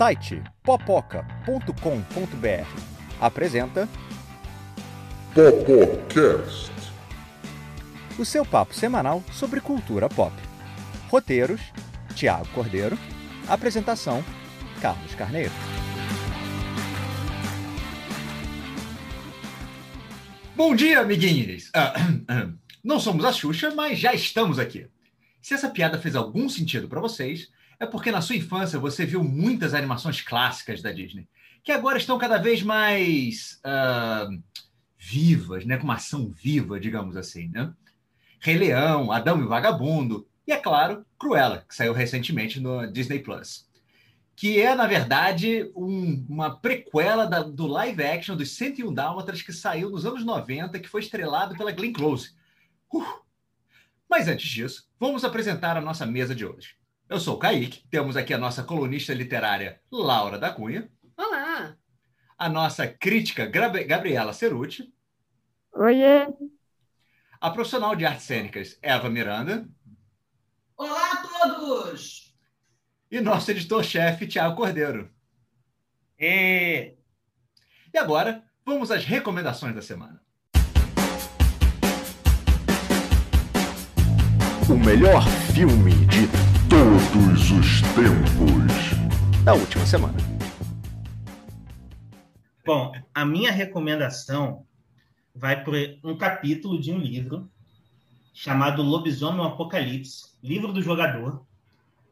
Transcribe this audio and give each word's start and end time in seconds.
site 0.00 0.42
popoca.com.br 0.62 1.74
apresenta 3.20 3.86
Popocast. 5.34 6.72
o 8.18 8.24
seu 8.24 8.46
papo 8.46 8.72
semanal 8.72 9.22
sobre 9.30 9.60
cultura 9.60 10.08
pop. 10.08 10.32
Roteiros: 11.10 11.60
Tiago 12.14 12.48
Cordeiro. 12.54 12.98
Apresentação: 13.46 14.24
Carlos 14.80 15.14
Carneiro. 15.16 15.52
Bom 20.56 20.74
dia, 20.74 21.00
amiguinhos! 21.00 21.70
Ah, 21.74 21.92
não 22.82 22.98
somos 22.98 23.22
a 23.26 23.34
Xuxa, 23.34 23.74
mas 23.74 23.98
já 23.98 24.14
estamos 24.14 24.58
aqui. 24.58 24.86
Se 25.42 25.52
essa 25.52 25.68
piada 25.68 25.98
fez 25.98 26.16
algum 26.16 26.48
sentido 26.48 26.88
para 26.88 27.02
vocês, 27.02 27.50
é 27.80 27.86
porque 27.86 28.12
na 28.12 28.20
sua 28.20 28.36
infância 28.36 28.78
você 28.78 29.06
viu 29.06 29.24
muitas 29.24 29.72
animações 29.72 30.20
clássicas 30.20 30.82
da 30.82 30.92
Disney, 30.92 31.26
que 31.64 31.72
agora 31.72 31.96
estão 31.96 32.18
cada 32.18 32.36
vez 32.36 32.62
mais 32.62 33.58
ah, 33.64 34.28
vivas, 34.98 35.64
né? 35.64 35.78
com 35.78 35.84
uma 35.84 35.94
ação 35.94 36.28
viva, 36.28 36.78
digamos 36.78 37.16
assim. 37.16 37.48
Né? 37.48 37.72
Rei 38.38 38.58
Leão, 38.58 39.10
Adão 39.10 39.40
e 39.40 39.44
o 39.44 39.48
Vagabundo, 39.48 40.28
e, 40.46 40.52
é 40.52 40.56
claro, 40.58 41.04
Cruella, 41.18 41.64
que 41.66 41.74
saiu 41.74 41.92
recentemente 41.92 42.60
no 42.60 42.86
Disney 42.90 43.20
Plus. 43.20 43.68
Que 44.36 44.60
é, 44.60 44.74
na 44.74 44.86
verdade, 44.86 45.70
um- 45.76 46.26
uma 46.28 46.58
prequela 46.58 47.26
da- 47.26 47.42
do 47.42 47.66
live 47.66 48.02
action 48.02 48.36
dos 48.36 48.50
101 48.56 48.92
Dálmatas 48.92 49.42
que 49.42 49.52
saiu 49.52 49.90
nos 49.90 50.04
anos 50.04 50.24
90, 50.24 50.78
que 50.78 50.88
foi 50.88 51.02
estrelado 51.02 51.56
pela 51.56 51.72
Glenn 51.72 51.92
Close. 51.92 52.32
Uh! 52.92 53.04
Mas 54.08 54.28
antes 54.28 54.48
disso, 54.50 54.88
vamos 54.98 55.24
apresentar 55.24 55.76
a 55.76 55.80
nossa 55.80 56.04
mesa 56.04 56.34
de 56.34 56.44
hoje. 56.44 56.79
Eu 57.10 57.18
sou 57.18 57.34
o 57.34 57.38
Kaique, 57.38 57.84
temos 57.90 58.16
aqui 58.16 58.32
a 58.32 58.38
nossa 58.38 58.62
colunista 58.62 59.12
literária 59.12 59.80
Laura 59.90 60.38
da 60.38 60.52
Cunha, 60.52 60.88
Olá! 61.16 61.76
a 62.38 62.48
nossa 62.48 62.86
crítica 62.86 63.46
Gabriela 63.46 64.32
Ceruti, 64.32 64.92
Oiê, 65.74 66.28
a 67.40 67.50
profissional 67.50 67.96
de 67.96 68.04
artes 68.06 68.26
cênicas 68.26 68.78
Eva 68.80 69.10
Miranda 69.10 69.68
Olá 70.76 71.12
a 71.12 71.16
todos! 71.48 72.32
e 73.10 73.20
nosso 73.20 73.50
editor-chefe 73.50 74.28
Tiago 74.28 74.54
Cordeiro. 74.56 75.10
É, 76.16 76.94
E 77.92 77.98
agora, 77.98 78.44
vamos 78.64 78.92
às 78.92 79.04
recomendações 79.04 79.74
da 79.74 79.82
semana. 79.82 80.22
O 84.68 84.74
melhor 84.78 85.26
filme 85.52 85.90
de 86.06 86.28
Todos 86.70 87.50
os 87.50 87.82
tempos. 87.96 89.44
da 89.44 89.54
última 89.54 89.84
semana. 89.84 90.14
bom, 92.64 92.92
a 93.12 93.24
minha 93.24 93.50
recomendação 93.50 94.64
vai 95.34 95.64
por 95.64 95.74
um 96.04 96.16
capítulo 96.16 96.80
de 96.80 96.92
um 96.92 96.98
livro 96.98 97.50
chamado 98.32 98.82
Lobisomem 98.82 99.44
Apocalipse, 99.44 100.36
livro 100.42 100.72
do 100.72 100.80
jogador, 100.80 101.44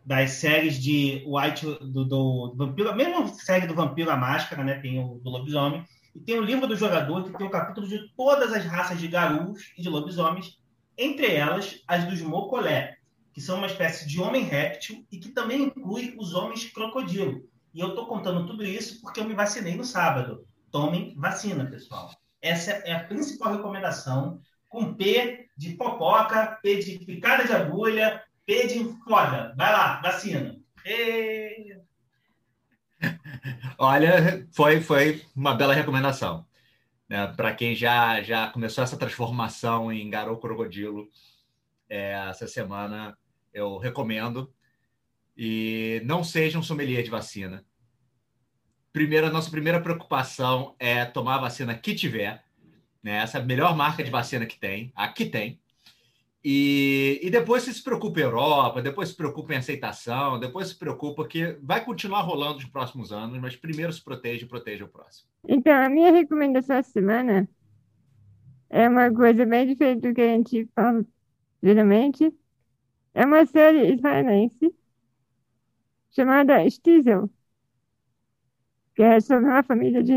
das 0.04 0.32
séries 0.32 0.82
de 0.82 1.22
White 1.24 1.64
do, 1.64 2.04
do, 2.04 2.48
do 2.48 2.56
Vampiro, 2.56 2.90
a 2.90 2.96
mesma 2.96 3.28
série 3.28 3.68
do 3.68 3.74
Vampiro 3.74 4.10
a 4.10 4.16
Máscara, 4.16 4.64
né? 4.64 4.80
Tem 4.80 4.98
o 4.98 5.20
do 5.20 5.30
lobisomem, 5.30 5.84
e 6.16 6.18
tem 6.18 6.36
o 6.36 6.44
livro 6.44 6.66
do 6.66 6.76
jogador 6.76 7.22
que 7.22 7.38
tem 7.38 7.46
o 7.46 7.50
capítulo 7.50 7.86
de 7.86 8.08
todas 8.16 8.52
as 8.52 8.64
raças 8.64 8.98
de 8.98 9.06
garus 9.06 9.72
e 9.78 9.82
de 9.82 9.88
lobisomens, 9.88 10.58
entre 10.96 11.32
elas 11.32 11.80
as 11.86 12.04
dos 12.06 12.20
Mocolé, 12.20 12.97
que 13.38 13.44
são 13.44 13.58
uma 13.58 13.68
espécie 13.68 14.04
de 14.04 14.20
homem 14.20 14.42
réptil 14.42 15.06
e 15.12 15.16
que 15.16 15.28
também 15.28 15.62
inclui 15.62 16.12
os 16.18 16.34
homens 16.34 16.64
crocodilo. 16.72 17.48
E 17.72 17.78
eu 17.78 17.90
estou 17.90 18.08
contando 18.08 18.44
tudo 18.44 18.64
isso 18.64 19.00
porque 19.00 19.20
eu 19.20 19.24
me 19.24 19.32
vacinei 19.32 19.76
no 19.76 19.84
sábado. 19.84 20.44
Tomem 20.72 21.14
vacina, 21.16 21.64
pessoal. 21.64 22.10
Essa 22.42 22.72
é 22.72 22.92
a 22.92 23.04
principal 23.04 23.52
recomendação, 23.52 24.40
com 24.68 24.92
P 24.92 25.46
de 25.56 25.74
popoca, 25.74 26.58
P 26.60 26.80
de 26.80 26.98
picada 27.04 27.44
de 27.44 27.52
agulha, 27.52 28.24
P 28.44 28.66
de 28.66 28.84
foda. 29.04 29.54
Vai 29.56 29.72
lá, 29.72 30.00
vacina. 30.00 30.56
Ê! 30.84 31.80
Olha, 33.78 34.48
foi, 34.50 34.80
foi 34.80 35.24
uma 35.36 35.54
bela 35.54 35.74
recomendação. 35.74 36.44
Para 37.36 37.54
quem 37.54 37.72
já, 37.76 38.20
já 38.20 38.50
começou 38.50 38.82
essa 38.82 38.96
transformação 38.96 39.92
em 39.92 40.10
Garou 40.10 40.38
Crocodilo, 40.38 41.08
é, 41.88 42.14
essa 42.28 42.48
semana 42.48 43.16
eu 43.52 43.78
recomendo. 43.78 44.52
E 45.36 46.02
não 46.04 46.24
seja 46.24 46.58
um 46.58 46.62
sommelier 46.62 47.02
de 47.02 47.10
vacina. 47.10 47.64
Primeiro, 48.92 49.26
a 49.26 49.30
nossa 49.30 49.50
primeira 49.50 49.80
preocupação 49.80 50.74
é 50.78 51.04
tomar 51.04 51.36
a 51.36 51.42
vacina 51.42 51.74
que 51.74 51.94
tiver. 51.94 52.44
Né? 53.02 53.18
Essa 53.18 53.38
é 53.38 53.40
a 53.40 53.44
melhor 53.44 53.76
marca 53.76 54.02
de 54.02 54.10
vacina 54.10 54.46
que 54.46 54.58
tem, 54.58 54.92
a 54.96 55.06
que 55.08 55.26
tem. 55.26 55.60
E, 56.44 57.20
e 57.22 57.30
depois 57.30 57.64
se 57.64 57.82
preocupa 57.82 58.20
em 58.20 58.22
Europa, 58.22 58.80
depois 58.80 59.10
se 59.10 59.16
preocupa 59.16 59.54
em 59.54 59.58
aceitação, 59.58 60.38
depois 60.38 60.68
se 60.68 60.78
preocupa 60.78 61.26
que 61.26 61.58
vai 61.62 61.84
continuar 61.84 62.22
rolando 62.22 62.54
nos 62.54 62.64
próximos 62.66 63.12
anos, 63.12 63.38
mas 63.38 63.56
primeiro 63.56 63.92
se 63.92 64.02
proteja 64.02 64.44
e 64.44 64.48
proteja 64.48 64.84
o 64.84 64.88
próximo. 64.88 65.28
então 65.46 65.72
a 65.72 65.88
minha 65.88 66.12
recomendação 66.12 66.76
essa 66.76 66.90
semana 66.90 67.48
é 68.70 68.88
uma 68.88 69.12
coisa 69.12 69.44
bem 69.44 69.66
diferente 69.66 70.08
do 70.08 70.14
que 70.14 70.20
a 70.20 70.36
gente 70.36 70.68
fala 70.74 71.04
geralmente. 71.62 72.32
É 73.14 73.24
uma 73.26 73.44
série 73.44 73.92
israelense 73.94 74.74
chamada 76.10 76.68
Stiesel, 76.68 77.30
que 78.94 79.02
é 79.02 79.20
sobre 79.20 79.48
uma 79.48 79.62
família 79.62 80.02
de 80.02 80.12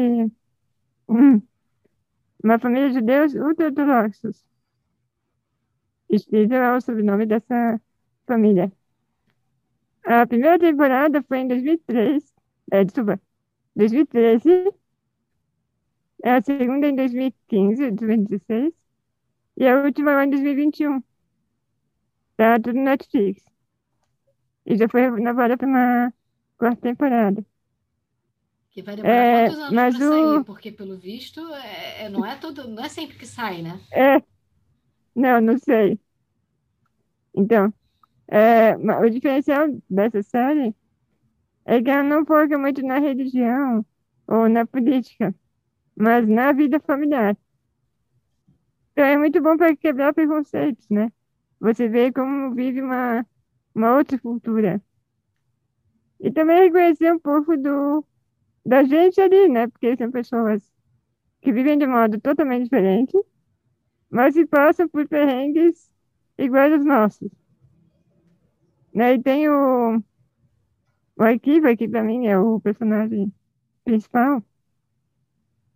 uma 2.43 2.59
família 2.59 2.89
de 2.89 2.95
judeus 2.95 3.33
ultra-ortodoxos. 3.35 4.43
Stiesel 6.15 6.61
é 6.63 6.75
o 6.77 6.81
sobrenome 6.81 7.25
dessa 7.25 7.81
família. 8.27 8.71
A 10.05 10.25
primeira 10.27 10.59
temporada 10.59 11.23
foi 11.23 11.39
em 11.39 11.47
2003, 11.47 12.33
é, 12.71 12.83
desculpa, 12.83 13.19
2013. 13.75 14.71
É 16.23 16.31
a 16.35 16.41
segunda 16.41 16.87
em 16.87 16.95
2015, 16.95 17.91
2016. 17.91 18.73
E 19.57 19.67
a 19.67 19.83
última 19.83 20.23
em 20.23 20.29
2021. 20.29 21.01
Tá 22.41 22.59
tudo 22.59 22.73
no 22.77 22.83
Netflix. 22.83 23.41
E 24.69 24.75
já 24.79 24.87
foi 24.89 25.01
renovada 25.09 25.57
para 25.57 25.67
uma 25.67 26.13
quarta 26.57 26.81
temporada. 26.81 27.45
Que 28.71 28.81
vai 28.81 28.95
demorar 28.95 29.25
É, 29.25 29.31
quantos 29.31 29.57
anos 29.59 29.83
mas 29.83 29.95
o- 29.99 30.09
sair? 30.09 30.43
Porque, 30.47 30.71
pelo 30.71 30.97
visto, 30.97 31.39
é, 31.55 32.03
é- 32.05 32.09
não, 32.09 32.25
é 32.25 32.35
todo, 32.35 32.67
não 32.67 32.83
é 32.83 32.89
sempre 32.89 33.17
que 33.17 33.25
sai, 33.27 33.61
né? 33.61 33.79
É, 33.91 34.21
não, 35.15 35.41
não 35.41 35.57
sei. 35.59 35.99
Então, 37.35 37.73
é, 38.29 38.75
o 38.77 39.09
diferencial 39.11 39.67
dessa 39.89 40.23
série 40.23 40.75
é 41.65 41.81
que 41.83 41.89
ela 41.89 42.03
não 42.03 42.25
foca 42.25 42.57
muito 42.57 42.83
na 42.83 42.99
religião 42.99 43.85
ou 44.27 44.49
na 44.49 44.65
política, 44.67 45.35
mas 45.97 46.27
na 46.27 46.53
vida 46.53 46.79
familiar. 46.81 47.37
Então 48.93 49.05
é 49.05 49.17
muito 49.17 49.41
bom 49.41 49.57
para 49.57 49.75
quebrar 49.75 50.13
preconceitos, 50.13 50.87
né? 50.89 51.11
Você 51.61 51.87
vê 51.87 52.11
como 52.11 52.53
vive 52.53 52.81
uma, 52.81 53.25
uma 53.73 53.95
outra 53.97 54.19
cultura. 54.19 54.81
E 56.19 56.31
também 56.31 56.63
reconhecer 56.63 57.13
um 57.13 57.19
pouco 57.19 57.57
do, 57.57 58.05
da 58.65 58.83
gente 58.83 59.19
ali, 59.21 59.49
né? 59.49 59.67
Porque 59.67 59.95
são 59.97 60.11
pessoas 60.11 60.63
que 61.41 61.53
vivem 61.53 61.77
de 61.77 61.87
modo 61.87 62.19
totalmente 62.21 62.65
diferente 62.65 63.17
mas 64.11 64.33
se 64.35 64.45
passam 64.45 64.89
por 64.89 65.07
perrengues 65.07 65.89
iguais 66.37 66.73
aos 66.73 66.85
nossos. 66.85 67.31
Né? 68.93 69.13
E 69.13 69.23
tem 69.23 69.49
o, 69.49 70.03
o 71.15 71.23
Akiva, 71.23 71.75
que 71.75 71.87
para 71.87 72.03
mim 72.03 72.27
é 72.27 72.37
o 72.37 72.59
personagem 72.59 73.33
principal. 73.85 74.43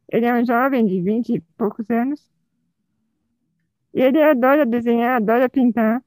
Ele 0.09 0.25
é 0.25 0.33
um 0.33 0.45
jovem 0.45 0.85
de 0.85 1.01
vinte 1.01 1.33
e 1.35 1.41
poucos 1.57 1.89
anos. 1.89 2.34
E 3.95 3.99
ele 4.01 4.21
adora 4.21 4.63
desenhar, 4.65 5.15
adora 5.17 5.49
pintar. 5.49 6.03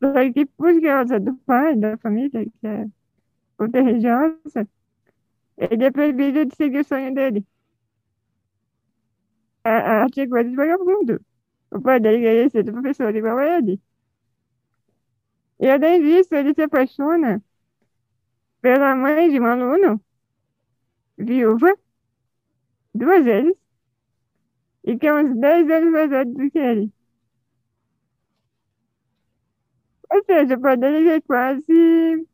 Só 0.00 0.12
que 0.34 0.46
por 0.46 0.80
causa 0.82 1.18
do 1.20 1.34
pai, 1.48 1.76
da 1.76 1.96
família, 1.98 2.44
que 2.44 2.66
é 2.66 2.86
ultra 3.60 3.82
religiosa, 3.82 4.68
ele 5.58 5.84
é 5.84 5.90
proibido 5.90 6.46
de 6.46 6.56
seguir 6.56 6.80
o 6.80 6.84
sonho 6.84 7.14
dele. 7.14 7.46
A 9.64 9.70
arte 10.02 10.20
é 10.22 10.28
coisa 10.28 10.48
de 10.50 10.56
vagabundo. 10.56 11.14
O 11.70 11.80
pai 11.80 11.98
dele 12.00 12.18
queria 12.24 12.48
ser 12.50 12.64
professor 12.64 13.14
igual 13.14 13.38
a 13.38 13.46
ele. 13.58 13.80
E 15.60 15.68
além 15.68 16.00
disso, 16.02 16.34
ele 16.34 16.54
se 16.54 16.62
apaixona 16.62 17.42
pela 18.60 18.94
mãe 18.94 19.30
de 19.30 19.40
um 19.40 19.46
aluno, 19.46 20.00
viúva, 21.18 21.76
duas 22.94 23.24
vezes, 23.24 23.56
e 24.86 24.96
que 24.98 25.06
é 25.06 25.12
uns 25.14 25.36
10 25.40 25.68
anos 25.70 25.92
mais 25.92 26.10
velho 26.10 26.32
do 26.34 26.50
que 26.50 26.58
ele. 26.58 26.92
Ou 30.12 30.20
seja, 30.28 30.54
o 30.56 30.60
pai 30.64 30.76
dele 30.76 31.08
é 31.10 31.20
quase 31.20 32.26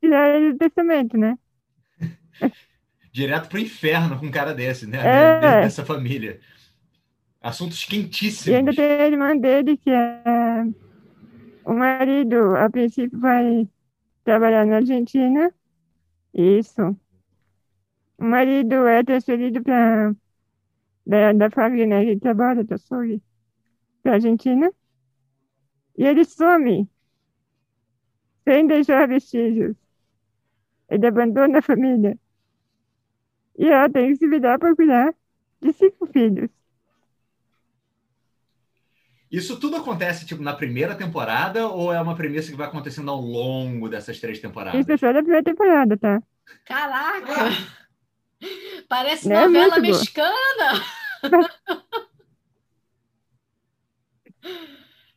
tirar 0.00 0.34
ele 0.34 0.52
do 0.52 0.58
testamento, 0.58 1.16
né? 1.18 1.36
Direto 3.12 3.48
pro 3.48 3.58
inferno 3.58 4.18
com 4.18 4.26
um 4.26 4.30
cara 4.30 4.54
desse, 4.54 4.86
né? 4.86 4.98
É. 5.02 5.60
Dessa 5.60 5.84
família. 5.84 6.40
Assuntos 7.40 7.82
E 8.46 8.54
ainda 8.54 8.72
quentíssimos. 8.72 8.74
tem 8.74 8.90
a 9.02 9.06
irmã 9.08 9.36
dele, 9.36 9.76
que 9.76 9.90
é. 9.90 10.22
O 11.64 11.72
marido, 11.74 12.56
a 12.56 12.70
princípio, 12.70 13.18
vai 13.20 13.68
trabalhar 14.24 14.66
na 14.66 14.76
Argentina. 14.78 15.52
Isso. 16.34 16.96
O 18.18 18.24
marido 18.24 18.86
é 18.86 19.02
transferido 19.02 19.62
para. 19.62 20.14
Da, 21.06 21.32
da 21.32 21.50
família, 21.50 21.86
né? 21.86 22.02
Ele 22.04 22.20
trabalha 22.20 22.64
do 22.64 22.74
açougue 22.74 23.22
para 24.02 24.14
Argentina. 24.14 24.70
E 25.96 26.04
ele 26.04 26.24
some, 26.24 26.88
sem 28.44 28.66
deixar 28.66 29.08
vestígios. 29.08 29.76
Ele 30.88 31.06
abandona 31.06 31.58
a 31.58 31.62
família. 31.62 32.18
E 33.58 33.66
ela 33.66 33.88
tem 33.90 34.08
que 34.08 34.16
se 34.16 34.28
virar 34.28 34.58
para 34.58 34.74
cuidar 34.76 35.14
de 35.60 35.72
cinco 35.72 36.06
filhos. 36.06 36.50
Isso 39.30 39.58
tudo 39.58 39.76
acontece, 39.76 40.24
tipo, 40.24 40.42
na 40.42 40.54
primeira 40.54 40.94
temporada 40.94 41.66
ou 41.66 41.92
é 41.92 42.00
uma 42.00 42.14
premissa 42.14 42.50
que 42.50 42.56
vai 42.56 42.68
acontecendo 42.68 43.10
ao 43.10 43.20
longo 43.20 43.88
dessas 43.88 44.20
três 44.20 44.38
temporadas? 44.38 44.80
Isso 44.80 44.92
é 44.92 44.96
só 44.96 45.12
da 45.12 45.20
primeira 45.20 45.42
temporada, 45.42 45.96
tá? 45.96 46.22
Caraca! 46.64 47.34
Parece 48.88 49.28
Né? 49.28 49.46
novela 49.46 49.70
boa. 49.70 49.80
mexicana. 49.80 50.84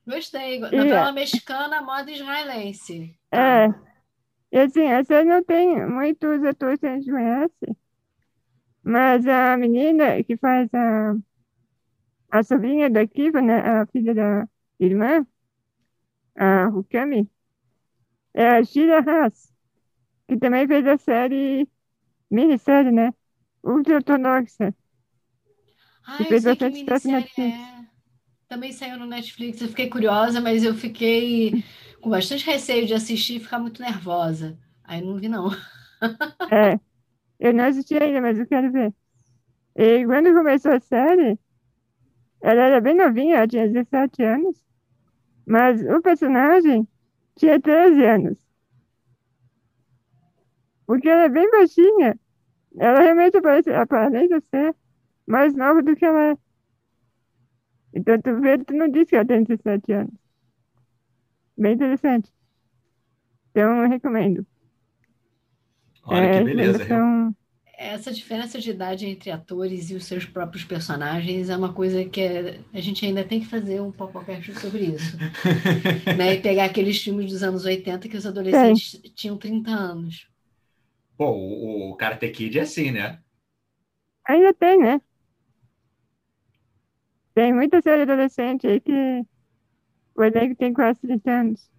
Gostei. 0.05 0.59
Novela 0.71 1.11
mexicana, 1.11 1.81
moda 1.81 2.11
israelense. 2.11 3.15
É. 3.31 3.67
E 4.51 4.57
assim, 4.57 4.87
a 4.91 5.03
série 5.03 5.29
não 5.29 5.43
tem 5.43 5.87
muitos 5.87 6.43
atores 6.43 6.79
que 6.79 6.87
a 6.87 6.95
gente 6.95 7.11
conhece, 7.11 7.77
mas 8.83 9.27
a 9.27 9.55
menina 9.55 10.23
que 10.23 10.35
faz 10.37 10.67
a, 10.73 11.15
a 12.31 12.43
sobrinha 12.43 12.89
da 12.89 13.05
Kiva, 13.05 13.41
né, 13.41 13.59
a 13.59 13.85
filha 13.85 14.15
da 14.15 14.47
irmã, 14.79 15.25
a 16.35 16.65
Rukami, 16.65 17.29
é 18.33 18.47
a 18.47 18.63
Shira 18.63 18.99
Haas, 18.99 19.53
que 20.27 20.37
também 20.37 20.67
fez 20.67 20.87
a 20.87 20.97
série, 20.97 21.69
minissérie, 22.31 22.91
né, 22.91 23.13
Ultra-Ortodoxa. 23.63 24.73
Ah, 26.11 26.27
eu 26.29 26.35
sei 26.37 26.57
que 26.57 26.67
minissérie 26.69 27.31
é. 27.37 27.85
Também 28.47 28.71
saiu 28.73 28.97
no 28.97 29.05
Netflix. 29.05 29.61
Eu 29.61 29.69
fiquei 29.69 29.89
curiosa, 29.89 30.41
mas 30.41 30.63
eu 30.63 30.73
fiquei 30.75 31.59
com 32.01 32.09
bastante 32.09 32.45
receio 32.45 32.87
de 32.87 32.93
assistir 32.93 33.35
e 33.37 33.39
ficar 33.39 33.59
muito 33.59 33.81
nervosa. 33.81 34.59
Aí 34.83 35.01
não 35.01 35.17
vi, 35.17 35.29
não. 35.29 35.49
É, 36.51 36.79
eu 37.39 37.53
não 37.53 37.65
assisti 37.65 37.95
ainda, 37.97 38.21
mas 38.21 38.39
eu 38.39 38.47
quero 38.47 38.71
ver. 38.71 38.93
E 39.75 40.05
quando 40.05 40.33
começou 40.33 40.73
a 40.73 40.79
série, 40.81 41.39
ela 42.41 42.63
era 42.63 42.81
bem 42.81 42.95
novinha, 42.95 43.37
ela 43.37 43.47
tinha 43.47 43.67
17 43.67 44.23
anos, 44.23 44.61
mas 45.47 45.81
o 45.83 46.01
personagem 46.01 46.87
tinha 47.37 47.61
13 47.61 48.05
anos. 48.05 48.37
Porque 50.85 51.07
ela 51.09 51.25
é 51.25 51.29
bem 51.29 51.49
baixinha. 51.51 52.19
Ela 52.79 53.01
realmente 53.01 53.37
aparece, 53.37 53.71
aparenta 53.73 54.41
ser 54.51 54.75
mais 55.29 55.53
nova 55.55 55.81
do 55.81 55.95
que 55.95 56.05
ela 56.05 56.31
é. 56.31 56.37
Então 57.93 58.21
tu 58.21 58.39
vê, 58.41 58.57
tu 58.57 58.73
não 58.73 58.89
diz 58.89 59.07
que 59.09 59.15
ela 59.15 59.25
tem 59.25 59.43
17 59.43 59.91
anos. 59.93 60.13
Bem 61.57 61.73
interessante. 61.73 62.31
Então 63.51 63.83
eu 63.83 63.89
recomendo. 63.89 64.45
Olha 66.05 66.25
É, 66.25 66.39
que 66.39 66.43
beleza. 66.45 66.85
são- 66.87 67.35
Essa 67.81 68.11
diferença 68.11 68.59
de 68.59 68.71
idade 68.71 69.05
entre 69.05 69.31
atores 69.31 69.89
e 69.89 69.95
os 69.95 70.03
seus 70.05 70.25
próprios 70.25 70.65
personagens 70.65 71.49
é 71.49 71.55
uma 71.55 71.73
coisa 71.73 72.03
que 72.03 72.19
é- 72.19 72.59
a 72.73 72.81
gente 72.81 73.05
ainda 73.05 73.23
tem 73.23 73.39
que 73.39 73.45
fazer 73.47 73.79
um 73.81 73.91
podcast 73.91 74.53
sobre 74.59 74.83
isso. 74.85 75.15
né? 76.19 76.33
E 76.35 76.41
pegar 76.41 76.65
aqueles 76.65 77.01
filmes 77.01 77.31
dos 77.31 77.41
anos 77.41 77.63
80 77.65 78.09
que 78.09 78.17
os 78.17 78.25
adolescentes 78.25 78.99
tinham 79.15 79.37
30 79.37 79.71
anos. 79.71 80.27
Pô, 81.17 81.31
o, 81.31 81.91
o 81.91 81.95
Karate 81.95 82.29
Kid 82.29 82.59
é 82.59 82.61
assim, 82.63 82.91
né? 82.91 83.19
Ainda 84.27 84.53
tem, 84.53 84.77
né? 84.79 85.01
Tem 87.33 87.53
muita 87.53 87.81
série 87.81 88.03
adolescente 88.03 88.67
aí 88.67 88.79
que 88.79 89.25
o 90.15 90.23
elenco 90.23 90.55
tem 90.55 90.73
quase 90.73 90.99
30 90.99 91.31
anos. 91.31 91.71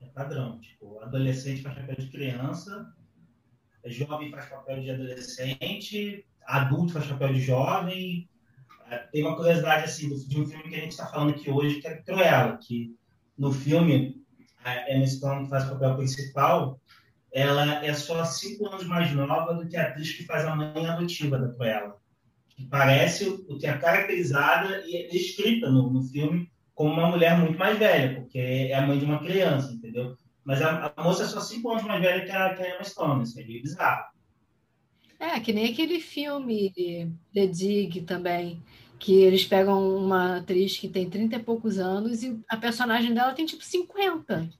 É 0.00 0.06
padrão. 0.06 0.60
Tipo, 0.60 1.00
adolescente 1.00 1.62
faz 1.62 1.76
papel 1.76 1.96
de 1.96 2.10
criança, 2.10 2.94
jovem 3.86 4.30
faz 4.30 4.46
papel 4.46 4.80
de 4.80 4.90
adolescente, 4.90 6.26
adulto 6.46 6.92
faz 6.92 7.06
papel 7.06 7.32
de 7.34 7.40
jovem. 7.40 8.28
É, 8.90 8.98
Tem 8.98 9.24
uma 9.24 9.36
curiosidade 9.36 9.84
assim 9.84 10.08
de 10.26 10.40
um 10.40 10.46
filme 10.46 10.64
que 10.64 10.74
a 10.74 10.80
gente 10.80 10.92
está 10.92 11.06
falando 11.06 11.30
aqui 11.30 11.50
hoje, 11.50 11.80
que 11.80 11.86
é 11.86 11.96
Cruella, 12.02 12.58
que 12.58 12.94
no 13.38 13.52
filme 13.52 14.20
a 14.64 14.92
Emma 14.92 15.06
Stone, 15.06 15.44
que 15.44 15.50
faz 15.50 15.64
o 15.66 15.72
papel 15.72 15.96
principal, 15.96 16.80
ela 17.32 17.84
é 17.84 17.94
só 17.94 18.24
cinco 18.24 18.66
anos 18.66 18.84
mais 18.86 19.12
nova 19.12 19.54
do 19.54 19.66
que 19.66 19.76
a 19.76 19.88
atriz 19.88 20.12
que 20.12 20.24
faz 20.24 20.44
a 20.44 20.54
mãe 20.54 20.86
adotiva 20.86 21.38
da 21.38 21.48
Cruella. 21.48 21.96
Que 22.60 22.66
parece 22.66 23.26
o 23.26 23.56
que 23.56 23.66
é 23.66 23.72
caracterizada 23.78 24.84
e 24.86 24.96
é 24.96 25.08
descrita 25.08 25.70
no, 25.70 25.90
no 25.90 26.02
filme 26.02 26.50
como 26.74 26.92
uma 26.92 27.08
mulher 27.08 27.38
muito 27.38 27.58
mais 27.58 27.78
velha, 27.78 28.20
porque 28.20 28.38
é 28.38 28.74
a 28.74 28.86
mãe 28.86 28.98
de 28.98 29.06
uma 29.06 29.18
criança, 29.18 29.72
entendeu? 29.72 30.14
Mas 30.44 30.60
a, 30.60 30.92
a 30.94 31.02
moça 31.02 31.22
é 31.22 31.26
só 31.26 31.40
cinco 31.40 31.70
anos 31.70 31.84
mais 31.84 32.02
velha 32.02 32.24
que 32.24 32.30
a, 32.30 32.54
que 32.54 32.62
a 32.62 32.74
Emma 32.74 32.84
Stone, 32.84 33.22
isso 33.22 33.40
é 33.40 33.44
meio 33.44 33.62
bizarro. 33.62 34.04
É, 35.18 35.40
que 35.40 35.54
nem 35.54 35.72
aquele 35.72 36.00
filme 36.00 36.70
The 37.32 37.46
Dig 37.46 38.02
também, 38.02 38.62
que 38.98 39.14
eles 39.14 39.46
pegam 39.46 39.96
uma 39.96 40.38
atriz 40.38 40.76
que 40.76 40.88
tem 40.88 41.08
30 41.08 41.36
e 41.36 41.42
poucos 41.42 41.78
anos 41.78 42.22
e 42.22 42.38
a 42.46 42.56
personagem 42.58 43.14
dela 43.14 43.32
tem 43.32 43.46
tipo 43.46 43.64
50. 43.64 44.50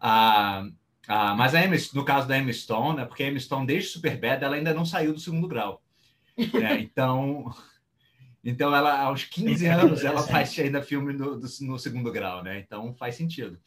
Ah, 0.00 0.64
ah, 1.06 1.34
mas 1.34 1.54
a 1.54 1.64
Emma, 1.64 1.76
no 1.94 2.04
caso 2.04 2.26
da 2.28 2.36
Emma 2.36 2.52
Stone, 2.52 2.96
né, 2.96 3.04
porque 3.04 3.22
a 3.22 3.28
Emma 3.28 3.38
Stone, 3.38 3.66
desde 3.66 3.90
Superbad, 3.90 4.42
ela 4.42 4.56
ainda 4.56 4.74
não 4.74 4.84
saiu 4.84 5.12
do 5.12 5.20
segundo 5.20 5.48
grau. 5.48 5.82
Né? 6.54 6.80
Então, 6.80 7.50
então 8.44 8.74
ela, 8.74 9.00
aos 9.02 9.24
15 9.24 9.66
anos, 9.66 10.04
ela 10.04 10.22
faz 10.22 10.58
ainda 10.58 10.82
filme 10.82 11.12
no, 11.12 11.38
do- 11.38 11.48
no 11.62 11.78
segundo 11.78 12.12
grau, 12.12 12.42
né? 12.42 12.58
Então 12.60 12.94
faz 12.96 13.14
sentido. 13.16 13.58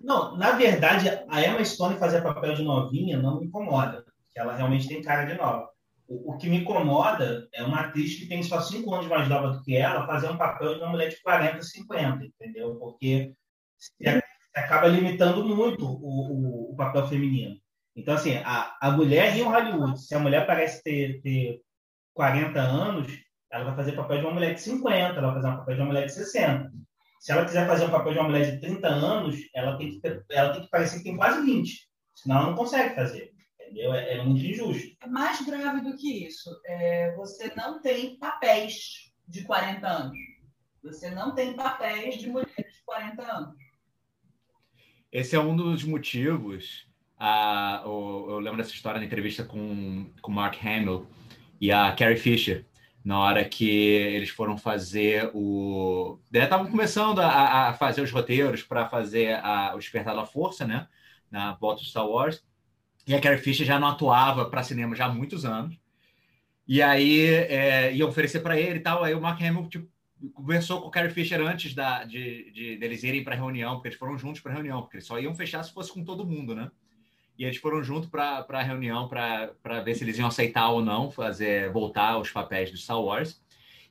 Não, 0.00 0.36
na 0.36 0.52
verdade, 0.52 1.08
a 1.28 1.42
Emma 1.42 1.64
Stone 1.64 1.98
fazer 1.98 2.20
papel 2.22 2.54
de 2.54 2.62
novinha 2.62 3.16
não 3.18 3.38
me 3.40 3.46
incomoda, 3.46 4.02
porque 4.04 4.38
ela 4.38 4.56
realmente 4.56 4.88
tem 4.88 5.02
cara 5.02 5.24
de 5.24 5.34
nova. 5.34 5.68
O, 6.08 6.32
o 6.32 6.36
que 6.36 6.48
me 6.48 6.58
incomoda 6.58 7.48
é 7.54 7.62
uma 7.62 7.80
atriz 7.80 8.16
que 8.16 8.26
tem 8.26 8.42
só 8.42 8.60
cinco 8.60 8.92
anos 8.92 9.06
mais 9.06 9.28
nova 9.28 9.50
do 9.50 9.62
que 9.62 9.76
ela 9.76 10.06
fazer 10.06 10.28
um 10.28 10.36
papel 10.36 10.74
de 10.74 10.80
uma 10.80 10.90
mulher 10.90 11.08
de 11.10 11.22
40, 11.22 11.62
50, 11.62 12.24
entendeu? 12.24 12.74
Porque 12.76 13.34
você 13.78 14.20
acaba 14.54 14.88
limitando 14.88 15.44
muito 15.44 15.86
o, 15.86 16.68
o, 16.68 16.72
o 16.72 16.76
papel 16.76 17.06
feminino. 17.06 17.56
Então, 17.94 18.14
assim, 18.14 18.36
a, 18.38 18.76
a 18.80 18.90
mulher 18.90 19.36
em 19.36 19.42
Hollywood, 19.42 20.00
se 20.00 20.14
a 20.14 20.18
mulher 20.18 20.46
parece 20.46 20.82
ter, 20.82 21.20
ter 21.20 21.60
40 22.14 22.58
anos, 22.60 23.12
ela 23.50 23.64
vai 23.64 23.76
fazer 23.76 23.92
papel 23.92 24.18
de 24.18 24.24
uma 24.24 24.34
mulher 24.34 24.54
de 24.54 24.62
50, 24.62 24.94
ela 24.96 25.20
vai 25.32 25.34
fazer 25.34 25.48
um 25.48 25.56
papel 25.58 25.74
de 25.74 25.80
uma 25.82 25.86
mulher 25.88 26.06
de 26.06 26.12
60. 26.12 26.72
Se 27.20 27.32
ela 27.32 27.44
quiser 27.44 27.66
fazer 27.66 27.84
um 27.84 27.90
papel 27.90 28.12
de 28.14 28.18
uma 28.18 28.28
mulher 28.28 28.50
de 28.50 28.60
30 28.60 28.88
anos, 28.88 29.36
ela 29.54 29.76
tem 29.76 29.90
que, 29.90 30.00
ter- 30.00 30.24
ela 30.30 30.52
tem 30.54 30.62
que 30.62 30.70
parecer 30.70 30.98
que 30.98 31.04
tem 31.04 31.16
quase 31.16 31.42
20. 31.44 31.88
Senão 32.14 32.36
ela 32.38 32.46
não 32.46 32.56
consegue 32.56 32.94
fazer. 32.94 33.30
Entendeu? 33.60 33.94
É, 33.94 34.14
é 34.16 34.24
muito 34.24 34.44
injusto. 34.44 34.96
É 35.02 35.06
mais 35.06 35.40
grave 35.46 35.82
do 35.82 35.96
que 35.96 36.26
isso. 36.26 36.50
É, 36.66 37.14
você 37.14 37.54
não 37.54 37.80
tem 37.80 38.18
papéis 38.18 39.12
de 39.28 39.44
40 39.44 39.86
anos. 39.86 40.18
Você 40.82 41.10
não 41.10 41.34
tem 41.34 41.54
papéis 41.54 42.16
de 42.16 42.28
mulheres 42.28 42.56
de 42.56 42.82
40 42.84 43.22
anos. 43.22 43.54
Esse 45.12 45.36
é 45.36 45.40
um 45.40 45.54
dos 45.54 45.84
motivos. 45.84 46.90
Ah, 47.24 47.82
o- 47.86 48.26
eu 48.30 48.38
lembro 48.40 48.58
dessa 48.58 48.74
história 48.74 48.98
na 49.00 49.06
entrevista 49.06 49.44
com 49.44 50.06
o 50.24 50.30
Mark 50.30 50.56
Hamill 50.64 51.06
e 51.60 51.70
a 51.72 51.92
Carrie 51.92 52.16
Fisher, 52.16 52.66
na 53.04 53.18
hora 53.20 53.44
que 53.44 53.68
eles 53.70 54.30
foram 54.30 54.58
fazer 54.58 55.30
o. 55.34 56.18
Estavam 56.32 56.68
começando 56.70 57.20
a, 57.20 57.68
a 57.70 57.74
fazer 57.74 58.00
os 58.02 58.10
roteiros 58.10 58.62
para 58.62 58.88
fazer 58.88 59.34
a, 59.44 59.74
o 59.74 59.78
Despertar 59.78 60.14
da 60.16 60.26
Força, 60.26 60.66
né? 60.66 60.88
Na 61.30 61.54
volta 61.54 61.82
de 61.82 61.88
Star 61.90 62.06
Wars. 62.08 62.44
E 63.06 63.14
a 63.14 63.20
Carrie 63.20 63.38
Fisher 63.38 63.66
já 63.66 63.78
não 63.80 63.88
atuava 63.88 64.48
para 64.50 64.62
cinema 64.64 64.94
já 64.96 65.06
há 65.06 65.08
muitos 65.14 65.44
anos. 65.44 65.76
E 66.66 66.80
aí 66.82 67.26
é, 67.28 67.94
iam 67.94 68.08
oferecer 68.08 68.40
para 68.40 68.58
ele 68.58 68.78
e 68.78 68.82
tal. 68.82 69.02
Aí 69.04 69.14
o 69.14 69.20
Mark 69.20 69.40
Hamill 69.42 69.68
tipo, 69.68 69.88
conversou 70.34 70.80
com 70.80 70.88
o 70.88 70.90
Carrie 70.90 71.10
Fisher 71.10 71.40
antes 71.40 71.74
da, 71.74 72.04
de, 72.04 72.50
de 72.52 72.76
deles 72.76 73.02
irem 73.02 73.24
para 73.24 73.34
a 73.34 73.38
reunião, 73.38 73.74
porque 73.74 73.88
eles 73.88 73.98
foram 73.98 74.16
juntos 74.18 74.40
para 74.40 74.52
a 74.52 74.54
reunião, 74.54 74.82
porque 74.82 74.96
eles 74.98 75.06
só 75.06 75.18
iam 75.18 75.34
fechar 75.34 75.62
se 75.64 75.72
fosse 75.72 75.92
com 75.92 76.04
todo 76.04 76.26
mundo, 76.26 76.54
né? 76.54 76.70
E 77.38 77.44
eles 77.44 77.56
foram 77.56 77.82
juntos 77.82 78.08
para 78.08 78.44
a 78.48 78.62
reunião 78.62 79.08
para 79.08 79.80
ver 79.84 79.94
se 79.94 80.04
eles 80.04 80.18
iam 80.18 80.28
aceitar 80.28 80.68
ou 80.68 80.82
não 80.82 81.10
fazer 81.10 81.70
voltar 81.72 82.18
os 82.18 82.30
papéis 82.30 82.70
do 82.70 82.76
Star 82.76 83.00
Wars. 83.00 83.40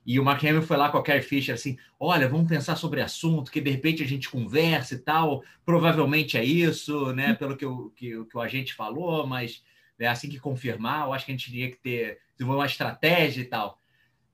E 0.04 0.18
o 0.18 0.24
Mark 0.24 0.42
Hamill 0.42 0.62
foi 0.62 0.76
lá 0.76 0.90
com 0.90 0.98
a 0.98 1.02
Carrie 1.02 1.22
Fisher 1.22 1.54
assim: 1.54 1.78
olha, 1.98 2.28
vamos 2.28 2.48
pensar 2.48 2.76
sobre 2.76 3.00
assunto, 3.00 3.50
que 3.50 3.60
de 3.60 3.70
repente 3.70 4.02
a 4.02 4.06
gente 4.06 4.28
conversa 4.28 4.94
e 4.94 4.98
tal. 4.98 5.44
Provavelmente 5.64 6.36
é 6.36 6.44
isso, 6.44 7.12
né? 7.12 7.34
Pelo 7.34 7.56
que 7.56 7.66
o, 7.66 7.90
que, 7.90 8.24
que 8.24 8.36
o 8.36 8.40
agente 8.40 8.74
falou, 8.74 9.26
mas 9.26 9.62
é 9.98 10.08
assim 10.08 10.28
que 10.28 10.38
confirmar, 10.38 11.06
eu 11.06 11.12
acho 11.12 11.24
que 11.24 11.32
a 11.32 11.36
gente 11.36 11.50
teria 11.50 11.70
que 11.70 11.76
ter 11.76 12.18
desenvolver 12.36 12.60
uma 12.60 12.66
estratégia 12.66 13.42
e 13.42 13.44
tal. 13.44 13.80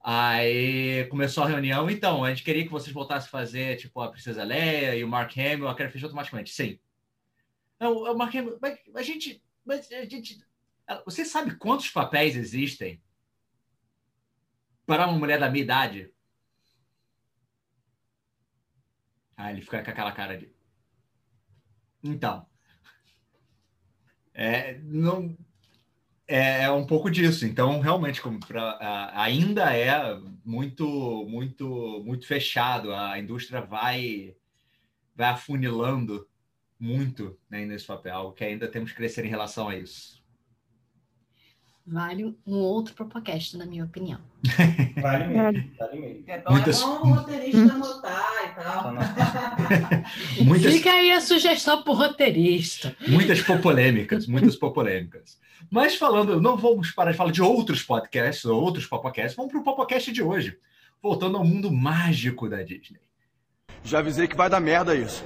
Aí 0.02 1.06
começou 1.10 1.44
a 1.44 1.48
reunião, 1.48 1.90
então, 1.90 2.24
a 2.24 2.30
gente 2.30 2.42
queria 2.42 2.64
que 2.64 2.70
vocês 2.70 2.94
voltassem 2.94 3.26
a 3.26 3.30
fazer, 3.30 3.76
tipo, 3.76 4.00
a 4.00 4.08
Princesa 4.08 4.44
Leia 4.44 4.96
e 4.96 5.04
o 5.04 5.08
Mark 5.08 5.36
Hamill, 5.36 5.68
a 5.68 5.74
Carrie 5.74 5.92
Fisher 5.92 6.06
automaticamente, 6.06 6.50
sim. 6.50 6.78
Não, 7.80 8.16
Mark 8.16 8.35
Hamill, 8.35 8.58
mas 8.61 8.78
a 8.94 9.02
gente, 9.02 9.42
mas 9.64 9.90
a 9.92 10.04
gente, 10.04 10.44
você 11.04 11.25
sabe 11.25 11.56
quantos 11.56 11.90
papéis 11.90 12.37
existem 12.37 13.00
para 14.85 15.06
uma 15.06 15.18
mulher 15.18 15.38
da 15.38 15.50
minha 15.50 15.62
idade? 15.62 16.12
Ah, 19.37 19.52
ele 19.52 19.61
fica 19.61 19.82
com 19.82 19.90
aquela 19.90 20.11
cara 20.11 20.37
de. 20.37 20.52
Então. 22.02 22.47
É, 24.35 24.78
não, 24.78 25.37
é, 26.26 26.62
é 26.64 26.70
um 26.70 26.87
pouco 26.87 27.11
disso. 27.11 27.47
Então, 27.47 27.80
realmente, 27.80 28.20
como 28.20 28.40
pra, 28.40 29.11
ainda 29.14 29.76
é 29.76 30.18
muito, 30.44 31.25
muito, 31.28 32.02
muito 32.04 32.26
fechado. 32.26 32.92
A 32.92 33.18
indústria 33.18 33.61
vai, 33.61 34.37
vai 35.14 35.28
afunilando 35.28 36.28
muito 36.78 37.38
né, 37.50 37.64
nesse 37.64 37.87
papel, 37.87 38.32
que 38.32 38.44
ainda 38.44 38.68
temos 38.68 38.90
que 38.90 38.97
crescer 38.97 39.25
em 39.25 39.28
relação 39.28 39.68
a 39.68 39.76
isso 39.76 40.18
vale 41.90 42.37
um 42.47 42.56
outro 42.56 42.94
podcast, 42.94 43.56
na 43.56 43.64
minha 43.64 43.85
opinião. 43.85 44.20
Vale 45.00 45.26
mesmo, 45.26 45.70
vale 45.78 46.00
mesmo. 46.00 46.25
É 46.26 46.38
bom, 46.40 46.52
Muitas... 46.52 46.80
é 46.80 46.85
bom 46.85 46.90
o 46.90 47.14
roteirista 47.14 47.73
anotar 47.73 48.44
e 48.44 48.62
tal. 48.62 50.44
muitas... 50.44 50.75
Fica 50.75 50.90
aí 50.90 51.12
a 51.12 51.20
sugestão 51.20 51.82
para 51.82 51.92
o 51.92 51.97
roteirista. 51.97 52.97
Muitas 53.06 53.40
polêmicas, 53.42 54.26
muitas 54.26 54.56
polêmicas. 54.56 55.38
Mas 55.70 55.94
falando, 55.94 56.40
não 56.40 56.56
vamos 56.56 56.90
parar 56.90 57.12
de 57.12 57.16
falar 57.16 57.32
de 57.32 57.42
outros 57.42 57.82
podcasts, 57.82 58.44
outros 58.44 58.87
podcasts, 58.87 59.37
vamos 59.37 59.52
para 59.52 59.61
o 59.61 59.76
podcast 59.76 60.11
de 60.12 60.23
hoje. 60.23 60.58
Voltando 61.00 61.37
ao 61.37 61.44
mundo 61.44 61.70
mágico 61.73 62.49
da 62.49 62.62
Disney. 62.62 63.00
Já 63.85 64.00
avisei 64.00 64.26
que 64.26 64.37
vai 64.37 64.50
dar 64.50 64.61
merda 64.61 64.97
isso. 64.97 65.25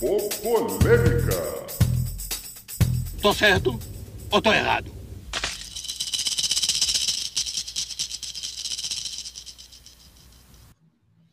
Polêmica. 0.00 1.66
Tô 3.22 3.32
certo 3.32 3.78
ou 4.28 4.42
tô 4.42 4.52
errado? 4.52 4.92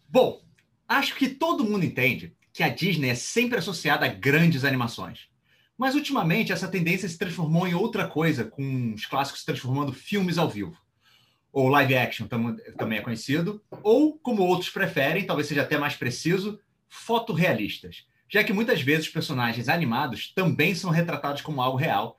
Bom, 0.08 0.42
acho 0.88 1.16
que 1.16 1.28
todo 1.28 1.64
mundo 1.64 1.84
entende 1.84 2.36
que 2.54 2.62
a 2.62 2.70
Disney 2.70 3.10
é 3.10 3.16
sempre 3.16 3.58
associada 3.58 4.06
a 4.06 4.10
grandes 4.10 4.64
animações. 4.64 5.28
Mas 5.76 5.96
ultimamente 5.96 6.52
essa 6.52 6.68
tendência 6.68 7.10
se 7.10 7.18
transformou 7.18 7.68
em 7.68 7.74
outra 7.74 8.08
coisa, 8.08 8.46
com 8.46 8.94
os 8.94 9.08
clássicos 9.08 9.40
se 9.40 9.46
transformando 9.48 9.92
filmes 9.92 10.38
ao 10.38 10.48
vivo. 10.48 10.78
Ou 11.52 11.68
live 11.68 11.96
action 11.96 12.28
também 12.28 13.00
é 13.00 13.02
conhecido, 13.02 13.62
ou, 13.82 14.20
como 14.20 14.44
outros 14.44 14.70
preferem, 14.70 15.26
talvez 15.26 15.48
seja 15.48 15.64
até 15.64 15.80
mais 15.80 15.96
preciso, 15.96 16.60
fotorrealistas 16.88 18.06
já 18.32 18.44
que 18.46 18.54
muitas 18.54 18.82
vezes 18.82 19.08
os 19.08 19.12
personagens 19.12 19.68
animados 19.68 20.32
também 20.34 20.74
são 20.74 20.90
retratados 20.90 21.42
como 21.42 21.62
algo 21.62 21.78
real, 21.78 22.18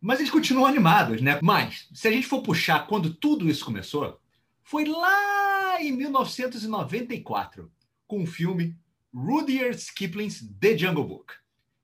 mas 0.00 0.18
eles 0.18 0.32
continuam 0.32 0.66
animados, 0.66 1.22
né? 1.22 1.38
Mas, 1.40 1.88
se 1.94 2.08
a 2.08 2.10
gente 2.10 2.26
for 2.26 2.42
puxar 2.42 2.88
quando 2.88 3.14
tudo 3.14 3.48
isso 3.48 3.64
começou, 3.64 4.20
foi 4.64 4.84
lá 4.84 5.80
em 5.80 5.92
1994, 5.92 7.70
com 8.08 8.24
o 8.24 8.26
filme 8.26 8.76
Rudyard 9.14 9.80
Kipling's 9.94 10.44
The 10.60 10.76
Jungle 10.76 11.06
Book, 11.06 11.32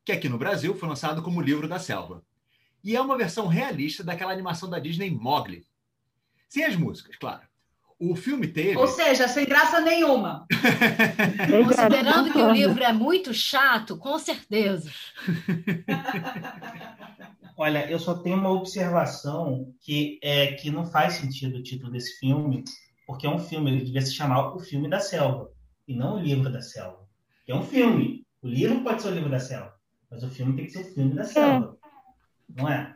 que 0.04 0.10
aqui 0.10 0.28
no 0.28 0.38
Brasil 0.38 0.74
foi 0.74 0.88
lançado 0.88 1.22
como 1.22 1.40
Livro 1.40 1.68
da 1.68 1.78
Selva. 1.78 2.24
E 2.82 2.96
é 2.96 3.00
uma 3.00 3.16
versão 3.16 3.46
realista 3.46 4.02
daquela 4.02 4.32
animação 4.32 4.68
da 4.68 4.80
Disney 4.80 5.10
Mowgli. 5.10 5.64
Sem 6.48 6.64
as 6.64 6.74
músicas, 6.74 7.14
claro. 7.14 7.47
O 8.00 8.14
filme 8.14 8.46
teve. 8.46 8.76
Ou 8.76 8.86
seja, 8.86 9.26
sem 9.26 9.44
graça 9.44 9.80
nenhuma. 9.80 10.46
Considerando 11.66 12.32
que 12.32 12.38
o 12.38 12.52
livro 12.52 12.82
é 12.82 12.92
muito 12.92 13.34
chato, 13.34 13.96
com 13.96 14.18
certeza. 14.18 14.90
Olha, 17.56 17.90
eu 17.90 17.98
só 17.98 18.14
tenho 18.14 18.36
uma 18.36 18.52
observação 18.52 19.74
que 19.80 20.20
é 20.22 20.52
que 20.52 20.70
não 20.70 20.86
faz 20.86 21.14
sentido 21.14 21.58
o 21.58 21.62
título 21.62 21.90
desse 21.90 22.20
filme, 22.20 22.62
porque 23.04 23.26
é 23.26 23.30
um 23.30 23.40
filme, 23.40 23.72
ele 23.72 23.84
devia 23.84 24.00
se 24.00 24.14
chamar 24.14 24.54
O 24.54 24.60
Filme 24.60 24.88
da 24.88 25.00
Selva, 25.00 25.50
e 25.88 25.96
não 25.96 26.16
O 26.16 26.20
Livro 26.20 26.52
da 26.52 26.62
Selva. 26.62 27.08
É 27.48 27.54
um 27.54 27.64
filme. 27.64 28.26
O 28.42 28.46
livro 28.46 28.84
pode 28.84 29.02
ser 29.02 29.08
o 29.08 29.14
livro 29.14 29.30
da 29.30 29.40
selva, 29.40 29.74
mas 30.10 30.22
o 30.22 30.28
filme 30.28 30.54
tem 30.54 30.66
que 30.66 30.70
ser 30.70 30.82
o 30.82 30.94
filme 30.94 31.14
da 31.14 31.24
selva. 31.24 31.76
É. 31.82 32.62
Não 32.62 32.68
é? 32.68 32.94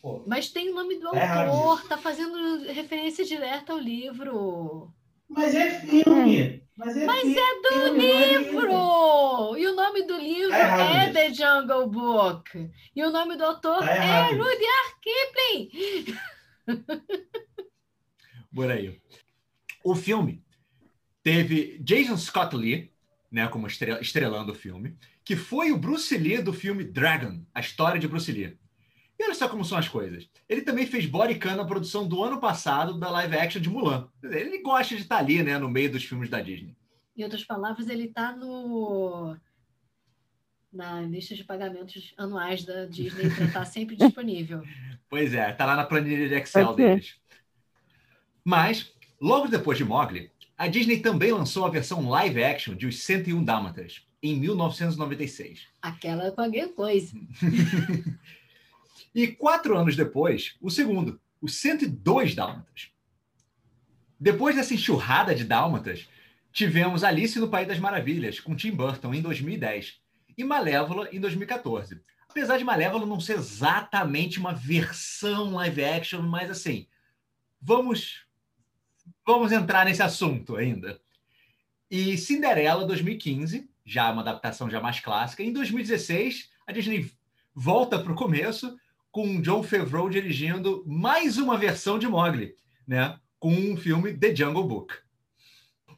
Pô, 0.00 0.22
Mas 0.26 0.50
tem 0.50 0.70
o 0.70 0.74
nome 0.74 0.98
do 0.98 1.14
é 1.14 1.26
autor, 1.26 1.88
tá 1.88 1.96
fazendo 1.96 2.64
referência 2.66 3.24
direta 3.24 3.72
ao 3.72 3.78
livro. 3.78 4.92
Mas 5.28 5.54
é 5.54 5.80
filme. 5.80 6.62
Mas 6.76 6.96
é, 6.96 7.06
Mas 7.06 7.20
filme, 7.20 7.36
é 7.38 7.60
do 7.60 7.96
livro! 7.96 9.56
É 9.56 9.60
e 9.60 9.66
o 9.66 9.76
nome 9.76 10.02
do 10.02 10.16
livro 10.16 10.50
tá 10.50 11.02
é 11.02 11.12
The 11.12 11.32
Jungle 11.32 11.88
Book. 11.88 12.70
E 12.94 13.04
o 13.04 13.10
nome 13.10 13.36
do 13.36 13.44
autor 13.44 13.78
tá 13.78 13.94
é 13.94 14.30
Rudyard 14.32 14.94
Kipling. 15.00 16.18
Por 18.54 18.70
aí. 18.70 19.00
O 19.84 19.94
filme 19.94 20.42
teve 21.22 21.78
Jason 21.80 22.16
Scott 22.16 22.56
Lee, 22.56 22.92
né, 23.30 23.48
como 23.48 23.66
estrelando 23.66 24.52
o 24.52 24.54
filme, 24.54 24.96
que 25.24 25.36
foi 25.36 25.72
o 25.72 25.78
Bruce 25.78 26.16
Lee 26.16 26.42
do 26.42 26.52
filme 26.52 26.84
Dragon, 26.84 27.44
a 27.54 27.60
história 27.60 27.98
de 27.98 28.06
Bruce 28.06 28.30
Lee. 28.30 28.58
E 29.24 29.26
olha 29.26 29.34
só 29.34 29.48
como 29.48 29.64
são 29.64 29.78
as 29.78 29.88
coisas. 29.88 30.28
Ele 30.46 30.60
também 30.60 30.86
fez 30.86 31.06
bodycam 31.06 31.56
na 31.56 31.64
produção 31.64 32.06
do 32.06 32.22
ano 32.22 32.38
passado 32.38 32.98
da 32.98 33.08
live 33.08 33.36
action 33.36 33.62
de 33.62 33.70
Mulan. 33.70 34.06
Ele 34.22 34.58
gosta 34.58 34.94
de 34.94 35.00
estar 35.00 35.16
ali, 35.16 35.42
né, 35.42 35.58
no 35.58 35.70
meio 35.70 35.90
dos 35.90 36.04
filmes 36.04 36.28
da 36.28 36.42
Disney. 36.42 36.76
Em 37.16 37.24
outras 37.24 37.42
palavras, 37.42 37.88
ele 37.88 38.04
está 38.04 38.36
no 38.36 39.34
na 40.70 41.00
lista 41.02 41.36
de 41.36 41.44
pagamentos 41.44 42.12
anuais 42.18 42.64
da 42.64 42.84
Disney 42.84 43.30
para 43.30 43.44
estar 43.44 43.60
tá 43.60 43.64
sempre 43.64 43.94
disponível. 43.96 44.62
Pois 45.08 45.32
é, 45.32 45.50
está 45.50 45.64
lá 45.64 45.76
na 45.76 45.84
planilha 45.84 46.28
de 46.28 46.34
Excel 46.34 46.74
deles. 46.74 47.16
Mas, 48.44 48.92
logo 49.18 49.48
depois 49.48 49.78
de 49.78 49.84
Mowgli, 49.84 50.30
a 50.58 50.66
Disney 50.66 51.00
também 51.00 51.32
lançou 51.32 51.64
a 51.64 51.70
versão 51.70 52.10
live 52.10 52.42
action 52.44 52.74
de 52.74 52.86
Os 52.86 53.02
101 53.04 53.42
Dálmatas, 53.42 54.06
em 54.22 54.38
1996. 54.38 55.68
Aquela 55.80 56.30
com 56.32 56.42
alguma 56.42 56.68
coisa. 56.68 57.16
E 59.14 59.28
quatro 59.28 59.76
anos 59.76 59.94
depois, 59.94 60.56
o 60.60 60.70
segundo, 60.70 61.20
os 61.40 61.54
102 61.56 62.34
Dálmatas. 62.34 62.90
Depois 64.18 64.56
dessa 64.56 64.74
enxurrada 64.74 65.34
de 65.34 65.44
Dálmatas, 65.44 66.08
tivemos 66.52 67.04
Alice 67.04 67.38
no 67.38 67.48
País 67.48 67.68
das 67.68 67.78
Maravilhas, 67.78 68.40
com 68.40 68.56
Tim 68.56 68.72
Burton, 68.72 69.14
em 69.14 69.22
2010, 69.22 70.00
e 70.36 70.42
Malévola, 70.42 71.08
em 71.12 71.20
2014. 71.20 72.00
Apesar 72.28 72.58
de 72.58 72.64
Malévola 72.64 73.06
não 73.06 73.20
ser 73.20 73.34
exatamente 73.34 74.40
uma 74.40 74.52
versão 74.52 75.52
live 75.54 75.84
action, 75.84 76.22
mas 76.22 76.50
assim, 76.50 76.88
vamos, 77.60 78.26
vamos 79.24 79.52
entrar 79.52 79.84
nesse 79.84 80.02
assunto 80.02 80.56
ainda. 80.56 81.00
E 81.88 82.18
Cinderela, 82.18 82.86
2015, 82.86 83.70
já 83.84 84.10
uma 84.10 84.22
adaptação 84.22 84.68
já 84.68 84.80
mais 84.80 84.98
clássica. 84.98 85.42
Em 85.42 85.52
2016, 85.52 86.50
a 86.66 86.72
Disney 86.72 87.12
volta 87.54 87.98
para 87.98 88.12
o 88.12 88.16
começo 88.16 88.76
com 89.14 89.40
John 89.40 89.62
Favreau 89.62 90.10
dirigindo 90.10 90.82
mais 90.84 91.38
uma 91.38 91.56
versão 91.56 92.00
de 92.00 92.08
Mowgli, 92.08 92.56
né? 92.84 93.16
Com 93.38 93.52
um 93.54 93.76
filme 93.76 94.12
The 94.12 94.34
Jungle 94.34 94.66
Book. 94.66 94.92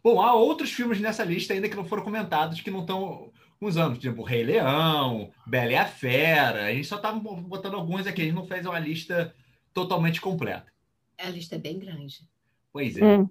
Bom, 0.04 0.20
há 0.20 0.34
outros 0.34 0.70
filmes 0.70 1.00
nessa 1.00 1.24
lista 1.24 1.54
ainda 1.54 1.66
que 1.66 1.74
não 1.74 1.86
foram 1.86 2.02
comentados, 2.04 2.60
que 2.60 2.70
não 2.70 2.80
estão 2.80 3.32
uns 3.58 3.78
anos, 3.78 3.98
tipo 3.98 4.22
Rei 4.22 4.44
Leão, 4.44 5.32
Bela 5.46 5.72
e 5.72 5.76
a 5.76 5.86
Fera. 5.86 6.66
A 6.66 6.74
gente 6.74 6.86
só 6.86 6.96
estava 6.96 7.18
botando 7.18 7.76
alguns 7.76 8.06
aqui, 8.06 8.20
a 8.20 8.24
gente 8.26 8.34
não 8.34 8.46
fez 8.46 8.66
uma 8.66 8.78
lista 8.78 9.34
totalmente 9.72 10.20
completa. 10.20 10.70
A 11.16 11.30
lista 11.30 11.54
é 11.54 11.58
bem 11.58 11.78
grande. 11.78 12.20
Pois 12.70 12.98
é. 12.98 13.02
Hum. 13.02 13.30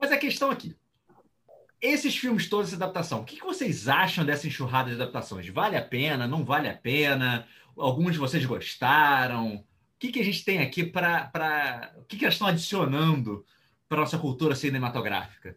Mas 0.00 0.12
a 0.12 0.16
questão 0.16 0.48
aqui, 0.48 0.76
esses 1.80 2.16
filmes 2.16 2.48
todos, 2.48 2.68
essa 2.68 2.76
adaptação, 2.76 3.22
o 3.22 3.24
que 3.24 3.40
vocês 3.40 3.88
acham 3.88 4.24
dessa 4.24 4.46
enxurrada 4.46 4.90
de 4.90 4.94
adaptações? 4.94 5.48
Vale 5.48 5.76
a 5.76 5.82
pena? 5.82 6.28
Não 6.28 6.44
vale 6.44 6.68
a 6.68 6.74
pena? 6.74 7.48
Alguns 7.78 8.12
de 8.12 8.18
vocês 8.18 8.44
gostaram? 8.44 9.56
O 9.56 9.64
que, 9.98 10.12
que 10.12 10.20
a 10.20 10.24
gente 10.24 10.44
tem 10.44 10.60
aqui 10.60 10.84
para. 10.84 11.92
O 11.98 12.04
que, 12.04 12.16
que 12.16 12.24
elas 12.24 12.34
estão 12.34 12.48
adicionando 12.48 13.44
para 13.88 13.98
a 13.98 14.00
nossa 14.02 14.18
cultura 14.18 14.54
cinematográfica? 14.54 15.56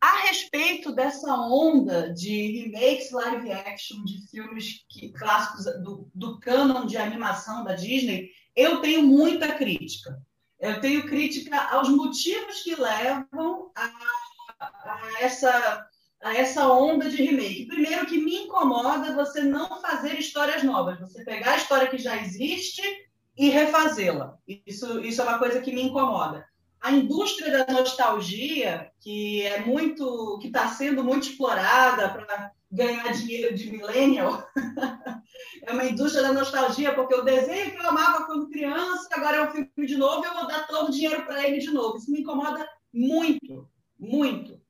A 0.00 0.28
respeito 0.28 0.92
dessa 0.92 1.34
onda 1.34 2.12
de 2.14 2.62
remakes 2.62 3.10
live 3.10 3.50
action 3.50 4.04
de 4.04 4.26
filmes 4.28 4.84
que, 4.88 5.10
clássicos 5.10 5.64
do, 5.82 6.08
do 6.14 6.38
canon 6.38 6.86
de 6.86 6.96
animação 6.96 7.64
da 7.64 7.74
Disney, 7.74 8.30
eu 8.54 8.80
tenho 8.80 9.02
muita 9.02 9.52
crítica. 9.54 10.22
Eu 10.60 10.80
tenho 10.80 11.06
crítica 11.06 11.60
aos 11.70 11.88
motivos 11.88 12.62
que 12.62 12.76
levam 12.76 13.72
a, 13.74 13.84
a 14.60 15.00
essa, 15.20 15.88
a 16.22 16.34
essa 16.34 16.68
onda 16.68 17.08
de 17.08 17.22
remake. 17.22 17.66
Primeiro, 17.66 18.06
que 18.06 18.18
me 18.18 18.44
incomoda 18.44 19.14
você 19.14 19.42
não 19.42 19.80
fazer 19.80 20.18
histórias 20.18 20.62
novas, 20.62 20.98
você 20.98 21.24
pegar 21.24 21.52
a 21.52 21.56
história 21.56 21.88
que 21.88 21.98
já 21.98 22.16
existe 22.16 22.82
e 23.36 23.48
refazê-la. 23.48 24.36
Isso, 24.66 25.00
isso 25.00 25.20
é 25.20 25.24
uma 25.24 25.38
coisa 25.38 25.60
que 25.60 25.72
me 25.72 25.82
incomoda. 25.82 26.44
A 26.80 26.92
indústria 26.92 27.64
da 27.64 27.72
nostalgia, 27.72 28.90
que 29.00 29.42
é 29.42 29.60
muito, 29.60 30.38
que 30.40 30.48
está 30.48 30.68
sendo 30.68 31.02
muito 31.04 31.28
explorada 31.28 32.08
para 32.08 32.52
ganhar 32.70 33.12
dinheiro 33.12 33.54
de 33.54 33.70
millennial, 33.70 34.44
é 35.64 35.72
uma 35.72 35.84
indústria 35.84 36.22
da 36.22 36.32
nostalgia, 36.32 36.94
porque 36.94 37.14
o 37.14 37.22
desenho 37.22 37.70
que 37.72 37.78
eu 37.78 37.88
amava 37.88 38.26
quando 38.26 38.50
criança, 38.50 39.08
agora 39.12 39.36
é 39.36 39.48
um 39.48 39.50
filme 39.50 39.86
de 39.86 39.96
novo, 39.96 40.24
eu 40.24 40.34
vou 40.34 40.46
dar 40.46 40.66
todo 40.66 40.88
o 40.88 40.92
dinheiro 40.92 41.24
para 41.24 41.46
ele 41.46 41.58
de 41.58 41.70
novo. 41.70 41.96
Isso 41.96 42.10
me 42.10 42.20
incomoda 42.20 42.68
muito, 42.92 43.68
muito. 43.98 44.60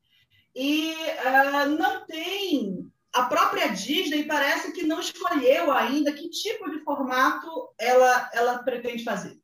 E 0.60 0.90
uh, 0.90 1.68
não 1.78 2.04
tem. 2.04 2.84
A 3.14 3.26
própria 3.26 3.68
Disney 3.68 4.24
parece 4.24 4.72
que 4.72 4.82
não 4.84 4.98
escolheu 4.98 5.70
ainda 5.70 6.12
que 6.12 6.28
tipo 6.28 6.68
de 6.68 6.80
formato 6.80 7.48
ela, 7.78 8.28
ela 8.34 8.58
pretende 8.64 9.04
fazer. 9.04 9.38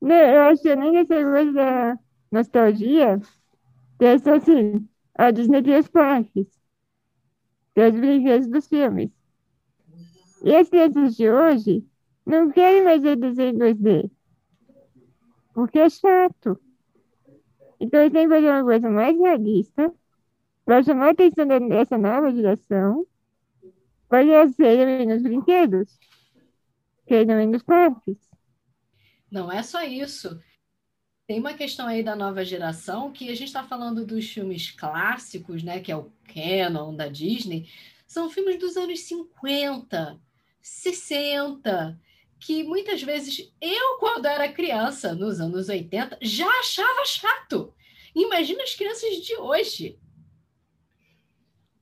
Não, 0.00 0.14
eu 0.14 0.42
achei 0.42 0.76
nem 0.76 0.98
essa 0.98 1.20
coisa 1.20 1.52
da 1.52 1.98
nostalgia, 2.30 3.20
dessa 3.98 4.36
assim, 4.36 4.88
a 5.16 5.32
Disney 5.32 5.64
tem 5.64 5.80
os 5.80 5.88
parques, 5.88 6.46
tem 7.74 7.88
os 7.88 8.00
brinquedos 8.00 8.46
dos 8.46 8.68
filmes. 8.68 9.10
E 10.44 10.54
as 10.54 10.68
crianças 10.68 11.16
de 11.16 11.28
hoje 11.28 11.84
não 12.24 12.52
querem 12.52 12.84
mais 12.84 13.02
ver 13.02 13.16
desenho 13.16 13.58
2D, 13.58 14.08
porque 15.52 15.80
é 15.80 15.90
chato. 15.90 16.60
Então 17.80 18.00
eles 18.00 18.12
têm 18.12 18.28
que 18.28 18.34
fazer 18.34 18.48
uma 18.48 18.62
coisa 18.62 18.88
mais 18.88 19.18
realista, 19.18 19.92
para 20.66 20.82
chamar 20.82 21.06
a 21.06 21.10
atenção 21.12 21.46
dessa 21.46 21.96
nova 21.96 22.34
geração, 22.34 23.06
serem 24.56 25.06
nos 25.06 25.22
brinquedos, 25.22 25.96
que 27.06 27.24
não 27.24 27.46
nos 27.46 27.62
parques. 27.62 28.18
Não 29.30 29.50
é 29.50 29.62
só 29.62 29.84
isso. 29.84 30.42
Tem 31.24 31.38
uma 31.38 31.54
questão 31.54 31.86
aí 31.86 32.02
da 32.02 32.16
nova 32.16 32.44
geração 32.44 33.12
que 33.12 33.30
a 33.30 33.34
gente 33.34 33.46
está 33.46 33.62
falando 33.62 34.04
dos 34.04 34.28
filmes 34.28 34.72
clássicos, 34.72 35.62
né? 35.62 35.80
Que 35.80 35.92
é 35.92 35.96
o 35.96 36.10
canon 36.34 36.94
da 36.94 37.06
Disney. 37.06 37.70
São 38.04 38.28
filmes 38.28 38.58
dos 38.58 38.76
anos 38.76 39.00
50, 39.00 40.20
60, 40.60 42.00
que 42.40 42.64
muitas 42.64 43.02
vezes 43.02 43.52
eu, 43.60 43.98
quando 43.98 44.26
era 44.26 44.52
criança, 44.52 45.14
nos 45.14 45.40
anos 45.40 45.68
80, 45.68 46.18
já 46.22 46.48
achava 46.58 47.04
chato. 47.04 47.72
Imagina 48.14 48.64
as 48.64 48.74
crianças 48.74 49.16
de 49.16 49.36
hoje. 49.36 49.98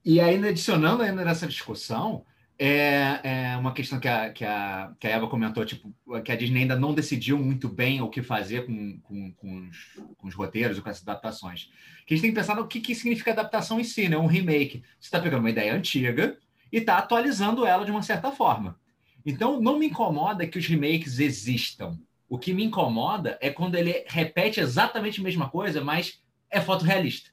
E 0.05 0.21
ainda 0.21 0.49
adicionando 0.49 1.03
ainda 1.03 1.25
nessa 1.25 1.47
discussão, 1.47 2.25
é, 2.59 3.21
é 3.23 3.57
uma 3.57 3.73
questão 3.73 3.99
que 3.99 4.07
a, 4.07 4.31
que, 4.31 4.45
a, 4.45 4.93
que 5.01 5.07
a 5.07 5.11
Eva 5.11 5.27
comentou, 5.27 5.65
tipo, 5.65 5.93
que 6.25 6.31
a 6.31 6.37
Disney 6.37 6.63
ainda 6.63 6.77
não 6.77 6.95
decidiu 6.95 7.39
muito 7.39 7.69
bem 7.69 8.01
o 8.01 8.09
que 8.09 8.23
fazer 8.23 8.67
com, 8.67 8.99
com, 9.01 9.33
com, 9.33 9.69
os, 9.69 9.77
com 10.17 10.29
os 10.29 10.35
roteiros 10.35 10.77
ou 10.77 10.85
com 10.85 10.91
essas 10.91 11.03
adaptações. 11.03 11.71
Que 12.07 12.15
a 12.15 12.17
gente 12.17 12.23
tem 12.23 12.31
que 12.33 12.39
pensar 12.39 12.55
no 12.55 12.69
que, 12.69 12.81
que 12.81 12.95
significa 12.95 13.33
adaptação 13.33 13.81
em 13.81 13.85
si, 13.85 14.09
né? 14.09 14.17
Um 14.17 14.27
remake. 14.27 14.83
Você 15.01 15.07
está 15.07 15.21
pegando 15.21 15.41
uma 15.41 15.51
ideia 15.51 15.75
antiga 15.75 16.37
e 16.71 16.79
está 16.79 16.99
atualizando 16.99 17.67
ela 17.67 17.85
de 17.85 17.91
uma 17.91 18.03
certa 18.03 18.31
forma. 18.31 18.79
Então, 19.27 19.61
não 19.61 19.79
me 19.79 19.87
incomoda 19.87 20.47
que 20.47 20.59
os 20.59 20.67
remakes 20.67 21.19
existam. 21.19 21.99
O 22.29 22.39
que 22.39 22.53
me 22.53 22.65
incomoda 22.65 23.39
é 23.41 23.51
quando 23.51 23.75
ele 23.75 24.05
repete 24.07 24.61
exatamente 24.61 25.21
a 25.21 25.25
mesma 25.25 25.49
coisa, 25.49 25.83
mas 25.83 26.21
é 26.51 26.61
fotorrealista. 26.61 27.31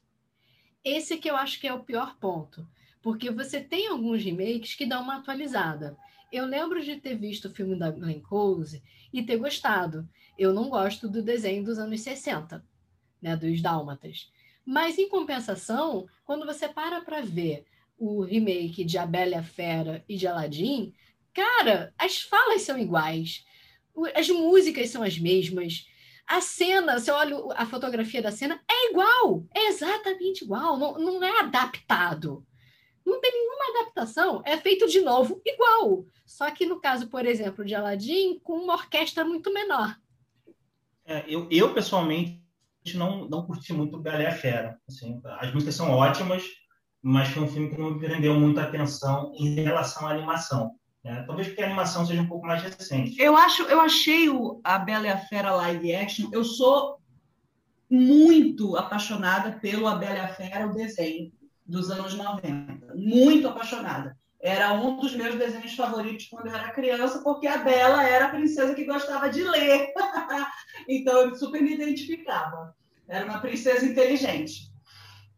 Esse 0.84 1.16
que 1.16 1.30
eu 1.30 1.36
acho 1.36 1.60
que 1.60 1.68
é 1.68 1.72
o 1.72 1.84
pior 1.84 2.16
ponto 2.18 2.66
porque 3.02 3.30
você 3.30 3.60
tem 3.60 3.88
alguns 3.88 4.22
remakes 4.22 4.74
que 4.74 4.86
dão 4.86 5.02
uma 5.02 5.16
atualizada. 5.16 5.98
Eu 6.30 6.46
lembro 6.46 6.82
de 6.82 6.96
ter 6.96 7.16
visto 7.16 7.46
o 7.46 7.54
filme 7.54 7.76
da 7.76 7.90
Glenn 7.90 8.20
Close 8.20 8.82
e 9.12 9.22
ter 9.22 9.36
gostado. 9.36 10.08
Eu 10.38 10.54
não 10.54 10.70
gosto 10.70 11.08
do 11.08 11.20
desenho 11.20 11.64
dos 11.64 11.78
anos 11.78 12.00
60, 12.00 12.64
né, 13.20 13.36
dos 13.36 13.60
Dálmatas. 13.60 14.30
Mas, 14.64 14.96
em 14.96 15.08
compensação, 15.08 16.06
quando 16.24 16.46
você 16.46 16.68
para 16.68 17.00
para 17.02 17.20
ver 17.20 17.66
o 17.98 18.22
remake 18.22 18.84
de 18.84 18.96
A 18.96 19.04
Bela 19.04 19.40
a 19.40 19.42
Fera 19.42 20.04
e 20.08 20.16
de 20.16 20.26
Aladdin, 20.26 20.94
cara, 21.34 21.92
as 21.98 22.22
falas 22.22 22.62
são 22.62 22.78
iguais, 22.78 23.44
as 24.14 24.28
músicas 24.28 24.88
são 24.88 25.02
as 25.02 25.18
mesmas, 25.18 25.86
a 26.26 26.40
cena, 26.40 26.98
você 26.98 27.10
olha 27.10 27.36
a 27.56 27.66
fotografia 27.66 28.22
da 28.22 28.32
cena, 28.32 28.60
é 28.70 28.90
igual, 28.90 29.44
é 29.54 29.68
exatamente 29.68 30.44
igual, 30.44 30.78
não, 30.78 30.94
não 30.94 31.22
é 31.22 31.40
adaptado. 31.40 32.44
Não 33.04 33.20
tem 33.20 33.32
nenhuma 33.32 33.80
adaptação, 33.80 34.42
é 34.44 34.56
feito 34.56 34.86
de 34.88 35.00
novo 35.00 35.40
igual. 35.44 36.04
Só 36.24 36.50
que 36.50 36.64
no 36.64 36.80
caso, 36.80 37.08
por 37.08 37.26
exemplo, 37.26 37.64
de 37.64 37.74
Aladdin, 37.74 38.38
com 38.40 38.54
uma 38.54 38.74
orquestra 38.74 39.24
muito 39.24 39.52
menor. 39.52 39.96
É, 41.04 41.24
eu, 41.26 41.48
eu, 41.50 41.74
pessoalmente, 41.74 42.40
não, 42.94 43.28
não 43.28 43.44
curti 43.44 43.72
muito 43.72 43.98
Bela 43.98 44.30
Fera. 44.30 44.78
Assim, 44.88 45.20
as 45.24 45.52
músicas 45.52 45.74
são 45.74 45.90
ótimas, 45.90 46.44
mas 47.02 47.28
foi 47.28 47.42
um 47.42 47.48
filme 47.48 47.70
que 47.70 47.78
não 47.78 47.94
me 47.94 48.00
prendeu 48.00 48.34
muita 48.34 48.62
atenção 48.62 49.32
em 49.36 49.56
relação 49.56 50.06
à 50.06 50.12
animação. 50.12 50.70
Né? 51.04 51.24
Talvez 51.26 51.48
porque 51.48 51.62
a 51.62 51.66
animação 51.66 52.06
seja 52.06 52.22
um 52.22 52.28
pouco 52.28 52.46
mais 52.46 52.62
recente. 52.62 53.20
Eu 53.20 53.36
acho, 53.36 53.62
eu 53.64 53.80
achei 53.80 54.28
o, 54.28 54.60
a 54.62 54.78
Bela 54.78 55.06
e 55.06 55.10
a 55.10 55.18
Fera 55.18 55.54
live 55.56 55.94
action. 55.94 56.30
Eu 56.32 56.44
sou 56.44 57.00
muito 57.90 58.76
apaixonada 58.76 59.52
pelo 59.60 59.86
A 59.86 59.96
Bela 59.96 60.16
e 60.16 60.20
a 60.20 60.28
Fera, 60.28 60.66
o 60.66 60.72
desenho 60.72 61.30
dos 61.66 61.90
anos 61.90 62.14
90. 62.14 62.94
Muito 62.94 63.48
apaixonada. 63.48 64.16
Era 64.40 64.72
um 64.72 64.96
dos 64.96 65.14
meus 65.14 65.36
desenhos 65.36 65.74
favoritos 65.74 66.26
quando 66.26 66.46
eu 66.46 66.54
era 66.54 66.72
criança, 66.72 67.20
porque 67.22 67.46
a 67.46 67.58
Bela 67.58 68.02
era 68.02 68.26
a 68.26 68.30
princesa 68.30 68.74
que 68.74 68.84
gostava 68.84 69.28
de 69.28 69.42
ler. 69.42 69.92
então 70.88 71.20
eu 71.20 71.34
super 71.36 71.62
me 71.62 71.74
identificava. 71.74 72.74
Era 73.06 73.24
uma 73.24 73.40
princesa 73.40 73.84
inteligente. 73.84 74.71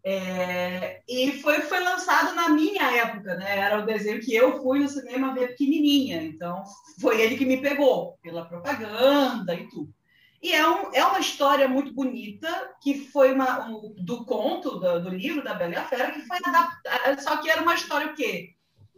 É, 0.07 1.01
e 1.09 1.33
foi, 1.41 1.63
foi 1.63 1.81
lançado 1.81 2.35
na 2.35 2.51
minha 2.51 2.83
época, 2.95 3.37
né? 3.37 3.59
Era 3.59 3.81
o 3.81 3.87
desenho 3.87 4.21
que 4.21 4.35
eu 4.35 4.63
fui 4.63 4.79
no 4.79 4.89
cinema 4.89 5.33
ver 5.33 5.49
pequenininha. 5.49 6.23
Então 6.23 6.63
foi 7.01 7.23
ele 7.23 7.39
que 7.39 7.47
me 7.47 7.57
pegou, 7.57 8.19
pela 8.23 8.45
propaganda 8.45 9.55
e 9.55 9.67
tudo. 9.69 9.93
E 10.43 10.53
é, 10.53 10.69
um, 10.69 10.93
é 10.93 11.03
uma 11.07 11.21
história 11.21 11.67
muito 11.67 11.95
bonita, 11.95 12.71
que 12.83 13.07
foi 13.07 13.33
uma, 13.33 13.67
um, 13.67 13.95
do 13.97 14.27
conto, 14.27 14.79
do, 14.79 15.01
do, 15.01 15.09
livro 15.09 15.43
da 15.43 15.55
Bela 15.55 15.73
e 15.73 15.77
a 15.77 15.85
Fera, 15.87 16.13
que 16.13 16.21
foi 16.21 16.37
adaptada, 16.45 17.19
só 17.23 17.39
que 17.39 17.49
era 17.49 17.63
uma 17.63 17.75
história 17.75 18.09
o 18.09 18.15
quê? 18.15 18.51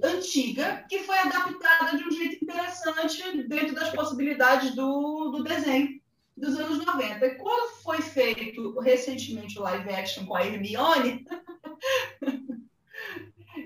Antiga, 0.03 0.85
que 0.89 1.05
foi 1.05 1.17
adaptada 1.17 1.97
de 1.97 2.03
um 2.03 2.11
jeito 2.11 2.45
interessante 2.45 3.45
dentro 3.45 3.77
das 3.77 3.91
possibilidades 3.91 4.75
do, 4.75 5.31
do 5.31 5.45
desenho 5.45 6.01
dos 6.37 6.59
anos 6.59 6.85
90. 6.85 7.27
E 7.27 7.35
quando 7.37 7.73
foi 7.83 8.01
feito 8.03 8.79
recentemente 8.81 9.59
o 9.59 9.63
live 9.63 9.91
action 9.91 10.27
com 10.27 10.37
a 10.37 10.45
Hermione, 10.45 11.25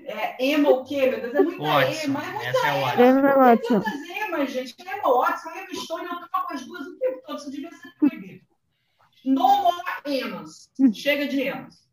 é, 0.05 0.45
emo 0.45 0.69
o 0.71 0.83
quê, 0.85 1.07
meu 1.07 1.21
Deus? 1.21 1.35
É 1.35 1.41
muita 1.41 1.63
Watson. 1.63 2.03
ema, 2.03 2.23
é 2.23 2.31
muita 2.31 2.47
Essa 2.47 2.67
é 2.67 2.69
ema. 2.69 3.19
Emma 3.19 3.21
Tem 3.21 3.37
Watson. 3.37 3.81
tantas 3.81 4.09
emas, 4.09 4.51
gente. 4.51 4.75
Emma 4.79 5.13
Watson, 5.13 5.49
Emma 5.49 5.75
Stone, 5.83 6.05
eu 6.05 6.29
tava 6.29 6.47
com 6.47 6.53
as 6.53 6.65
duas 6.65 6.87
o 6.87 6.97
tempo 6.97 7.21
todo. 7.25 7.37
Isso 7.37 7.51
devia 7.51 7.71
ser 7.71 7.91
proibido. 7.99 8.45
No 9.25 9.47
more 9.63 9.83
emas. 10.05 10.71
Chega 10.93 11.27
de 11.27 11.41
emas. 11.41 11.87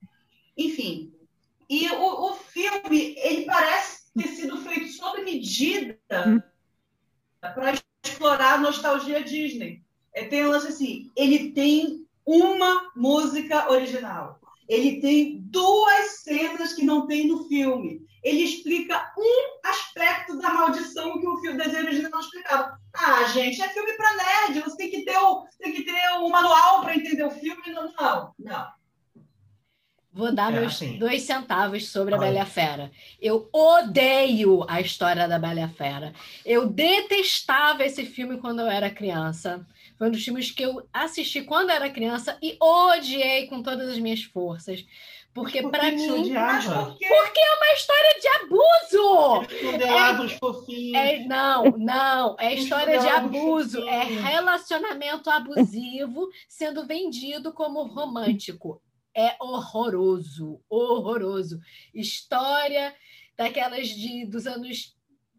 Enfim. 0.57 1.13
E 1.69 1.91
o, 1.91 2.31
o 2.31 2.35
filme, 2.35 3.15
ele 3.19 3.45
parece 3.45 4.11
ter 4.15 4.29
sido 4.29 4.57
feito 4.63 4.89
sob 4.89 5.23
medida 5.23 5.99
para 7.41 7.75
explorar 8.03 8.55
a 8.55 8.59
nostalgia 8.59 9.23
Disney. 9.23 9.85
É, 10.19 10.25
tem 10.25 10.45
um 10.45 10.51
lance 10.51 10.69
assim, 10.69 11.11
ele 11.17 11.51
tem 11.53 12.05
uma 12.27 12.91
música 12.97 13.71
original. 13.71 14.41
Ele 14.69 15.01
tem 15.01 15.39
duas 15.41 16.21
cenas 16.23 16.73
que 16.73 16.85
não 16.85 17.07
tem 17.07 17.27
no 17.27 17.49
filme. 17.49 18.03
Ele 18.23 18.43
explica 18.43 19.13
um 19.17 19.69
aspecto 19.69 20.37
da 20.37 20.53
maldição 20.53 21.19
que 21.21 21.27
o 21.27 21.39
filme 21.39 21.57
desenho 21.57 21.87
original 21.87 22.11
não 22.11 22.21
explicava. 22.21 22.79
Ah, 22.93 23.25
gente, 23.29 23.63
é 23.63 23.69
filme 23.69 23.93
para 23.93 24.17
nerd. 24.17 24.61
Você 24.61 24.77
tem 24.77 24.91
que 24.91 25.05
ter 25.05 25.17
o, 25.17 25.47
tem 25.59 25.73
que 25.73 25.85
ter 25.85 26.09
o 26.19 26.29
manual 26.29 26.83
para 26.83 26.97
entender 26.97 27.25
o 27.25 27.31
filme. 27.31 27.63
Não, 27.69 27.91
não, 27.99 28.35
não. 28.39 28.79
Vou 30.13 30.35
dar 30.35 30.53
É, 30.53 30.61
meus 30.61 30.75
assim. 30.75 30.99
dois 30.99 31.23
centavos 31.23 31.89
sobre 31.89 32.15
a. 32.15 32.19
Bela 32.19 32.45
Fera. 32.45 32.91
Eu 33.23 33.49
odeio 33.53 34.67
a 34.69 34.81
história 34.81 35.29
da 35.29 35.39
Bela 35.39 35.69
Fera. 35.69 36.13
Eu 36.45 36.67
detestava 36.67 37.85
esse 37.85 38.05
filme 38.05 38.39
quando 38.39 38.61
eu 38.61 38.67
era 38.67 38.91
criança. 38.91 39.65
Foi 39.99 40.09
um 40.09 40.13
dos 40.13 40.25
filmes 40.25 40.51
que 40.53 40.63
eu 40.63 40.89
assisti 40.93 41.43
quando 41.43 41.71
era 41.71 41.91
criança 41.91 42.39
e 42.41 42.57
odiei 42.61 43.49
com 43.49 43.63
todas 43.63 43.89
as 43.89 43.99
minhas 43.99 44.23
forças. 44.23 44.87
Porque, 45.35 45.61
Por 45.61 45.71
para 45.71 45.91
mim, 45.91 46.07
Mas 46.09 46.21
odiava? 46.21 46.85
por 46.87 47.33
quê? 47.33 47.41
é 47.41 47.55
uma 47.55 47.73
história 47.75 48.21
de 48.21 48.29
abuso! 48.29 49.67
Modelava 49.73 50.29
fofinhos. 50.31 50.97
É, 50.97 51.19
não, 51.27 51.65
não, 51.77 52.37
é 52.41 52.55
história 52.57 52.99
de 52.99 53.05
Cuidado, 53.05 53.27
abuso, 53.27 53.89
é 53.89 54.05
relacionamento 54.05 55.31
abusivo 55.31 56.29
sendo 56.49 56.87
vendido 56.87 57.53
como 57.53 57.85
romântico. 57.85 58.81
É 59.15 59.37
horroroso, 59.41 60.61
horroroso. 60.69 61.61
História 61.95 62.95
daquelas 63.37 63.89
de, 63.89 64.27
dos 64.27 64.47
anos 64.47 64.98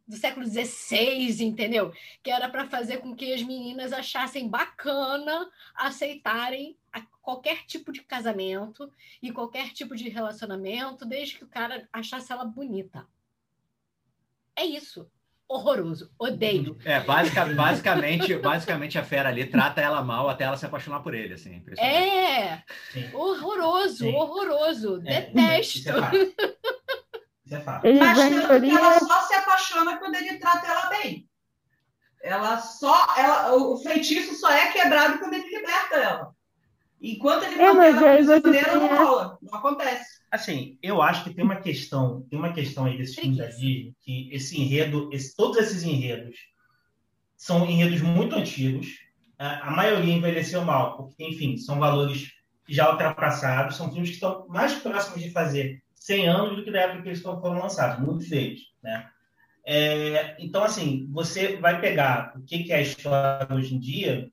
do 0.10 0.15
século 0.17 0.43
XVI, 0.45 1.43
entendeu? 1.43 1.93
Que 2.24 2.32
era 2.32 2.50
para 2.50 2.65
fazer 2.67 2.98
com 2.98 3.15
que 3.15 3.32
as 3.32 3.43
meninas 3.43 3.93
achassem 3.93 4.50
bacana 4.50 5.48
aceitarem 5.76 6.76
a- 6.91 7.06
qualquer 7.22 7.63
tipo 7.67 7.91
de 7.91 8.02
casamento 8.02 8.91
e 9.22 9.32
qualquer 9.32 9.69
tipo 9.72 9.95
de 9.95 10.10
relacionamento, 10.10 11.06
desde 11.06 11.36
que 11.38 11.43
o 11.43 11.48
cara 11.48 11.88
achasse 11.93 12.32
ela 12.32 12.43
bonita. 12.43 13.06
É 14.56 14.65
isso. 14.65 15.08
Horroroso. 15.48 16.12
Odeio. 16.19 16.78
É, 16.86 17.00
basica- 17.00 17.45
basicamente, 17.45 18.36
basicamente 18.38 18.98
a 19.00 19.04
fera 19.04 19.30
ali 19.30 19.45
trata 19.45 19.82
ela 19.82 20.04
mal 20.04 20.28
até 20.30 20.43
ela 20.43 20.58
se 20.58 20.65
apaixonar 20.65 21.00
por 21.02 21.13
ele, 21.15 21.34
assim. 21.36 21.63
É 21.78 22.62
Sim. 22.91 23.10
horroroso, 23.13 23.98
Sim. 24.06 24.13
horroroso. 24.15 25.02
É, 25.06 25.22
Detesto. 25.22 25.89
É 25.89 26.79
é 27.55 27.59
fato. 27.62 27.85
Ele 27.85 27.99
Mas 27.99 28.17
vai 28.17 28.29
tanto 28.29 28.62
que 28.62 28.69
ela 28.71 28.99
só 28.99 29.21
se 29.21 29.33
apaixona 29.33 29.97
quando 29.97 30.15
ele 30.15 30.38
trata 30.38 30.67
ela 30.67 30.85
bem. 30.89 31.27
Ela 32.21 32.57
só, 32.59 33.15
ela, 33.17 33.53
o 33.55 33.77
feitiço 33.77 34.35
só 34.35 34.49
é 34.51 34.71
quebrado 34.71 35.19
quando 35.19 35.33
ele 35.33 35.49
liberta 35.49 35.95
ela. 35.95 36.35
Enquanto 37.01 37.43
ele 37.43 37.55
É, 37.55 37.71
mantém 37.71 37.93
mas 37.93 38.27
ela 38.29 38.41
prisioneira, 38.41 38.75
não 38.75 38.91
a- 38.91 39.03
rola, 39.03 39.38
não 39.41 39.57
acontece. 39.57 40.19
Assim, 40.29 40.77
eu 40.83 41.01
acho 41.01 41.23
que 41.23 41.33
tem 41.33 41.43
uma 41.45 41.55
questão, 41.62 42.21
tem 42.29 42.38
uma 42.38 42.51
questão 42.53 42.85
aí 42.85 42.97
desses 42.97 43.15
filmes 43.15 43.38
da. 43.38 43.45
Disney, 43.47 43.95
que 44.01 44.29
esse 44.33 44.59
enredo, 44.59 45.09
esse- 45.13 45.33
todos 45.35 45.57
esses 45.57 45.83
enredos 45.83 46.38
são 47.38 47.65
enredos 47.65 48.01
muito 48.01 48.35
antigos. 48.35 48.88
A, 49.38 49.69
a 49.69 49.71
maioria 49.71 50.13
envelheceu 50.13 50.62
mal, 50.63 50.97
porque, 50.97 51.23
enfim, 51.23 51.57
são 51.57 51.79
valores 51.79 52.31
já 52.67 52.91
ultrapassados, 52.91 53.77
são 53.77 53.89
filmes 53.89 54.09
que 54.09 54.15
estão 54.15 54.45
mais 54.49 54.73
próximos 54.75 55.21
de 55.23 55.31
fazer 55.31 55.81
100 55.99 56.27
anos 56.27 56.55
do 56.55 56.63
que 56.63 56.71
da 56.71 56.81
época 56.81 57.03
que 57.03 57.09
eles 57.09 57.21
foram 57.21 57.59
lançados, 57.59 58.03
muitos 58.03 58.29
deles, 58.29 58.62
né? 58.81 59.07
É, 59.65 60.35
então, 60.39 60.63
assim, 60.63 61.07
você 61.12 61.57
vai 61.57 61.79
pegar 61.79 62.33
o 62.35 62.41
que 62.43 62.63
que 62.63 62.71
é 62.71 62.77
a 62.77 62.81
história 62.81 63.53
hoje 63.53 63.75
em 63.75 63.79
dia, 63.79 64.31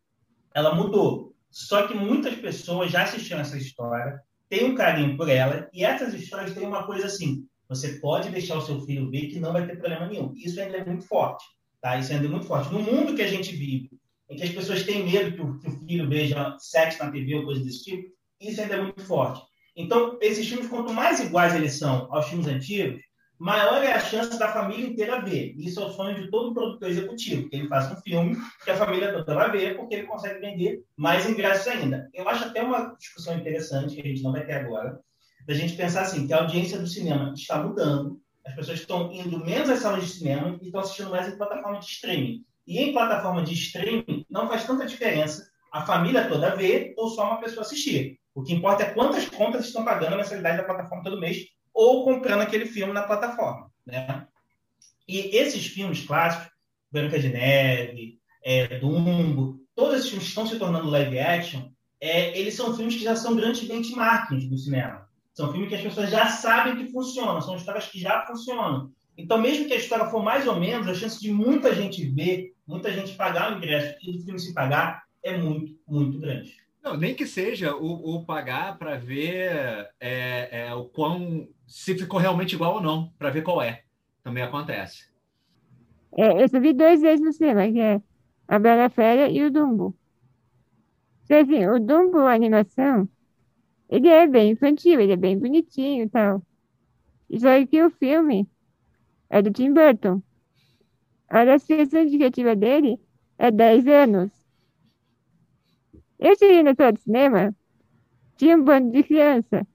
ela 0.54 0.74
mudou. 0.74 1.34
Só 1.50 1.86
que 1.86 1.94
muitas 1.94 2.34
pessoas 2.36 2.90
já 2.90 3.02
assistiram 3.02 3.40
essa 3.40 3.58
história, 3.58 4.20
têm 4.48 4.64
um 4.64 4.74
carinho 4.74 5.16
por 5.16 5.28
ela, 5.28 5.68
e 5.72 5.84
essas 5.84 6.14
histórias 6.14 6.54
têm 6.54 6.66
uma 6.66 6.86
coisa 6.86 7.06
assim: 7.06 7.46
você 7.68 7.98
pode 7.98 8.30
deixar 8.30 8.56
o 8.56 8.62
seu 8.62 8.80
filho 8.80 9.10
ver 9.10 9.26
que 9.26 9.40
não 9.40 9.52
vai 9.52 9.66
ter 9.66 9.76
problema 9.76 10.06
nenhum. 10.06 10.32
Isso 10.34 10.60
ainda 10.60 10.78
é 10.78 10.84
muito 10.84 11.06
forte, 11.06 11.44
tá? 11.80 11.98
Isso 11.98 12.12
ainda 12.12 12.26
é 12.26 12.30
muito 12.30 12.46
forte. 12.46 12.72
No 12.72 12.80
mundo 12.80 13.14
que 13.14 13.22
a 13.22 13.28
gente 13.28 13.54
vive, 13.54 13.90
em 14.30 14.36
que 14.36 14.42
as 14.42 14.50
pessoas 14.50 14.84
têm 14.84 15.04
medo 15.04 15.34
que 15.34 15.42
o, 15.42 15.58
que 15.58 15.68
o 15.68 15.86
filho 15.86 16.08
veja 16.08 16.56
sexo 16.58 17.02
na 17.02 17.10
TV 17.10 17.34
ou 17.34 17.44
coisa 17.44 17.62
desse 17.62 17.84
tipo, 17.84 18.12
isso 18.40 18.60
ainda 18.60 18.76
é 18.76 18.82
muito 18.82 19.02
forte. 19.02 19.42
Então, 19.76 20.18
esses 20.22 20.48
filmes, 20.48 20.68
quanto 20.68 20.92
mais 20.92 21.20
iguais 21.20 21.54
eles 21.54 21.78
são 21.78 22.08
aos 22.10 22.26
filmes 22.28 22.46
antigos, 22.46 23.00
maior 23.38 23.82
é 23.82 23.92
a 23.92 24.00
chance 24.00 24.38
da 24.38 24.48
família 24.48 24.86
inteira 24.86 25.20
ver. 25.20 25.54
Isso 25.58 25.80
é 25.80 25.84
o 25.84 25.90
sonho 25.90 26.14
de 26.14 26.30
todo 26.30 26.54
produtor 26.54 26.88
executivo, 26.88 27.48
que 27.48 27.56
ele 27.56 27.68
faça 27.68 27.92
um 27.92 28.00
filme 28.00 28.36
que 28.64 28.70
a 28.70 28.76
família 28.76 29.12
toda 29.12 29.34
vai 29.34 29.50
ver, 29.50 29.76
porque 29.76 29.94
ele 29.94 30.06
consegue 30.06 30.40
vender 30.40 30.82
mais 30.96 31.28
ingressos 31.28 31.68
ainda. 31.68 32.08
Eu 32.14 32.26
acho 32.26 32.44
até 32.44 32.62
uma 32.62 32.96
discussão 32.98 33.36
interessante, 33.36 33.94
que 33.94 34.00
a 34.00 34.06
gente 34.06 34.22
não 34.22 34.32
vai 34.32 34.46
ter 34.46 34.54
agora, 34.54 34.98
da 35.46 35.52
gente 35.52 35.76
pensar 35.76 36.02
assim, 36.02 36.26
que 36.26 36.32
a 36.32 36.38
audiência 36.38 36.78
do 36.78 36.86
cinema 36.86 37.32
está 37.36 37.62
mudando, 37.62 38.18
as 38.46 38.54
pessoas 38.54 38.80
estão 38.80 39.12
indo 39.12 39.44
menos 39.44 39.68
às 39.68 39.80
salas 39.80 40.04
de 40.04 40.10
cinema 40.10 40.58
e 40.62 40.66
estão 40.66 40.80
assistindo 40.80 41.10
mais 41.10 41.28
em 41.28 41.36
plataforma 41.36 41.78
de 41.80 41.86
streaming. 41.86 42.44
E 42.66 42.78
em 42.78 42.92
plataforma 42.92 43.42
de 43.42 43.52
streaming, 43.52 44.24
não 44.30 44.48
faz 44.48 44.66
tanta 44.66 44.86
diferença 44.86 45.48
a 45.72 45.84
família 45.84 46.26
toda 46.26 46.56
ver 46.56 46.94
ou 46.96 47.10
só 47.10 47.24
uma 47.24 47.40
pessoa 47.40 47.60
assistir. 47.62 48.18
O 48.36 48.42
que 48.42 48.52
importa 48.52 48.82
é 48.82 48.92
quantas 48.92 49.26
contas 49.30 49.64
estão 49.64 49.82
pagando 49.82 50.12
a 50.12 50.16
mensalidade 50.18 50.58
da 50.58 50.64
plataforma 50.64 51.02
todo 51.02 51.18
mês 51.18 51.46
ou 51.72 52.04
comprando 52.04 52.42
aquele 52.42 52.66
filme 52.66 52.92
na 52.92 53.04
plataforma. 53.04 53.72
Né? 53.86 54.26
E 55.08 55.34
esses 55.34 55.66
filmes 55.66 56.04
clássicos, 56.04 56.50
Branca 56.92 57.18
de 57.18 57.30
Neve, 57.30 58.20
é, 58.44 58.78
Dumbo, 58.78 59.58
todos 59.74 59.94
esses 59.94 60.10
filmes 60.10 60.24
que 60.24 60.28
estão 60.28 60.46
se 60.46 60.58
tornando 60.58 60.90
live 60.90 61.18
action, 61.18 61.70
é, 61.98 62.38
eles 62.38 62.52
são 62.52 62.76
filmes 62.76 62.96
que 62.96 63.04
já 63.04 63.16
são 63.16 63.34
grandes 63.34 63.66
benchmarks 63.66 64.46
do 64.50 64.58
cinema. 64.58 65.08
São 65.32 65.50
filmes 65.50 65.70
que 65.70 65.76
as 65.76 65.82
pessoas 65.82 66.10
já 66.10 66.28
sabem 66.28 66.76
que 66.76 66.92
funcionam, 66.92 67.40
são 67.40 67.56
histórias 67.56 67.86
que 67.86 67.98
já 67.98 68.26
funcionam. 68.26 68.92
Então, 69.16 69.38
mesmo 69.38 69.66
que 69.66 69.72
a 69.72 69.78
história 69.78 70.10
for 70.10 70.22
mais 70.22 70.46
ou 70.46 70.60
menos, 70.60 70.86
a 70.86 70.94
chance 70.94 71.18
de 71.18 71.32
muita 71.32 71.74
gente 71.74 72.04
ver, 72.04 72.54
muita 72.66 72.92
gente 72.92 73.14
pagar 73.14 73.50
o 73.50 73.56
ingresso 73.56 73.96
e 74.02 74.10
o 74.10 74.22
filme 74.22 74.38
se 74.38 74.52
pagar 74.52 75.04
é 75.22 75.38
muito, 75.38 75.74
muito 75.88 76.18
grande. 76.18 76.65
Não, 76.86 76.96
nem 76.96 77.16
que 77.16 77.26
seja 77.26 77.74
o, 77.74 78.14
o 78.14 78.24
pagar 78.24 78.78
para 78.78 78.96
ver 78.96 79.90
é, 79.98 80.66
é, 80.68 80.72
o 80.72 80.84
quão 80.84 81.48
se 81.66 81.98
ficou 81.98 82.20
realmente 82.20 82.54
igual 82.54 82.74
ou 82.74 82.80
não, 82.80 83.12
para 83.18 83.28
ver 83.28 83.42
qual 83.42 83.60
é. 83.60 83.82
Também 84.22 84.44
acontece. 84.44 85.10
É, 86.16 86.44
eu 86.44 86.60
vi 86.60 86.72
dois 86.72 87.02
vezes 87.02 87.20
no 87.20 87.32
cinema, 87.32 87.66
que 87.66 87.80
é 87.80 88.00
a 88.46 88.58
Bela 88.60 88.88
Fera 88.88 89.28
e 89.28 89.42
o 89.42 89.50
Dumbo. 89.50 89.96
Então, 91.24 91.40
assim, 91.40 91.66
o 91.66 91.80
Dumbo, 91.80 92.18
a 92.18 92.34
animação, 92.34 93.08
ele 93.88 94.06
é 94.06 94.24
bem 94.28 94.52
infantil, 94.52 95.00
ele 95.00 95.14
é 95.14 95.16
bem 95.16 95.36
bonitinho 95.36 96.04
e 96.04 96.08
tal. 96.08 96.40
Só 97.36 97.66
que 97.66 97.82
o 97.82 97.90
filme 97.90 98.48
é 99.28 99.42
do 99.42 99.50
Tim 99.50 99.72
Burton. 99.72 100.22
A 101.28 101.40
associação 101.42 102.02
indicativa 102.02 102.54
dele 102.54 103.00
é 103.36 103.50
10 103.50 103.88
anos. 103.88 104.35
Eu 106.18 106.36
cheguei 106.36 106.62
na 106.62 106.74
sala 106.74 106.92
de 106.92 107.00
cinema, 107.00 107.54
tinha 108.36 108.56
um 108.56 108.64
bando 108.64 108.90
de 108.90 109.02
criança. 109.02 109.66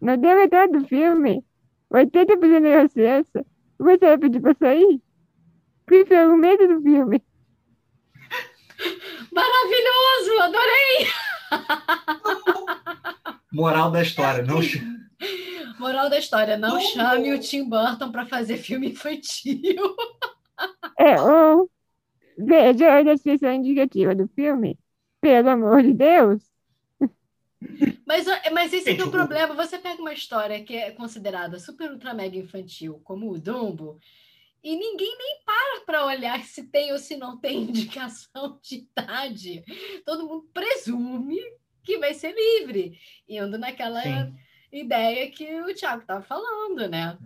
Não 0.00 0.16
deu 0.16 0.36
metade 0.36 0.72
do 0.72 0.86
filme, 0.86 1.44
80% 1.92 2.60
das 2.60 2.92
crianças 2.92 3.44
começaram 3.78 4.14
a 4.14 4.18
pedir 4.18 4.40
pra 4.40 4.54
sair. 4.54 5.00
Porque 5.84 6.04
pelo 6.04 6.36
medo 6.36 6.66
do 6.68 6.82
filme. 6.82 7.22
Maravilhoso, 9.32 10.40
adorei! 10.42 11.06
Moral 13.52 13.90
da 13.90 14.02
história, 14.02 14.42
não 14.42 14.60
Moral 15.78 16.10
da 16.10 16.18
história, 16.18 16.56
não 16.56 16.80
chame 16.80 17.32
o 17.34 17.38
Tim 17.40 17.68
Burton 17.68 18.10
para 18.10 18.26
fazer 18.26 18.58
filme 18.58 18.90
infantil. 18.90 19.96
É, 20.98 21.20
ou 21.20 21.70
veja 22.38 22.98
a 22.98 23.02
descrição 23.02 23.52
indicativa 23.52 24.14
do 24.14 24.28
filme. 24.28 24.78
Pelo 25.20 25.48
amor 25.48 25.82
de 25.82 25.92
Deus. 25.92 26.42
Mas, 28.06 28.26
mas 28.52 28.72
esse 28.72 28.90
é 28.90 29.04
o 29.04 29.10
problema. 29.10 29.54
Você 29.54 29.78
pega 29.78 30.00
uma 30.00 30.12
história 30.12 30.62
que 30.62 30.74
é 30.76 30.90
considerada 30.90 31.58
super 31.58 31.90
ultra 31.90 32.14
mega 32.14 32.36
infantil, 32.36 33.00
como 33.02 33.30
o 33.30 33.38
Dumbo, 33.38 33.98
e 34.62 34.76
ninguém 34.76 35.16
nem 35.16 35.40
para 35.44 35.80
para 35.84 36.06
olhar 36.06 36.42
se 36.44 36.64
tem 36.64 36.92
ou 36.92 36.98
se 36.98 37.16
não 37.16 37.38
tem 37.38 37.62
indicação 37.70 38.58
de 38.62 38.76
idade. 38.76 39.64
Todo 40.04 40.26
mundo 40.26 40.48
presume 40.52 41.38
que 41.82 41.98
vai 41.98 42.14
ser 42.14 42.34
livre, 42.34 42.98
indo 43.28 43.56
naquela 43.56 44.02
Sim. 44.02 44.34
ideia 44.72 45.30
que 45.30 45.60
o 45.62 45.74
Thiago 45.74 46.02
estava 46.02 46.22
falando, 46.22 46.88
né? 46.88 47.16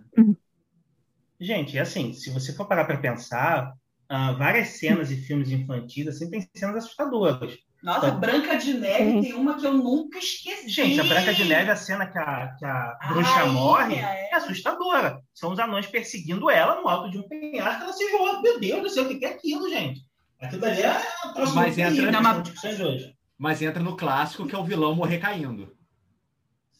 Gente, 1.39 1.79
assim, 1.79 2.13
se 2.13 2.29
você 2.29 2.53
for 2.53 2.67
parar 2.67 2.85
para 2.85 2.99
pensar, 2.99 3.73
ah, 4.07 4.33
várias 4.33 4.77
cenas 4.77 5.09
e 5.09 5.15
filmes 5.15 5.49
infantis 5.49 6.07
assim 6.07 6.29
têm 6.29 6.47
cenas 6.55 6.83
assustadoras. 6.83 7.57
Nossa, 7.83 8.11
Tá. 8.11 8.17
Branca 8.17 8.57
de 8.57 8.73
Neve 8.75 9.11
Sim. 9.11 9.21
tem 9.21 9.33
uma 9.33 9.57
que 9.59 9.65
eu 9.65 9.73
nunca 9.73 10.19
esqueci. 10.19 10.69
Gente, 10.69 10.99
a 10.99 11.03
Branca 11.03 11.33
de 11.33 11.45
Neve, 11.45 11.71
a 11.71 11.75
cena 11.75 12.05
que 12.05 12.17
a, 12.17 12.53
que 12.57 12.63
a 12.65 12.97
A 13.01 13.07
bruxa 13.09 13.29
rainha, 13.31 13.51
morre, 13.53 13.95
é. 13.95 14.29
é 14.31 14.35
assustadora. 14.35 15.19
São 15.33 15.51
os 15.51 15.59
anões 15.59 15.87
perseguindo 15.87 16.49
ela 16.49 16.79
no 16.79 16.87
alto 16.87 17.09
de 17.09 17.17
um 17.17 17.27
penhasco, 17.27 17.83
ela 17.83 17.93
se 17.93 18.09
joga. 18.11 18.41
Meu 18.41 18.59
Deus 18.59 18.81
do 18.83 18.89
céu, 18.89 19.05
o 19.05 19.07
que 19.17 19.25
é 19.25 19.29
aquilo, 19.29 19.67
gente? 19.69 20.01
Aquilo 20.39 20.65
ali 20.65 20.81
é 20.81 21.01
um 21.25 21.33
troço 21.33 21.55
Mas 21.55 21.77
entra- 21.77 22.11
são 22.11 22.21
mas- 22.21 22.43
discussões 22.43 22.79
hoje. 22.79 23.15
mas 23.37 23.61
entra 23.61 23.81
no 23.81 23.95
clássico 23.97 24.47
que 24.47 24.53
é 24.55 24.57
o 24.57 24.63
vilão 24.63 24.93
morrer 24.95 25.17
caindo. 25.17 25.75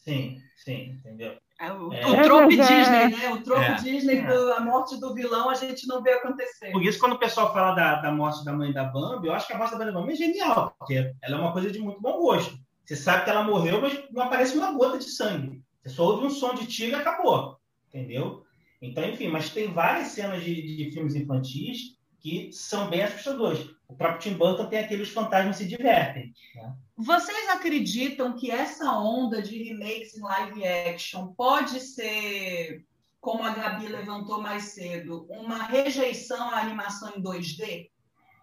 Sim, 0.03 0.37
sim, 0.57 0.93
entendeu? 0.99 1.37
É 1.61 1.71
o, 1.71 1.93
É. 1.93 2.07
o 2.07 2.23
trope 2.23 2.59
é- 2.59 2.65
Disney, 2.65 3.17
né? 3.21 3.29
O 3.33 3.43
trope 3.43 3.61
É. 3.61 3.75
Disney 3.75 4.17
É. 4.17 4.23
da 4.25 4.59
morte 4.59 4.99
do 4.99 5.13
vilão 5.13 5.47
a 5.49 5.53
gente 5.53 5.87
não 5.87 6.01
vê 6.01 6.13
acontecer. 6.13 6.71
Por 6.71 6.81
isso, 6.83 6.99
quando 6.99 7.13
o 7.13 7.19
pessoal 7.19 7.53
fala 7.53 7.75
da, 7.75 7.95
da 8.01 8.11
morte 8.11 8.43
da 8.43 8.51
mãe 8.51 8.73
da 8.73 8.83
Bambi, 8.85 9.27
eu 9.27 9.33
acho 9.33 9.45
que 9.45 9.53
a 9.53 9.57
morte 9.57 9.71
da 9.71 9.77
mãe 9.77 9.85
da 9.85 9.93
Bambi 9.93 10.13
é 10.13 10.15
genial, 10.15 10.75
porque 10.79 11.13
ela 11.21 11.37
é 11.37 11.39
uma 11.39 11.53
coisa 11.53 11.69
de 11.69 11.77
muito 11.79 12.01
bom 12.01 12.19
gosto. 12.19 12.57
Você 12.83 12.95
sabe 12.95 13.23
que 13.25 13.29
ela 13.29 13.43
morreu, 13.43 13.79
mas 13.79 13.97
não 14.11 14.23
aparece 14.23 14.57
uma 14.57 14.71
gota 14.73 14.97
de 14.97 15.05
sangue. 15.05 15.61
Você 15.83 15.89
só 15.95 16.03
ouve 16.03 16.25
um 16.25 16.29
som 16.31 16.55
de 16.55 16.65
tiro 16.65 16.91
e 16.91 16.95
acabou. 16.95 17.57
Entendeu? 17.89 18.43
Então, 18.81 19.03
enfim, 19.05 19.27
mas 19.27 19.51
tem 19.51 19.71
várias 19.71 20.07
cenas 20.07 20.43
de, 20.43 20.75
de 20.77 20.91
filmes 20.91 21.13
infantis 21.15 21.95
que 22.19 22.49
são 22.51 22.89
bem 22.89 23.03
assustadores. 23.03 23.69
O 23.91 23.95
próprio 23.95 24.21
Tim 24.21 24.37
Burton 24.37 24.67
tem 24.67 24.79
aqueles 24.79 25.09
fantasmas 25.09 25.57
se 25.57 25.67
divertem. 25.67 26.33
Né? 26.55 26.73
Vocês 26.95 27.49
acreditam 27.49 28.37
que 28.37 28.49
essa 28.49 28.89
onda 28.93 29.41
de 29.41 29.61
remakes 29.63 30.17
em 30.17 30.21
live 30.21 30.65
action 30.65 31.33
pode 31.33 31.77
ser, 31.81 32.85
como 33.19 33.43
a 33.43 33.49
Gabi 33.49 33.87
levantou 33.87 34.41
mais 34.41 34.63
cedo, 34.63 35.27
uma 35.29 35.63
rejeição 35.63 36.49
à 36.51 36.61
animação 36.61 37.11
em 37.17 37.21
2D? 37.21 37.89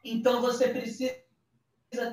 Então 0.05 0.43
você 0.43 0.69
precisa 0.69 1.17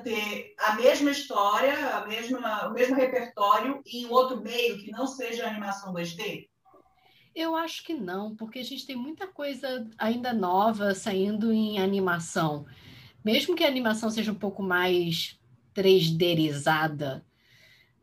ter 0.02 0.54
a 0.58 0.76
mesma 0.76 1.10
história, 1.10 1.94
a 1.94 2.06
mesma, 2.06 2.68
o 2.68 2.72
mesmo 2.72 2.96
repertório 2.96 3.82
em 3.86 4.06
outro 4.06 4.40
meio 4.40 4.78
que 4.78 4.90
não 4.90 5.06
seja 5.06 5.46
animação 5.46 5.92
2D? 5.92 6.48
Eu 7.34 7.54
acho 7.54 7.84
que 7.84 7.92
não, 7.92 8.34
porque 8.34 8.60
a 8.60 8.64
gente 8.64 8.86
tem 8.86 8.96
muita 8.96 9.26
coisa 9.26 9.86
ainda 9.98 10.32
nova 10.32 10.94
saindo 10.94 11.52
em 11.52 11.78
animação. 11.78 12.64
Mesmo 13.26 13.56
que 13.56 13.64
a 13.64 13.66
animação 13.66 14.08
seja 14.08 14.30
um 14.30 14.36
pouco 14.36 14.62
mais 14.62 15.36
3Dizada, 15.74 17.24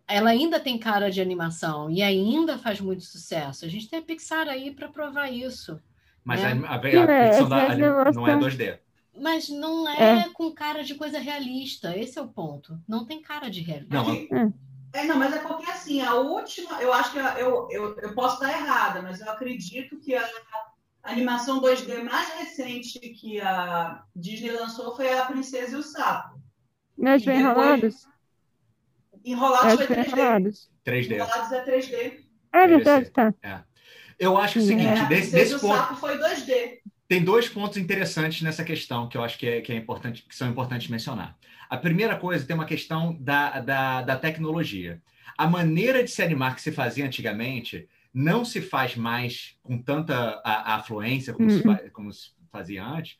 ela 0.05 0.31
ainda 0.31 0.59
tem 0.59 0.77
cara 0.77 1.09
de 1.09 1.21
animação 1.21 1.89
e 1.89 2.01
ainda 2.01 2.57
faz 2.57 2.81
muito 2.81 3.05
sucesso. 3.05 3.63
A 3.63 3.69
gente 3.69 3.87
tem 3.87 3.99
a 3.99 4.01
Pixar 4.01 4.49
aí 4.49 4.71
para 4.71 4.89
provar 4.89 5.31
isso. 5.31 5.79
Mas 6.25 6.41
É. 6.41 6.47
a, 6.47 6.49
a, 6.49 6.73
a 6.73 6.89
é, 6.89 7.05
da, 7.05 7.13
essa 7.13 7.43
animação- 7.71 8.11
não 8.13 8.27
é 8.27 8.37
2D. 8.37 8.79
Mas 9.17 9.47
não 9.47 9.87
é, 9.87 10.27
com 10.33 10.51
cara 10.51 10.83
de 10.83 10.95
coisa 10.95 11.19
realista. 11.19 11.97
Esse 11.97 12.19
é 12.19 12.21
o 12.21 12.27
ponto. 12.27 12.77
Não 12.85 13.05
tem 13.05 13.21
cara 13.21 13.49
de 13.49 13.61
realista. 13.61 13.93
Não, 13.95 14.11
É 14.11 14.51
É, 14.91 15.05
não, 15.05 15.15
mas 15.17 15.33
é 15.33 15.39
porque 15.39 15.71
assim, 15.71 16.01
a 16.01 16.15
última, 16.15 16.81
eu 16.81 16.91
acho 16.91 17.13
que 17.13 17.19
a- 17.19 17.39
eu, 17.39 17.69
eu, 17.71 17.97
eu 17.97 18.13
posso 18.13 18.43
estar 18.43 18.51
errada, 18.59 19.01
mas 19.01 19.21
eu 19.21 19.31
acredito 19.31 19.97
que 20.01 20.13
a 20.15 20.29
animação 21.03 21.61
2D 21.61 22.01
mais 22.03 22.29
recente 22.39 22.99
que 22.99 23.39
a 23.41 24.03
Disney 24.15 24.51
lançou 24.51 24.95
foi 24.95 25.11
a 25.17 25.25
Princesa 25.25 25.75
e 25.75 25.79
o 25.79 25.83
Sapo. 25.83 26.39
E 26.97 27.03
foi 27.03 27.17
depois- 27.19 27.37
enrolados. 27.39 28.07
Enrolados 29.25 29.73
foi 29.75 29.87
foi 29.87 29.95
3D. 29.95 30.07
enrolados. 30.07 30.71
3D. 30.85 31.15
Enrolados 31.15 31.51
é 31.51 31.63
3D. 31.63 32.19
É 32.51 32.67
verdade, 32.67 33.09
tá. 33.09 33.33
Eu 34.19 34.37
acho 34.37 34.59
é 34.59 34.61
o 34.61 34.65
seguinte, 34.65 34.85
É, 34.87 34.99
a 34.99 35.05
desse, 35.05 35.31
Princesa 35.31 35.37
e 35.37 35.39
desse 35.39 35.55
o 35.55 35.59
ponto, 35.59 35.75
Sapo 35.77 35.95
foi 35.95 36.17
2D. 36.17 36.79
tem 37.07 37.23
dois 37.23 37.49
pontos 37.49 37.77
interessantes 37.77 38.41
nessa 38.41 38.63
questão 38.63 39.07
que 39.09 39.17
eu 39.17 39.23
acho 39.23 39.37
que, 39.37 39.47
é, 39.47 39.61
que, 39.61 39.71
é 39.71 39.75
importante, 39.75 40.23
que 40.27 40.35
são 40.35 40.49
importantes 40.49 40.87
mencionar. 40.87 41.37
A 41.69 41.77
primeira 41.77 42.15
coisa 42.17 42.45
tem 42.45 42.55
uma 42.55 42.65
questão 42.65 43.17
da, 43.19 43.59
da, 43.59 44.01
da 44.03 44.15
tecnologia. 44.17 45.01
A 45.37 45.47
maneira 45.47 46.03
de 46.03 46.11
se 46.11 46.21
animar 46.21 46.53
que 46.55 46.61
se 46.61 46.71
fazia 46.71 47.05
antigamente 47.05 47.89
não 48.13 48.45
se 48.45 48.61
faz 48.61 48.95
mais 48.95 49.57
com 49.63 49.77
tanta 49.81 50.41
a- 50.45 50.73
a 50.73 50.75
afluência 50.75 51.33
como, 51.33 51.49
se, 51.49 51.57
Uhum. 51.57 51.63
fa- 51.75 51.89
como 51.91 52.13
se 52.13 52.31
fazia 52.51 52.85
antes, 52.85 53.17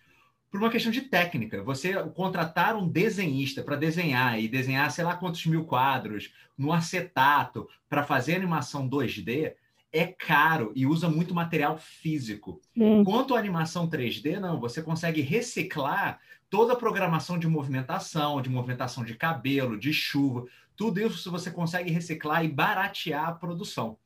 por 0.51 0.59
uma 0.59 0.69
questão 0.69 0.91
de 0.91 1.01
técnica. 1.01 1.63
Você 1.63 1.93
contratar 2.09 2.75
um 2.75 2.87
desenhista 2.87 3.63
para 3.63 3.75
desenhar 3.75 4.39
e 4.39 4.47
desenhar 4.47 4.91
sei 4.91 5.03
lá 5.03 5.15
quantos 5.15 5.43
mil 5.47 5.65
quadros 5.65 6.31
no 6.55 6.71
acetato 6.71 7.67
para 7.89 8.03
fazer 8.03 8.35
animação 8.35 8.87
2D 8.87 9.55
é 9.91 10.05
caro 10.07 10.71
e 10.75 10.85
usa 10.85 11.09
muito 11.09 11.33
material 11.33 11.77
físico. 11.77 12.61
Quanto 13.03 13.35
à 13.35 13.39
animação 13.39 13.87
3D, 13.87 14.39
não, 14.39 14.59
você 14.59 14.81
consegue 14.83 15.21
reciclar 15.21 16.19
toda 16.49 16.73
a 16.73 16.75
programação 16.75 17.37
de 17.39 17.47
movimentação, 17.47 18.39
de 18.41 18.49
movimentação 18.49 19.03
de 19.03 19.15
cabelo, 19.15 19.77
de 19.79 19.91
chuva, 19.91 20.45
tudo 20.75 20.99
isso 20.99 21.31
você 21.31 21.49
consegue 21.49 21.89
reciclar 21.91 22.45
e 22.45 22.47
baratear 22.47 23.29
a 23.29 23.33
produção. 23.33 23.97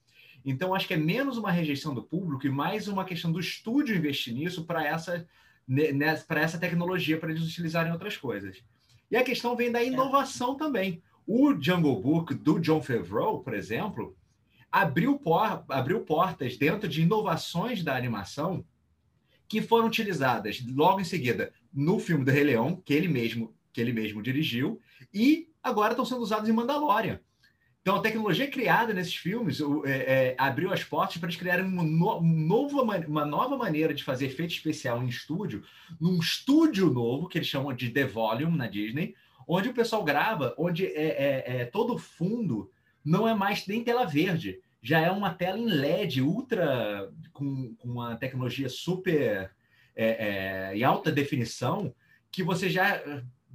Então, 0.50 0.74
acho 0.74 0.88
que 0.88 0.94
é 0.94 0.98
menos 0.98 1.36
uma 1.38 1.52
rejeição 1.52 1.94
do 1.94 2.02
público 2.02 2.48
e 2.48 2.50
mais 2.50 2.88
uma 2.88 3.04
questão 3.04 3.34
do 3.34 3.40
estúdio 3.40 3.98
investir 3.98 4.34
nisso 4.34 4.64
para 4.64 4.88
essa, 4.88 5.28
ne- 5.68 5.92
nessa- 5.92 6.24
para 6.26 6.40
essa 6.40 6.58
tecnologia, 6.58 7.20
para 7.20 7.32
eles 7.32 7.44
utilizarem 7.44 7.92
outras 7.92 8.16
coisas. 8.16 8.64
E 9.12 9.18
a 9.18 9.26
questão 9.26 9.58
vem 9.58 9.70
da 9.74 9.84
inovação 9.84 10.56
também. 10.56 11.04
O 11.28 11.54
Jungle 11.62 12.02
Book 12.02 12.34
do 12.34 12.62
John 12.62 12.82
Favreau, 12.82 13.42
por 13.42 13.54
exemplo, 13.54 14.16
abriu, 14.72 15.20
por- 15.20 15.66
abriu 15.68 16.00
portas 16.06 16.56
dentro 16.56 16.88
de 16.88 17.02
inovações 17.02 17.84
da 17.84 17.98
animação 17.98 18.64
que 19.50 19.62
foram 19.62 19.88
utilizadas 19.88 20.64
logo 20.74 21.02
em 21.02 21.06
seguida 21.06 21.52
no 21.74 22.00
filme 22.00 22.24
do 22.24 22.32
Rei 22.32 22.46
Leão, 22.46 22.82
que 22.86 22.94
ele 22.94 23.10
mesmo, 23.10 23.54
que 23.74 23.82
ele 23.82 23.92
mesmo 23.92 24.24
dirigiu, 24.24 24.80
e 25.14 25.50
agora 25.62 25.92
estão 25.92 26.06
sendo 26.06 26.22
usados 26.22 26.48
em 26.48 26.54
Mandalorian. 26.54 27.20
Então, 27.88 27.96
a 27.96 28.02
tecnologia 28.02 28.52
criada 28.52 28.94
nesses 28.94 29.16
filmes 29.16 29.62
é, 29.86 29.92
é, 29.92 30.36
abriu 30.38 30.74
as 30.74 30.84
portas 30.84 31.16
para 31.16 31.28
eles 31.28 31.40
criarem 31.40 31.64
uma, 31.64 31.84
no- 31.84 32.20
um 32.20 33.08
uma 33.08 33.26
nova 33.26 33.56
maneira 33.56 33.94
de 33.94 34.04
fazer 34.04 34.26
efeito 34.26 34.52
especial 34.52 35.02
em 35.02 35.08
estúdio, 35.08 35.64
num 35.98 36.20
estúdio 36.20 36.90
novo, 36.90 37.30
que 37.30 37.38
eles 37.38 37.48
chamam 37.48 37.74
de 37.74 37.90
The 37.90 38.04
Volume 38.04 38.58
na 38.58 38.68
Disney, 38.68 39.16
onde 39.48 39.70
o 39.70 39.74
pessoal 39.74 40.04
grava, 40.04 40.54
onde 40.58 40.86
é, 40.86 41.46
é- 41.46 41.62
é 41.62 41.66
todo 41.66 41.94
o 41.94 41.98
fundo 41.98 42.70
não 43.06 43.26
é 43.26 43.34
mais 43.34 43.66
nem 43.68 43.82
tela 43.86 44.04
verde, 44.04 44.60
já 44.82 45.00
é 45.00 45.10
uma 45.10 45.34
tela 45.34 45.58
em 45.58 45.70
LED 45.70 46.22
ultra 46.22 47.10
com, 47.32 47.74
com 47.76 47.88
uma 47.88 48.18
tecnologia 48.18 48.68
super 48.68 49.50
é, 49.96 50.72
é, 50.72 50.78
em 50.78 50.84
alta 50.84 51.10
definição 51.10 51.96
que 52.30 52.44
você 52.44 52.70
já, 52.70 53.02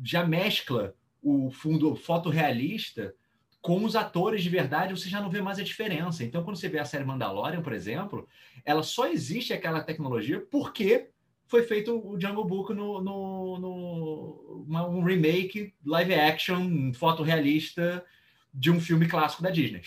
já 0.03 0.25
mescla 0.27 0.95
o 1.23 1.51
fundo 1.51 1.95
fotorrealista 1.95 3.15
com 3.63 3.85
os 3.85 3.95
atores 3.95 4.43
de 4.43 4.51
verdade, 4.51 4.93
você 4.93 5.09
já 5.09 5.21
não 5.21 5.31
vê 5.31 5.41
mais 5.41 5.59
a 5.59 5.63
diferença. 5.63 6.25
Então, 6.25 6.43
quando 6.43 6.57
você 6.57 6.69
vê 6.69 6.81
a 6.81 6.85
série 6.85 7.05
Mandalorian, 7.05 7.63
por 7.63 7.73
exemplo, 7.73 8.29
ela 8.65 8.83
só 8.83 9.07
existe 9.07 9.53
aquela 9.53 9.81
tecnologia 9.81 10.41
porque 10.51 11.11
foi 11.47 11.63
feito 11.63 11.97
o 11.97 12.21
Jungle 12.21 12.45
Book 12.45 12.75
no, 12.75 13.01
no, 13.01 13.59
no 13.59 14.65
uma- 14.67 14.89
um 14.89 15.05
remake 15.05 15.73
live 15.87 16.13
action 16.15 16.93
fotorrealista 16.93 18.05
de 18.53 18.71
um 18.71 18.81
filme 18.81 19.07
clássico 19.07 19.43
da 19.45 19.51
Disney. 19.51 19.83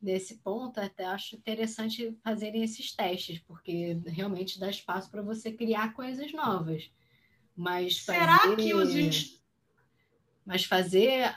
Nesse 0.00 0.36
ponto, 0.36 0.78
até 0.78 1.06
acho 1.06 1.36
interessante 1.36 2.14
fazerem 2.22 2.62
esses 2.62 2.92
testes, 2.92 3.38
porque 3.38 3.98
realmente 4.06 4.60
dá 4.60 4.68
espaço 4.68 5.10
para 5.10 5.22
você 5.22 5.50
criar 5.50 5.94
coisas 5.94 6.30
novas. 6.32 6.90
Mas 7.56 8.04
Será 8.04 8.38
fazer... 8.40 8.56
que 8.56 8.74
os 8.74 9.40
Mas 10.44 10.64
fazer 10.64 11.34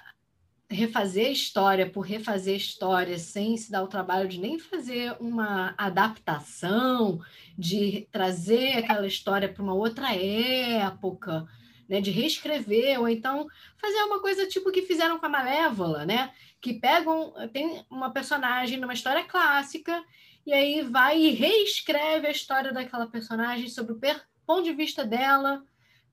refazer 0.69 1.31
história 1.31 1.89
por 1.89 2.01
refazer 2.01 2.55
história 2.55 3.17
sem 3.17 3.57
se 3.57 3.71
dar 3.71 3.83
o 3.83 3.87
trabalho 3.87 4.29
de 4.29 4.39
nem 4.39 4.59
fazer 4.59 5.15
uma 5.19 5.73
adaptação, 5.77 7.19
de 7.57 8.07
trazer 8.11 8.77
aquela 8.77 9.07
história 9.07 9.51
para 9.51 9.63
uma 9.63 9.73
outra 9.73 10.15
época, 10.15 11.47
né, 11.87 11.99
de 11.99 12.11
reescrever, 12.11 12.99
ou 12.99 13.09
então 13.09 13.47
fazer 13.77 13.97
uma 14.03 14.21
coisa 14.21 14.45
tipo 14.45 14.71
que 14.71 14.83
fizeram 14.83 15.17
com 15.17 15.25
a 15.25 15.29
Malévola, 15.29 16.05
né? 16.05 16.31
Que 16.61 16.73
pegam, 16.75 17.33
tem 17.51 17.83
uma 17.89 18.11
personagem 18.11 18.77
numa 18.79 18.93
história 18.93 19.23
clássica, 19.23 20.03
e 20.45 20.53
aí 20.53 20.83
vai 20.83 21.19
e 21.19 21.31
reescreve 21.31 22.27
a 22.27 22.31
história 22.31 22.71
daquela 22.71 23.07
personagem 23.07 23.69
sobre 23.69 23.93
o 23.93 23.99
ponto 24.45 24.63
de 24.63 24.73
vista 24.73 25.03
dela, 25.03 25.63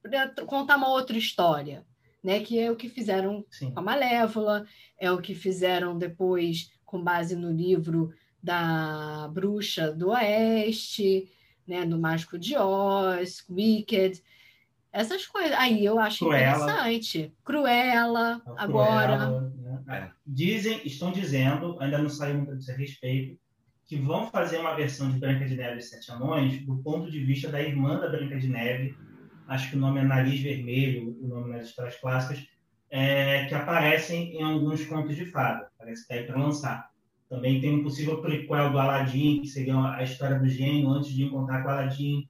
para 0.03 0.29
contar 0.47 0.77
uma 0.77 0.88
outra 0.88 1.19
história 1.19 1.85
né? 2.22 2.40
Que 2.40 2.59
é 2.59 2.70
o 2.70 2.76
que 2.76 2.88
fizeram 2.88 3.44
Sim. 3.50 3.70
com 3.70 3.81
a 3.81 3.83
Malévola, 3.83 4.64
é 4.98 5.11
o 5.11 5.20
que 5.20 5.35
fizeram 5.35 5.96
depois 5.96 6.70
com 6.85 7.02
base 7.02 7.35
no 7.37 7.50
livro 7.52 8.12
da 8.42 9.29
Bruxa 9.33 9.92
do 9.92 10.11
Oeste, 10.11 11.29
né? 11.66 11.85
Do 11.85 11.98
Mágico 11.98 12.38
de 12.38 12.57
Oz, 12.57 13.44
Wicked, 13.50 14.22
essas 14.92 15.26
coisas. 15.26 15.52
Aí 15.52 15.85
eu 15.85 15.98
acho 15.98 16.24
Cruella. 16.24 16.64
interessante. 16.64 17.33
Cruella, 17.44 18.40
A 18.46 18.64
agora. 18.64 19.16
Cruella, 19.16 19.52
né? 19.87 20.12
Dizem, 20.26 20.81
estão 20.85 21.12
dizendo, 21.12 21.76
ainda 21.81 21.98
não 21.98 22.09
saiu 22.09 22.38
muito 22.38 22.70
a 22.70 22.74
respeito, 22.74 23.38
que 23.85 23.96
vão 23.96 24.29
fazer 24.31 24.59
uma 24.59 24.74
versão 24.74 25.11
de 25.11 25.18
Branca 25.18 25.46
de 25.46 25.55
Neve 25.55 25.79
e 25.79 25.83
Sete 25.83 26.11
Anões 26.11 26.64
do 26.64 26.76
ponto 26.79 27.11
de 27.11 27.20
vista 27.24 27.48
da 27.48 27.62
irmã 27.62 28.00
da 28.00 28.09
Branca 28.09 28.38
de 28.38 28.48
Neve, 28.48 28.96
acho 29.48 29.70
que 29.70 29.76
o 29.76 29.78
nome 29.80 30.00
é 30.00 30.04
Nariz 30.04 30.40
Vermelho, 30.40 31.16
o 31.20 31.26
nome 31.28 31.52
nas 31.52 31.66
histórias 31.66 31.96
clássicas, 31.96 32.46
é, 32.90 33.46
que 33.46 33.54
aparecem 33.54 34.37
em 34.37 34.42
alguns 34.42 34.85
contos 34.85 35.16
de 35.16 35.26
fada. 35.26 35.68
Parece 35.78 36.06
que 36.06 36.12
está 36.12 36.14
aí 36.14 36.24
para 36.24 36.40
lançar. 36.40 36.90
Também 37.28 37.61
tem 37.61 37.74
um 37.74 37.82
possível 37.82 38.20
prequel 38.20 38.70
do 38.70 38.78
Aladdin, 38.78 39.40
que 39.40 39.48
seria 39.48 39.76
a 39.92 40.02
história 40.02 40.38
do 40.38 40.48
gênio 40.48 40.88
antes 40.90 41.12
de 41.12 41.24
encontrar 41.24 41.62
com 41.62 41.68
o 41.68 41.72
Aladdin. 41.72 42.28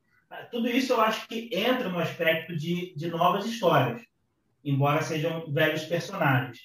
Tudo 0.51 0.69
isso 0.69 0.93
eu 0.93 1.01
acho 1.01 1.29
que 1.29 1.51
entra 1.53 1.89
no 1.89 1.99
aspecto 1.99 2.57
de, 2.57 2.95
de 2.95 3.09
novas 3.09 3.45
histórias, 3.47 4.03
embora 4.65 5.03
sejam 5.03 5.51
velhos 5.53 5.85
personagens. 5.85 6.59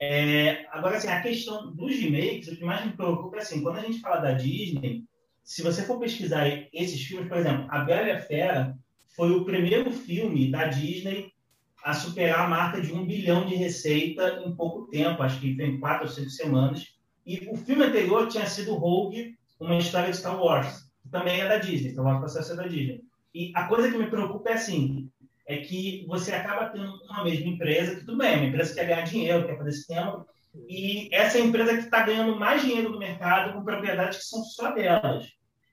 É, 0.00 0.66
agora, 0.72 0.96
assim, 0.96 1.08
a 1.08 1.22
questão 1.22 1.72
dos 1.72 1.96
remakes, 1.96 2.48
o 2.48 2.56
que 2.56 2.64
mais 2.64 2.84
me 2.84 2.92
preocupa 2.92 3.36
é 3.36 3.40
assim, 3.40 3.62
quando 3.62 3.78
a 3.78 3.82
gente 3.82 4.00
fala 4.00 4.16
da 4.16 4.32
Disney, 4.32 5.04
se 5.44 5.62
você 5.62 5.82
for 5.84 5.98
pesquisar 6.00 6.46
esses 6.72 7.00
filmes, 7.02 7.28
por 7.28 7.38
exemplo, 7.38 7.66
A 7.70 7.80
Bela 7.80 8.08
e 8.08 8.10
a 8.12 8.20
Fera 8.20 8.76
foi 9.14 9.30
o 9.30 9.44
primeiro 9.44 9.92
filme 9.92 10.50
da 10.50 10.66
Disney 10.66 11.32
a 11.84 11.92
superar 11.92 12.40
a 12.40 12.48
marca 12.48 12.80
de 12.80 12.92
um 12.92 13.04
bilhão 13.04 13.44
de 13.44 13.54
receita 13.54 14.42
em 14.46 14.54
pouco 14.54 14.88
tempo, 14.88 15.22
acho 15.22 15.40
que 15.40 15.50
em 15.60 15.80
quatro 15.80 16.06
ou 16.06 16.12
cinco 16.12 16.30
semanas. 16.30 16.94
E 17.26 17.48
o 17.50 17.56
filme 17.56 17.84
anterior 17.84 18.28
tinha 18.28 18.46
sido 18.46 18.74
Rogue, 18.74 19.36
uma 19.58 19.76
história 19.78 20.10
de 20.10 20.16
Star 20.16 20.40
Wars, 20.40 20.90
que 21.02 21.08
também 21.08 21.40
é 21.40 21.48
da 21.48 21.58
Disney, 21.58 21.90
Star 21.90 22.04
Wars 22.04 22.20
processo 22.20 22.52
é 22.52 22.56
da 22.56 22.66
Disney. 22.66 23.00
E 23.34 23.52
a 23.54 23.64
coisa 23.64 23.90
que 23.90 23.98
me 23.98 24.06
preocupa 24.06 24.50
é 24.50 24.54
assim, 24.54 25.10
é 25.46 25.56
que 25.58 26.04
você 26.06 26.32
acaba 26.32 26.68
tendo 26.68 26.92
uma 27.04 27.24
mesma 27.24 27.48
empresa, 27.48 27.96
que 27.96 28.04
tudo 28.04 28.18
bem, 28.18 28.36
uma 28.36 28.46
empresa 28.46 28.70
que 28.70 28.80
quer 28.80 28.86
ganhar 28.86 29.02
dinheiro, 29.02 29.46
quer 29.46 29.56
fazer 29.56 29.72
sistema, 29.72 30.26
e 30.68 31.08
essa 31.12 31.38
é 31.38 31.40
empresa 31.40 31.74
que 31.74 31.84
está 31.84 32.02
ganhando 32.02 32.38
mais 32.38 32.62
dinheiro 32.62 32.90
no 32.90 32.98
mercado 32.98 33.54
com 33.54 33.64
propriedades 33.64 34.18
que 34.18 34.24
são 34.24 34.44
só 34.44 34.72
delas. 34.72 35.26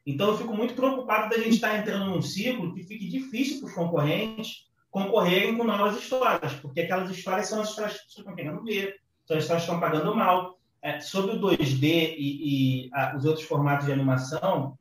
Então, 0.05 0.29
eu 0.29 0.37
fico 0.37 0.53
muito 0.55 0.73
preocupado 0.73 1.29
da 1.29 1.37
gente 1.37 1.55
estar 1.55 1.77
entrando 1.77 2.09
num 2.09 2.21
ciclo 2.21 2.73
que 2.73 2.83
fique 2.83 3.07
difícil 3.07 3.59
para 3.59 3.69
os 3.69 3.75
concorrentes 3.75 4.69
concorrerem 4.89 5.55
com 5.55 5.63
novas 5.63 5.97
histórias, 5.97 6.53
porque 6.55 6.81
aquelas 6.81 7.09
histórias 7.11 7.47
são 7.47 7.61
as 7.61 7.69
histórias 7.69 8.01
que 8.01 8.19
estão 8.19 8.35
querendo 8.35 8.63
ver, 8.63 8.95
são 9.25 9.37
as 9.37 9.43
histórias 9.43 9.65
que 9.65 9.71
estão 9.71 9.79
pagando 9.79 10.15
mal. 10.15 10.57
É, 10.81 11.01
sobre 11.01 11.35
o 11.35 11.39
2D 11.41 12.15
e, 12.17 12.85
e 12.85 12.89
a, 12.93 13.13
os 13.17 13.25
outros 13.25 13.45
formatos 13.45 13.85
de 13.85 13.91
animação, 13.91 14.77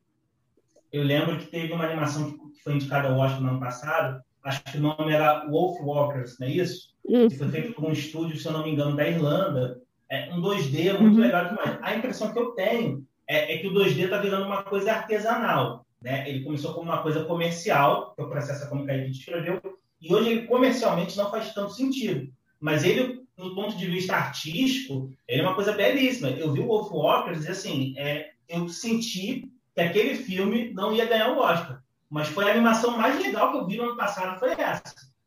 eu 0.93 1.03
lembro 1.03 1.37
que 1.37 1.47
teve 1.47 1.73
uma 1.73 1.83
animação 1.83 2.31
que 2.31 2.63
foi 2.63 2.75
indicada 2.75 3.09
ao 3.09 3.19
Oscar 3.19 3.41
no 3.41 3.49
ano 3.49 3.59
passado, 3.59 4.21
acho 4.43 4.63
que 4.63 4.77
o 4.77 4.81
nome 4.81 5.11
era 5.11 5.45
Wolf 5.47 5.81
Walkers, 5.81 6.39
não 6.39 6.47
é 6.47 6.51
isso? 6.51 6.95
Que 7.27 7.37
foi 7.37 7.49
feito 7.49 7.73
por 7.73 7.85
um 7.85 7.91
estúdio, 7.91 8.39
se 8.39 8.47
eu 8.47 8.53
não 8.53 8.63
me 8.63 8.71
engano, 8.71 8.95
da 8.95 9.07
Irlanda. 9.07 9.81
É 10.09 10.33
um 10.33 10.41
2D 10.41 10.97
muito 10.97 11.15
uhum. 11.15 11.21
legal 11.21 11.49
demais. 11.49 11.77
A 11.81 11.95
impressão 11.95 12.31
que 12.31 12.39
eu 12.39 12.51
tenho 12.51 13.05
é, 13.29 13.53
é 13.53 13.57
que 13.59 13.67
o 13.67 13.73
2D 13.73 14.05
está 14.05 14.17
virando 14.17 14.47
uma 14.47 14.63
coisa 14.63 14.91
artesanal. 14.91 15.85
Né? 16.01 16.27
Ele 16.27 16.43
começou 16.43 16.73
como 16.73 16.89
uma 16.89 17.03
coisa 17.03 17.23
comercial, 17.25 18.15
que 18.15 18.21
é 18.21 18.25
o 18.25 18.29
processo 18.29 18.67
como 18.67 18.83
o 18.83 18.87
Kaique 18.87 19.11
descreveu, 19.11 19.61
e 20.01 20.13
hoje 20.13 20.29
ele 20.29 20.47
comercialmente 20.47 21.15
não 21.15 21.29
faz 21.29 21.53
tanto 21.53 21.73
sentido. 21.73 22.33
Mas 22.59 22.83
ele, 22.83 23.21
do 23.37 23.53
ponto 23.53 23.77
de 23.77 23.85
vista 23.85 24.15
artístico, 24.15 25.11
ele 25.27 25.41
é 25.41 25.45
uma 25.45 25.53
coisa 25.53 25.73
belíssima. 25.73 26.29
Eu 26.29 26.51
vi 26.51 26.61
o 26.61 26.67
Wolf 26.67 26.91
Walkers 26.91 27.45
e 27.45 27.51
assim, 27.51 27.93
é, 27.97 28.31
eu 28.47 28.67
senti 28.67 29.49
que 29.75 29.81
aquele 29.81 30.15
filme 30.15 30.73
não 30.73 30.91
ia 30.93 31.05
ganhar 31.05 31.29
o 31.29 31.39
Oscar. 31.39 31.83
Mas 32.09 32.29
foi 32.29 32.45
a 32.45 32.51
animação 32.51 32.97
mais 32.97 33.21
legal 33.21 33.51
que 33.51 33.57
eu 33.59 33.67
vi 33.67 33.77
no 33.77 33.83
ano 33.83 33.97
passado, 33.97 34.39
foi 34.39 34.51
essa. 34.51 34.81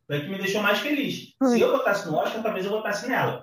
Foi 0.07 0.17
a 0.17 0.21
que 0.21 0.29
me 0.29 0.39
deixou 0.39 0.61
mais 0.61 0.81
feliz. 0.81 1.35
Se 1.45 1.61
eu 1.61 1.71
votasse 1.71 2.09
no 2.09 2.17
Oscar, 2.17 2.43
talvez 2.43 2.65
eu 2.65 2.73
votasse 2.73 3.09
nela. 3.09 3.42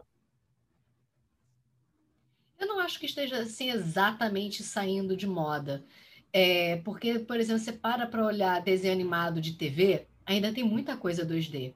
Acho 2.90 3.00
que 3.00 3.06
esteja 3.06 3.38
assim 3.38 3.70
exatamente 3.70 4.64
saindo 4.64 5.16
de 5.16 5.28
moda. 5.28 5.86
É, 6.34 6.78
porque, 6.78 7.20
por 7.20 7.40
exemplo, 7.40 7.64
você 7.64 7.72
para 7.72 8.08
para 8.08 8.26
olhar 8.26 8.64
desenho 8.64 8.94
animado 8.94 9.40
de 9.40 9.54
TV, 9.54 10.08
ainda 10.26 10.52
tem 10.52 10.64
muita 10.64 10.98
coisa 10.98 11.24
2D. 11.24 11.76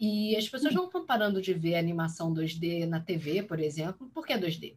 E 0.00 0.34
as 0.34 0.48
pessoas 0.48 0.72
não 0.72 0.86
estão 0.86 1.04
parando 1.04 1.42
de 1.42 1.52
ver 1.52 1.74
animação 1.74 2.32
2D 2.32 2.86
na 2.86 2.98
TV, 2.98 3.42
por 3.42 3.60
exemplo, 3.60 4.10
porque 4.14 4.32
é 4.32 4.38
2D. 4.38 4.74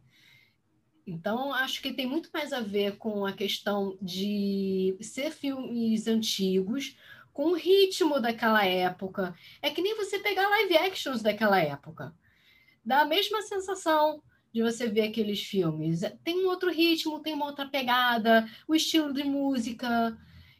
Então, 1.06 1.54
acho 1.54 1.80
que 1.80 1.94
tem 1.94 2.06
muito 2.06 2.28
mais 2.34 2.52
a 2.52 2.60
ver 2.60 2.98
com 2.98 3.24
a 3.24 3.32
questão 3.32 3.96
de 4.00 4.94
ser 5.00 5.30
filmes 5.30 6.06
antigos, 6.06 6.98
com 7.32 7.52
o 7.52 7.54
ritmo 7.54 8.20
daquela 8.20 8.62
época. 8.62 9.34
É 9.62 9.70
que 9.70 9.80
nem 9.80 9.96
você 9.96 10.18
pegar 10.18 10.50
live 10.50 10.76
actions 10.76 11.22
daquela 11.22 11.58
época. 11.58 12.14
Dá 12.84 13.00
a 13.00 13.06
mesma 13.06 13.40
sensação 13.40 14.22
de 14.52 14.62
você 14.62 14.88
ver 14.88 15.02
aqueles 15.02 15.42
filmes. 15.42 16.00
Tem 16.24 16.44
um 16.44 16.48
outro 16.48 16.70
ritmo, 16.70 17.20
tem 17.20 17.34
uma 17.34 17.46
outra 17.46 17.66
pegada, 17.66 18.48
o 18.66 18.74
estilo 18.74 19.12
de 19.12 19.24
música. 19.24 20.16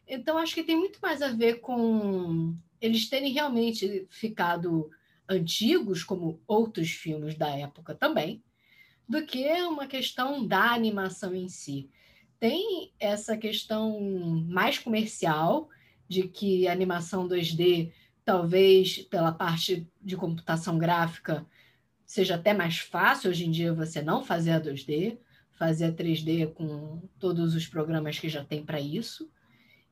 Então, 0.07 0.39
acho 0.39 0.55
que 0.55 0.63
tem 0.63 0.77
muito 0.77 0.99
mais 1.01 1.23
a 1.23 1.29
ver 1.29 1.61
com 1.61 2.55
eles 2.81 3.09
terem 3.09 3.33
realmente 3.33 4.07
ficado 4.11 4.91
antigos, 5.29 6.03
como 6.03 6.41
outros 6.47 6.91
filmes 6.91 7.37
da 7.37 7.49
época 7.49 7.95
também, 7.95 8.43
do 9.09 9.25
que 9.25 9.47
uma 9.63 9.87
questão 9.87 10.47
da 10.47 10.73
animação 10.73 11.35
em 11.35 11.49
si. 11.49 11.91
Tem 12.39 12.93
essa 13.01 13.37
questão 13.37 14.01
mais 14.49 14.79
comercial, 14.79 15.69
de 16.09 16.27
que 16.27 16.67
a 16.67 16.73
animação 16.73 17.29
2D, 17.29 17.93
talvez 18.25 18.99
pela 18.99 19.33
parte 19.33 19.87
de 20.01 20.17
computação 20.17 20.79
gráfica, 20.79 21.47
seja 22.09 22.37
até 22.37 22.55
mais 22.55 22.79
fácil 22.79 23.29
hoje 23.31 23.47
em 23.47 23.51
dia 23.51 23.75
você 23.75 24.01
não 24.01 24.25
fazer 24.25 24.53
a 24.53 24.61
2D, 24.61 25.19
fazer 25.53 25.85
a 25.85 25.93
3D 25.93 26.55
com 26.55 27.07
todos 27.19 27.55
os 27.55 27.67
programas 27.67 28.19
que 28.19 28.31
já 28.31 28.43
tem 28.43 28.65
para 28.65 28.81
isso, 28.81 29.31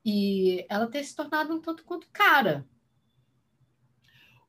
e 0.02 0.64
ela 0.70 0.86
ter 0.86 1.04
se 1.04 1.14
tornado 1.14 1.54
um 1.54 1.60
tanto 1.60 1.84
quanto 1.84 2.08
cara. 2.10 2.66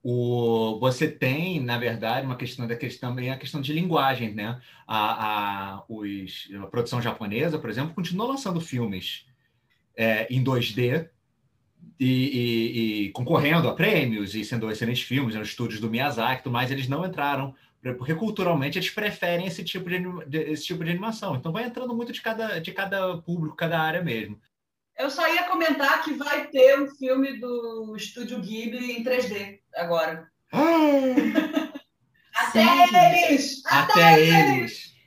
O, 0.02 0.80
você 0.80 1.12
tem, 1.12 1.60
na 1.60 1.78
verdade, 1.78 2.26
uma 2.26 2.38
questão 2.38 2.66
da 2.66 2.76
questão 2.78 3.10
também 3.10 3.32
a 3.32 3.38
questão 3.38 3.60
de 3.60 3.74
linguagem, 3.74 4.34
né? 4.34 4.62
A, 4.88 5.76
a, 5.76 5.84
os, 5.90 6.48
a 6.64 6.68
produção 6.68 7.02
japonesa, 7.02 7.60
por 7.60 7.70
exemplo, 7.70 7.94
continua 7.94 8.28
lançando 8.28 8.62
filmes 8.62 9.26
é, 9.94 10.26
em 10.34 10.42
2D 10.42 11.10
e, 12.00 12.06
e, 12.06 13.06
e, 13.08 13.12
concorrendo 13.12 13.68
a 13.68 13.74
prêmios 13.74 14.36
e 14.36 14.44
sendo 14.44 14.70
excelentes 14.72 15.04
filmes 15.04 15.36
nos 15.36 15.50
estúdios 15.50 15.80
do 15.80 15.90
Miyazaki 15.90 16.42
e 16.42 16.44
tudo 16.44 16.54
mais, 16.54 16.72
eles 16.72 16.88
não 16.88 17.06
entraram, 17.06 17.56
porque 17.98 18.16
culturalmente 18.16 18.78
eles 18.78 18.90
preferem 18.90 19.48
esse 19.48 19.64
tipo 19.64 19.90
de, 19.90 20.38
esse 20.38 20.66
tipo 20.66 20.84
de 20.84 20.92
animação. 20.92 21.36
Então 21.36 21.52
vai 21.52 21.66
entrando 21.66 21.96
muito 21.96 22.12
de 22.12 22.22
cada, 22.22 22.60
de 22.60 22.72
cada 22.72 23.18
público, 23.18 23.56
cada 23.56 23.80
área 23.80 24.02
mesmo. 24.02 24.40
Eu 24.98 25.10
só 25.12 25.32
ia 25.32 25.44
comentar 25.44 26.04
que 26.04 26.14
vai 26.14 26.48
ter 26.48 26.80
um 26.82 26.90
filme 26.90 27.40
do 27.40 27.96
Estúdio 27.96 28.40
Ghibli 28.42 28.94
em 28.94 29.04
3D 29.04 29.60
agora. 29.76 30.28
até 32.34 33.30
eles! 33.30 33.62
Até, 33.66 34.02
até 34.02 34.22
eles! 34.22 34.52
eles. 34.58 34.98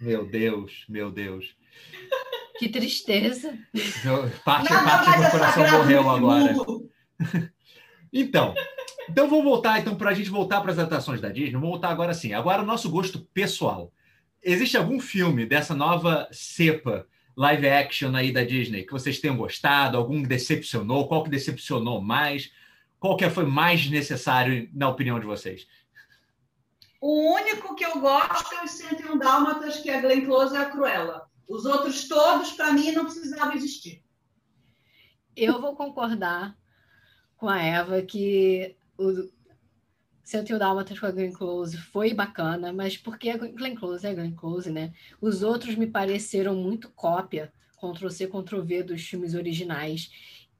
meu 0.00 0.26
Deus, 0.26 0.84
meu 0.88 1.12
Deus. 1.12 1.56
Que 2.58 2.68
tristeza. 2.68 3.58
Parte, 4.44 4.72
Nada 4.72 5.04
parte 5.04 5.24
do 5.24 5.30
coração 5.30 5.70
morreu 5.70 6.10
agora. 6.10 6.54
então, 8.12 8.54
então 9.08 9.28
vou 9.28 9.42
voltar, 9.42 9.80
então, 9.80 9.96
para 9.96 10.10
a 10.10 10.14
gente 10.14 10.30
voltar 10.30 10.60
para 10.60 10.70
as 10.72 10.78
adaptações 10.78 11.20
da 11.20 11.28
Disney, 11.28 11.52
vamos 11.52 11.70
voltar 11.70 11.90
agora 11.90 12.14
sim. 12.14 12.32
Agora, 12.32 12.62
o 12.62 12.66
nosso 12.66 12.88
gosto 12.90 13.20
pessoal. 13.34 13.92
Existe 14.42 14.76
algum 14.76 15.00
filme 15.00 15.46
dessa 15.46 15.74
nova 15.74 16.28
cepa 16.30 17.06
live 17.36 17.68
action 17.68 18.14
aí 18.14 18.30
da 18.30 18.44
Disney 18.44 18.84
que 18.84 18.92
vocês 18.92 19.18
tenham 19.18 19.36
gostado? 19.36 19.96
Algum 19.96 20.22
decepcionou? 20.22 21.08
Qual 21.08 21.24
que 21.24 21.30
decepcionou 21.30 22.00
mais? 22.00 22.52
Qual 23.00 23.16
que 23.16 23.28
foi 23.28 23.44
mais 23.44 23.90
necessário, 23.90 24.68
na 24.72 24.88
opinião 24.88 25.18
de 25.18 25.26
vocês? 25.26 25.66
O 27.00 27.34
único 27.34 27.74
que 27.74 27.84
eu 27.84 28.00
gosto 28.00 28.54
é 28.54 28.62
o 28.62 28.68
101 28.68 29.18
Dálmatas, 29.18 29.76
que 29.78 29.90
é 29.90 29.98
a 29.98 30.00
Glenn 30.00 30.24
Close 30.24 30.54
e 30.54 30.56
a 30.56 30.66
Cruella. 30.66 31.28
Os 31.48 31.64
outros 31.64 32.08
todos, 32.08 32.52
para 32.52 32.72
mim, 32.72 32.92
não 32.92 33.04
precisavam 33.04 33.54
existir. 33.54 34.02
Eu 35.36 35.60
vou 35.60 35.74
concordar 35.74 36.56
com 37.36 37.48
a 37.48 37.60
Eva 37.60 38.00
que 38.02 38.76
o 38.96 39.28
101 40.24 40.58
Dálmatas 40.58 40.98
com 40.98 41.06
a 41.06 41.10
Glenn 41.10 41.32
Close 41.32 41.76
foi 41.76 42.14
bacana, 42.14 42.72
mas 42.72 42.96
porque 42.96 43.28
a 43.28 43.36
Glenn 43.36 43.74
Close 43.74 44.06
é 44.06 44.10
a 44.10 44.14
Glenn 44.14 44.34
Close, 44.34 44.70
né? 44.70 44.92
Os 45.20 45.42
outros 45.42 45.74
me 45.74 45.86
pareceram 45.86 46.54
muito 46.54 46.88
cópia, 46.90 47.52
Ctrl-C, 47.76 48.28
Ctrl-V 48.28 48.82
dos 48.84 49.02
filmes 49.02 49.34
originais. 49.34 50.10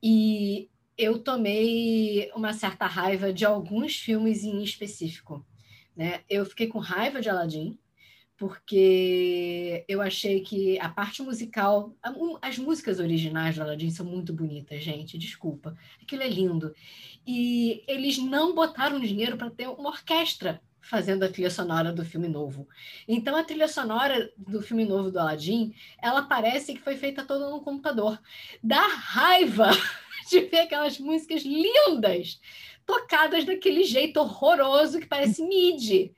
E 0.02 0.68
eu 0.98 1.18
tomei 1.18 2.30
uma 2.34 2.52
certa 2.52 2.86
raiva 2.86 3.32
de 3.32 3.44
alguns 3.44 3.96
filmes 3.96 4.44
em 4.44 4.62
específico. 4.62 5.44
Né? 5.96 6.22
Eu 6.28 6.44
fiquei 6.44 6.66
com 6.66 6.78
raiva 6.78 7.20
de 7.20 7.30
Aladdin, 7.30 7.78
porque 8.36 9.84
eu 9.88 10.00
achei 10.00 10.40
que 10.40 10.78
a 10.80 10.88
parte 10.88 11.22
musical, 11.22 11.94
as 12.42 12.58
músicas 12.58 12.98
originais 12.98 13.54
do 13.54 13.62
Aladdin 13.62 13.90
são 13.90 14.04
muito 14.04 14.32
bonitas, 14.32 14.82
gente, 14.82 15.16
desculpa. 15.16 15.76
Aquilo 16.02 16.22
é 16.22 16.28
lindo. 16.28 16.74
E 17.26 17.84
eles 17.86 18.18
não 18.18 18.54
botaram 18.54 18.98
dinheiro 18.98 19.36
para 19.36 19.50
ter 19.50 19.68
uma 19.68 19.90
orquestra 19.90 20.60
fazendo 20.80 21.22
a 21.22 21.28
trilha 21.28 21.50
sonora 21.50 21.92
do 21.92 22.04
filme 22.04 22.28
novo. 22.28 22.68
Então 23.08 23.36
a 23.36 23.44
trilha 23.44 23.68
sonora 23.68 24.30
do 24.36 24.60
filme 24.60 24.84
novo 24.84 25.10
do 25.10 25.18
Aladdin, 25.18 25.74
ela 26.02 26.22
parece 26.22 26.74
que 26.74 26.80
foi 26.80 26.96
feita 26.96 27.24
toda 27.24 27.48
no 27.48 27.62
computador. 27.62 28.20
Dá 28.62 28.86
raiva 28.86 29.70
de 30.28 30.40
ver 30.40 30.60
aquelas 30.60 30.98
músicas 30.98 31.42
lindas 31.42 32.40
tocadas 32.84 33.44
daquele 33.44 33.84
jeito 33.84 34.20
horroroso 34.20 35.00
que 35.00 35.06
parece 35.06 35.42
MIDI. 35.42 36.14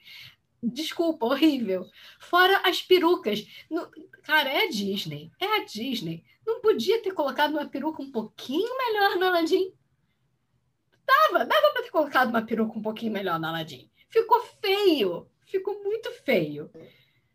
Desculpa, 0.63 1.27
horrível. 1.27 1.87
Fora 2.19 2.63
as 2.65 2.83
perucas. 2.83 3.47
No... 3.71 3.89
Cara, 4.23 4.51
é 4.51 4.67
a 4.67 4.71
Disney. 4.71 5.31
É 5.41 5.61
a 5.61 5.65
Disney. 5.65 6.25
Não 6.47 6.61
podia 6.61 7.03
ter 7.03 7.13
colocado 7.13 7.53
uma 7.53 7.67
peruca 7.67 8.03
um 8.03 8.11
pouquinho 8.11 8.77
melhor 8.79 9.17
no 9.17 9.27
Aladdin? 9.27 9.73
Dava, 11.07 11.45
dava 11.45 11.73
para 11.73 11.83
ter 11.83 11.91
colocado 11.91 12.31
uma 12.31 12.43
peruca 12.43 12.79
um 12.79 12.83
pouquinho 12.83 13.13
melhor 13.13 13.39
no 13.39 13.47
Aladdin. 13.47 13.91
Ficou 14.09 14.41
feio. 14.61 15.29
Ficou 15.47 15.83
muito 15.83 16.11
feio. 16.25 16.71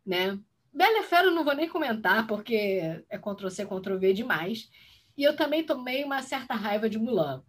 Né? 0.06 0.40
Bela 0.74 1.04
Fera 1.04 1.28
eu 1.28 1.32
não 1.32 1.44
vou 1.44 1.56
nem 1.56 1.68
comentar, 1.68 2.26
porque 2.28 3.04
é 3.10 3.18
Ctrl-C, 3.18 3.66
Ctrl-V 3.66 4.14
demais. 4.14 4.70
E 5.18 5.24
eu 5.24 5.36
também 5.36 5.64
tomei 5.64 6.04
uma 6.04 6.22
certa 6.22 6.54
raiva 6.54 6.90
de 6.90 6.98
Mulan. 6.98 7.44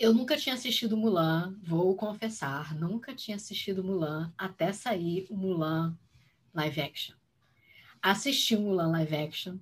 Eu 0.00 0.14
nunca 0.14 0.34
tinha 0.34 0.54
assistido 0.54 0.96
Mulan, 0.96 1.54
vou 1.62 1.94
confessar, 1.94 2.74
nunca 2.74 3.14
tinha 3.14 3.36
assistido 3.36 3.84
Mulan 3.84 4.32
até 4.38 4.72
sair 4.72 5.26
o 5.28 5.36
Mulan 5.36 5.94
live 6.54 6.80
action. 6.80 7.14
Assisti 8.00 8.56
o 8.56 8.62
Mulan 8.62 8.92
live 8.92 9.14
action 9.14 9.58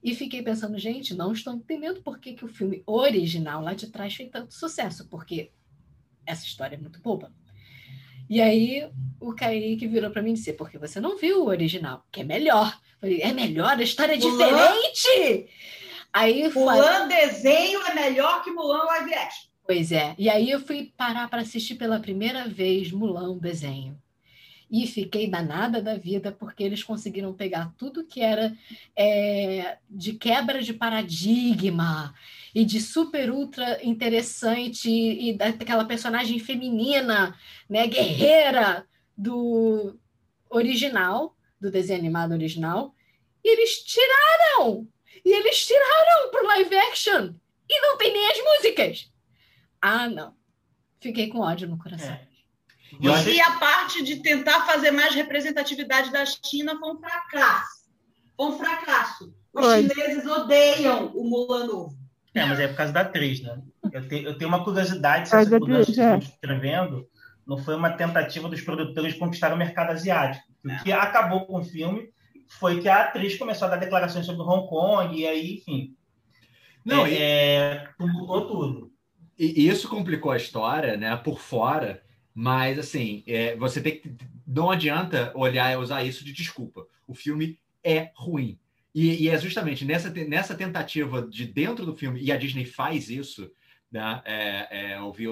e 0.00 0.14
fiquei 0.14 0.44
pensando, 0.44 0.78
gente, 0.78 1.12
não 1.12 1.32
estou 1.32 1.52
entendendo 1.52 2.00
por 2.02 2.20
que, 2.20 2.34
que 2.34 2.44
o 2.44 2.48
filme 2.48 2.84
original 2.86 3.60
lá 3.60 3.74
de 3.74 3.88
trás 3.88 4.14
fez 4.14 4.30
tanto 4.30 4.54
sucesso, 4.54 5.08
porque 5.08 5.50
essa 6.24 6.46
história 6.46 6.76
é 6.76 6.78
muito 6.78 7.00
boba. 7.00 7.34
E 8.30 8.40
aí 8.40 8.88
o 9.18 9.34
Kaique 9.34 9.88
virou 9.88 10.12
para 10.12 10.22
mim 10.22 10.30
e 10.30 10.34
disse, 10.34 10.52
porque 10.52 10.78
você 10.78 11.00
não 11.00 11.18
viu 11.18 11.42
o 11.42 11.48
original, 11.48 12.06
que 12.12 12.20
é 12.20 12.24
melhor. 12.24 12.78
Eu 12.92 13.00
falei, 13.00 13.22
é 13.22 13.32
melhor, 13.32 13.76
a 13.76 13.82
história 13.82 14.14
é 14.14 14.18
Mulan? 14.18 14.38
diferente! 14.38 15.50
Aí. 16.12 16.48
Mulan 16.48 17.08
desenho 17.08 17.80
é 17.82 17.92
melhor 17.92 18.44
que 18.44 18.52
Mulan 18.52 18.84
live 18.84 19.14
action. 19.14 19.53
Pois 19.66 19.92
é. 19.92 20.14
E 20.18 20.28
aí 20.28 20.50
eu 20.50 20.60
fui 20.60 20.92
parar 20.96 21.28
para 21.28 21.40
assistir 21.40 21.76
pela 21.76 21.98
primeira 21.98 22.46
vez 22.46 22.92
Mulan, 22.92 23.30
o 23.30 23.40
desenho. 23.40 23.98
E 24.70 24.86
fiquei 24.86 25.28
danada 25.28 25.80
da 25.80 25.96
vida, 25.96 26.32
porque 26.32 26.62
eles 26.62 26.82
conseguiram 26.82 27.32
pegar 27.32 27.72
tudo 27.78 28.04
que 28.04 28.20
era 28.20 28.56
é, 28.96 29.78
de 29.88 30.14
quebra 30.14 30.60
de 30.62 30.74
paradigma 30.74 32.14
e 32.54 32.64
de 32.64 32.80
super 32.80 33.30
ultra 33.30 33.82
interessante 33.84 34.90
e 34.90 35.32
daquela 35.32 35.84
personagem 35.84 36.38
feminina, 36.38 37.38
né, 37.68 37.86
guerreira 37.86 38.86
do 39.16 39.96
original, 40.50 41.36
do 41.60 41.70
desenho 41.70 42.00
animado 42.00 42.32
original, 42.32 42.94
e 43.42 43.48
eles 43.48 43.82
tiraram! 43.82 44.86
E 45.24 45.32
eles 45.32 45.66
tiraram 45.66 46.30
pro 46.30 46.46
live 46.46 46.76
action! 46.76 47.34
E 47.68 47.80
não 47.80 47.96
tem 47.96 48.12
nem 48.12 48.30
as 48.30 48.38
músicas! 48.38 49.13
Ah, 49.86 50.08
não. 50.08 50.32
Fiquei 51.00 51.28
com 51.28 51.40
ódio 51.40 51.68
no 51.68 51.76
coração. 51.78 52.10
É. 52.14 52.26
E, 53.00 53.40
a 53.40 53.50
parte 53.58 54.02
de 54.02 54.16
tentar 54.22 54.64
fazer 54.66 54.90
mais 54.92 55.14
representatividade 55.14 56.10
da 56.10 56.24
China 56.24 56.78
foi 56.78 56.92
um 56.92 56.98
fracasso. 56.98 57.84
Foi 58.36 58.46
um 58.46 58.58
fracasso. 58.58 59.34
Os 59.52 59.64
Foi. 59.64 59.82
chineses 59.88 60.26
odeiam 60.26 61.08
o 61.14 61.28
Mulan 61.28 61.66
novo. 61.66 61.96
É, 62.34 62.44
mas 62.46 62.58
é 62.58 62.68
por 62.68 62.76
causa 62.76 62.92
da 62.92 63.00
atriz, 63.02 63.40
né? 63.42 63.60
Eu, 63.92 64.08
te- 64.08 64.24
eu 64.24 64.38
tenho 64.38 64.48
uma 64.48 64.64
curiosidade 64.64 65.28
se 65.28 65.36
essa 65.36 65.48
causa 65.48 65.50
da 65.50 65.58
mudança 65.60 65.92
que 65.92 66.00
é. 66.00 66.04
estão 66.04 66.18
escrevendo 66.18 67.06
não 67.46 67.58
foi 67.58 67.74
uma 67.76 67.90
tentativa 67.90 68.48
dos 68.48 68.60
produtores 68.62 69.12
de 69.12 69.18
conquistar 69.18 69.52
o 69.52 69.56
mercado 69.56 69.90
asiático. 69.90 70.44
O 70.64 70.82
que 70.82 70.90
acabou 70.92 71.44
com 71.46 71.58
o 71.60 71.64
filme 71.64 72.08
foi 72.58 72.80
que 72.80 72.88
a 72.88 73.02
atriz 73.02 73.36
começou 73.36 73.68
a 73.68 73.72
dar 73.72 73.76
declarações 73.76 74.24
sobre 74.24 74.42
Hong 74.42 74.66
Kong 74.68 75.14
e 75.14 75.26
aí, 75.26 75.56
enfim, 75.56 75.94
Não, 76.84 77.04
é, 77.04 77.10
e- 77.10 77.16
é, 77.22 77.88
tumultuou 77.98 78.46
tudo. 78.48 78.93
E 79.38 79.66
isso 79.68 79.88
complicou 79.88 80.30
a 80.32 80.36
história, 80.36 80.96
né, 80.96 81.16
por 81.16 81.40
fora, 81.40 82.02
mas 82.34 82.78
assim, 82.78 83.22
é, 83.26 83.56
você 83.56 83.80
tem 83.80 84.00
que. 84.00 84.12
Não 84.46 84.70
adianta 84.70 85.32
olhar 85.34 85.72
e 85.72 85.76
usar 85.76 86.04
isso 86.04 86.24
de 86.24 86.32
desculpa. 86.32 86.86
O 87.06 87.14
filme 87.14 87.58
é 87.82 88.10
ruim. 88.14 88.58
E, 88.94 89.24
e 89.24 89.28
é 89.28 89.36
justamente 89.38 89.84
nessa, 89.84 90.10
nessa 90.10 90.54
tentativa 90.54 91.22
de 91.22 91.46
dentro 91.46 91.84
do 91.84 91.96
filme, 91.96 92.20
e 92.22 92.30
a 92.30 92.36
Disney 92.36 92.64
faz 92.64 93.10
isso, 93.10 93.50
né? 93.90 94.22
É, 94.24 94.92
é, 94.92 94.98
eu 94.98 95.12
vi 95.12 95.26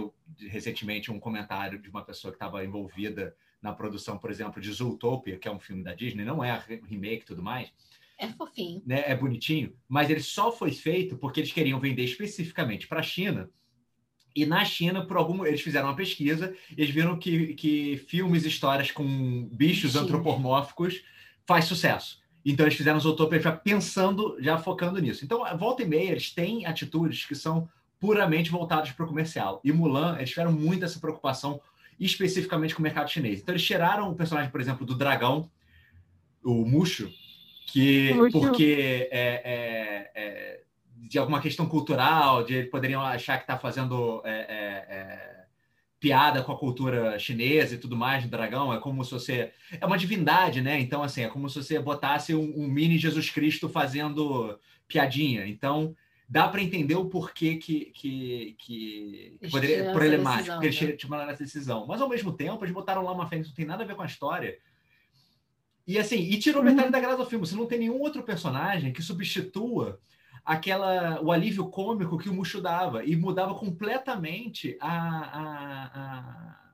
recentemente 0.48 1.10
um 1.12 1.20
comentário 1.20 1.78
de 1.80 1.88
uma 1.88 2.04
pessoa 2.04 2.32
que 2.32 2.36
estava 2.36 2.64
envolvida 2.64 3.36
na 3.60 3.72
produção, 3.72 4.18
por 4.18 4.30
exemplo, 4.30 4.60
de 4.60 4.72
Zootopia, 4.72 5.38
que 5.38 5.46
é 5.46 5.52
um 5.52 5.60
filme 5.60 5.84
da 5.84 5.94
Disney, 5.94 6.24
não 6.24 6.42
é 6.42 6.52
re- 6.66 6.82
remake 6.88 7.22
e 7.22 7.26
tudo 7.26 7.42
mais, 7.42 7.72
É 8.18 8.26
fofinho. 8.28 8.82
né, 8.84 9.04
é 9.06 9.14
bonitinho, 9.14 9.72
mas 9.88 10.10
ele 10.10 10.20
só 10.20 10.50
foi 10.50 10.72
feito 10.72 11.16
porque 11.16 11.38
eles 11.38 11.52
queriam 11.52 11.78
vender 11.78 12.02
especificamente 12.02 12.88
para 12.88 12.98
a 12.98 13.04
China. 13.04 13.48
E 14.34 14.46
na 14.46 14.64
China, 14.64 15.04
por 15.04 15.16
algum, 15.16 15.44
eles 15.44 15.60
fizeram 15.60 15.88
uma 15.88 15.96
pesquisa, 15.96 16.54
eles 16.76 16.90
viram 16.90 17.18
que, 17.18 17.54
que 17.54 17.96
filmes 18.08 18.44
e 18.44 18.48
histórias 18.48 18.90
com 18.90 19.04
bichos 19.52 19.92
Bichinhos. 19.92 19.96
antropomórficos 19.96 21.02
faz 21.46 21.66
sucesso. 21.66 22.20
Então 22.44 22.66
eles 22.66 22.76
fizeram 22.76 22.98
Zootopia 22.98 23.40
já 23.40 23.52
pensando, 23.52 24.36
já 24.40 24.58
focando 24.58 25.00
nisso. 25.00 25.24
Então, 25.24 25.44
volta 25.56 25.82
e 25.82 25.86
meia, 25.86 26.10
eles 26.10 26.30
têm 26.30 26.66
atitudes 26.66 27.24
que 27.24 27.34
são 27.34 27.68
puramente 28.00 28.50
voltadas 28.50 28.90
para 28.90 29.04
o 29.04 29.08
comercial. 29.08 29.60
E 29.62 29.72
Mulan, 29.72 30.16
eles 30.16 30.30
tiveram 30.30 30.52
muito 30.52 30.84
essa 30.84 30.98
preocupação 30.98 31.60
especificamente 32.00 32.74
com 32.74 32.80
o 32.80 32.82
mercado 32.82 33.08
chinês. 33.08 33.40
Então 33.40 33.54
eles 33.54 33.64
tiraram 33.64 34.10
o 34.10 34.14
personagem, 34.14 34.50
por 34.50 34.60
exemplo, 34.60 34.84
do 34.84 34.96
dragão, 34.96 35.48
o 36.42 36.64
Mushu, 36.64 37.08
que 37.68 38.12
Mushu. 38.14 38.40
porque 38.40 39.08
é, 39.12 39.42
é, 39.44 40.10
é, 40.14 40.60
de 41.08 41.18
alguma 41.18 41.40
questão 41.40 41.66
cultural, 41.66 42.44
de 42.44 42.54
eles 42.54 42.70
poderiam 42.70 43.00
achar 43.00 43.36
que 43.36 43.42
está 43.42 43.58
fazendo 43.58 44.22
é, 44.24 44.30
é, 44.30 44.94
é, 44.94 45.44
piada 45.98 46.42
com 46.44 46.52
a 46.52 46.58
cultura 46.58 47.18
chinesa 47.18 47.74
e 47.74 47.78
tudo 47.78 47.96
mais 47.96 48.22
do 48.22 48.30
dragão. 48.30 48.72
É 48.72 48.78
como 48.78 49.04
se 49.04 49.10
você 49.10 49.52
é 49.80 49.84
uma 49.84 49.98
divindade, 49.98 50.60
né? 50.60 50.78
Então 50.78 51.02
assim 51.02 51.24
é 51.24 51.28
como 51.28 51.48
se 51.50 51.60
você 51.60 51.78
botasse 51.80 52.34
um, 52.34 52.52
um 52.56 52.68
mini 52.68 52.98
Jesus 52.98 53.28
Cristo 53.30 53.68
fazendo 53.68 54.58
piadinha. 54.86 55.44
Então 55.44 55.96
dá 56.28 56.46
para 56.46 56.62
entender 56.62 56.94
o 56.94 57.06
porquê 57.06 57.56
que, 57.56 57.86
que, 57.86 58.56
que 58.58 59.36
Eles 59.40 59.50
poderia 59.50 59.92
problemático, 59.92 60.52
porque 60.52 60.68
eles 60.68 60.80
né? 60.80 60.92
tomaram 60.92 61.30
essa 61.30 61.42
decisão. 61.42 61.84
Mas 61.84 62.00
ao 62.00 62.08
mesmo 62.08 62.32
tempo, 62.32 62.64
eles 62.64 62.72
botaram 62.72 63.02
lá 63.02 63.10
uma 63.12 63.28
fênix, 63.28 63.48
não 63.48 63.54
tem 63.56 63.66
nada 63.66 63.82
a 63.82 63.86
ver 63.86 63.96
com 63.96 64.02
a 64.02 64.06
história. 64.06 64.56
E 65.84 65.98
assim, 65.98 66.16
e 66.16 66.38
tirou 66.38 66.62
metade 66.62 66.92
da 66.92 67.00
graça 67.00 67.16
do 67.16 67.26
filme. 67.26 67.44
Você 67.44 67.56
não 67.56 67.66
tem 67.66 67.80
nenhum 67.80 68.00
outro 68.00 68.22
personagem 68.22 68.92
que 68.92 69.02
substitua 69.02 70.00
aquela 70.44 71.20
o 71.22 71.30
alívio 71.30 71.68
cômico 71.68 72.18
que 72.18 72.28
o 72.28 72.34
Mushu 72.34 72.60
dava 72.60 73.04
e 73.04 73.14
mudava 73.16 73.54
completamente 73.54 74.76
a, 74.80 74.90
a, 74.90 76.00
a- 76.00 76.72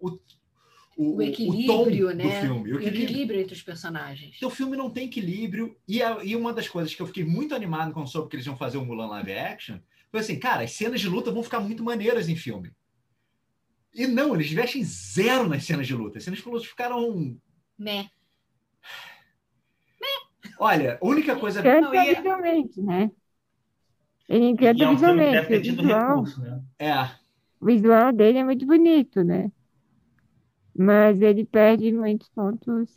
o, 0.00 0.18
o, 0.96 1.16
O 1.16 1.22
equilíbrio, 1.22 2.08
tom 2.08 2.14
né? 2.14 2.24
do 2.24 2.30
filme. 2.46 2.72
O 2.72 2.80
equilíbrio 2.82 3.40
entre 3.40 3.54
os 3.54 3.62
personagens. 3.62 4.34
Então, 4.36 4.48
o 4.48 4.52
filme 4.52 4.76
não 4.76 4.90
tem 4.90 5.06
equilíbrio. 5.06 5.76
E, 5.86 6.02
a- 6.02 6.24
e 6.24 6.34
uma 6.34 6.52
das 6.52 6.68
coisas 6.68 6.94
que 6.94 7.00
eu 7.02 7.06
fiquei 7.06 7.24
muito 7.24 7.54
animado 7.54 7.92
quando 7.92 8.08
soube 8.08 8.28
que 8.28 8.36
eles 8.36 8.46
iam 8.46 8.56
fazer 8.56 8.78
o 8.78 8.84
Mulan 8.84 9.06
live 9.08 9.32
action 9.32 9.78
foi 10.10 10.20
assim, 10.20 10.38
cara, 10.38 10.62
as 10.64 10.72
cenas 10.72 11.00
de 11.00 11.08
luta 11.08 11.30
vão 11.30 11.42
ficar 11.42 11.60
muito 11.60 11.84
maneiras 11.84 12.28
em 12.28 12.34
filme. 12.36 12.72
E 13.94 14.06
não, 14.06 14.34
eles 14.34 14.50
investem 14.50 14.82
zero 14.84 15.48
nas 15.48 15.64
cenas 15.64 15.86
de 15.86 15.94
luta. 15.94 16.18
As 16.18 16.24
cenas 16.24 16.40
de 16.40 16.48
luta 16.48 16.66
ficaram. 16.66 17.36
Né? 17.78 18.08
Olha, 20.60 20.96
a 21.02 21.06
única 21.06 21.36
coisa. 21.38 21.72
Não, 21.80 21.92
Canta 21.92 21.96
e- 21.96 22.14
visualmente, 22.14 22.80
né? 22.82 23.10
Ele 24.28 24.46
encanta 24.46 24.84
é 24.84 24.88
um 24.88 24.96
filme 24.98 25.22
que 25.22 25.28
visualmente. 25.28 25.30
deve 25.30 25.48
ter 25.48 25.60
O 25.60 25.60
tido 25.60 25.82
visual, 25.82 25.82
recurso, 25.82 26.40
né? 26.40 26.62
É, 26.78 27.10
o 27.60 27.66
visual 27.66 28.12
dele 28.12 28.38
é 28.38 28.44
muito 28.44 28.66
bonito, 28.66 29.22
né? 29.24 29.50
Mas 30.76 31.20
ele 31.22 31.44
perde 31.46 31.92
muitos 31.92 32.28
pontos. 32.30 32.90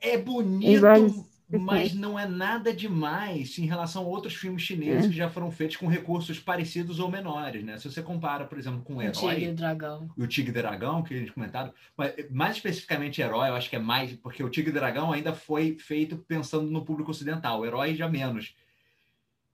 é 0.00 0.16
bonito, 0.18 0.62
Em 0.62 0.78
vários 0.78 1.14
mas 1.48 1.94
não 1.94 2.18
é 2.18 2.26
nada 2.26 2.72
demais 2.74 3.56
em 3.58 3.66
relação 3.66 4.02
a 4.02 4.06
outros 4.06 4.34
filmes 4.34 4.62
chineses 4.62 5.04
É. 5.04 5.08
que 5.08 5.14
já 5.14 5.30
foram 5.30 5.50
feitos 5.50 5.76
com 5.76 5.86
recursos 5.86 6.40
parecidos 6.40 6.98
ou 6.98 7.08
menores, 7.10 7.62
né? 7.64 7.78
Se 7.78 7.88
você 7.90 8.02
compara, 8.02 8.44
por 8.44 8.58
exemplo, 8.58 8.82
com 8.82 8.94
o 8.94 8.96
O 8.98 9.10
tigre 9.12 9.26
e 9.36 9.42
Herói, 9.44 9.52
o 9.52 9.54
dragão. 9.54 10.10
e 10.16 10.22
o 10.22 10.26
Tigre 10.26 10.50
e 10.50 10.54
Dragão, 10.54 11.02
que 11.02 11.14
a 11.14 11.18
gente 11.18 11.32
comentado, 11.32 11.72
mas 11.96 12.12
mais 12.30 12.56
especificamente 12.56 13.20
Herói, 13.22 13.48
eu 13.50 13.54
acho 13.54 13.70
que 13.70 13.76
é 13.76 13.78
mais, 13.78 14.12
porque 14.14 14.42
o 14.42 14.50
Tigre 14.50 14.70
e 14.70 14.74
Dragão 14.74 15.12
ainda 15.12 15.32
foi 15.32 15.76
feito 15.78 16.16
pensando 16.18 16.68
no 16.70 16.84
público 16.84 17.10
ocidental, 17.12 17.60
o 17.60 17.64
Herói 17.66 17.94
já 17.94 18.08
menos. 18.08 18.54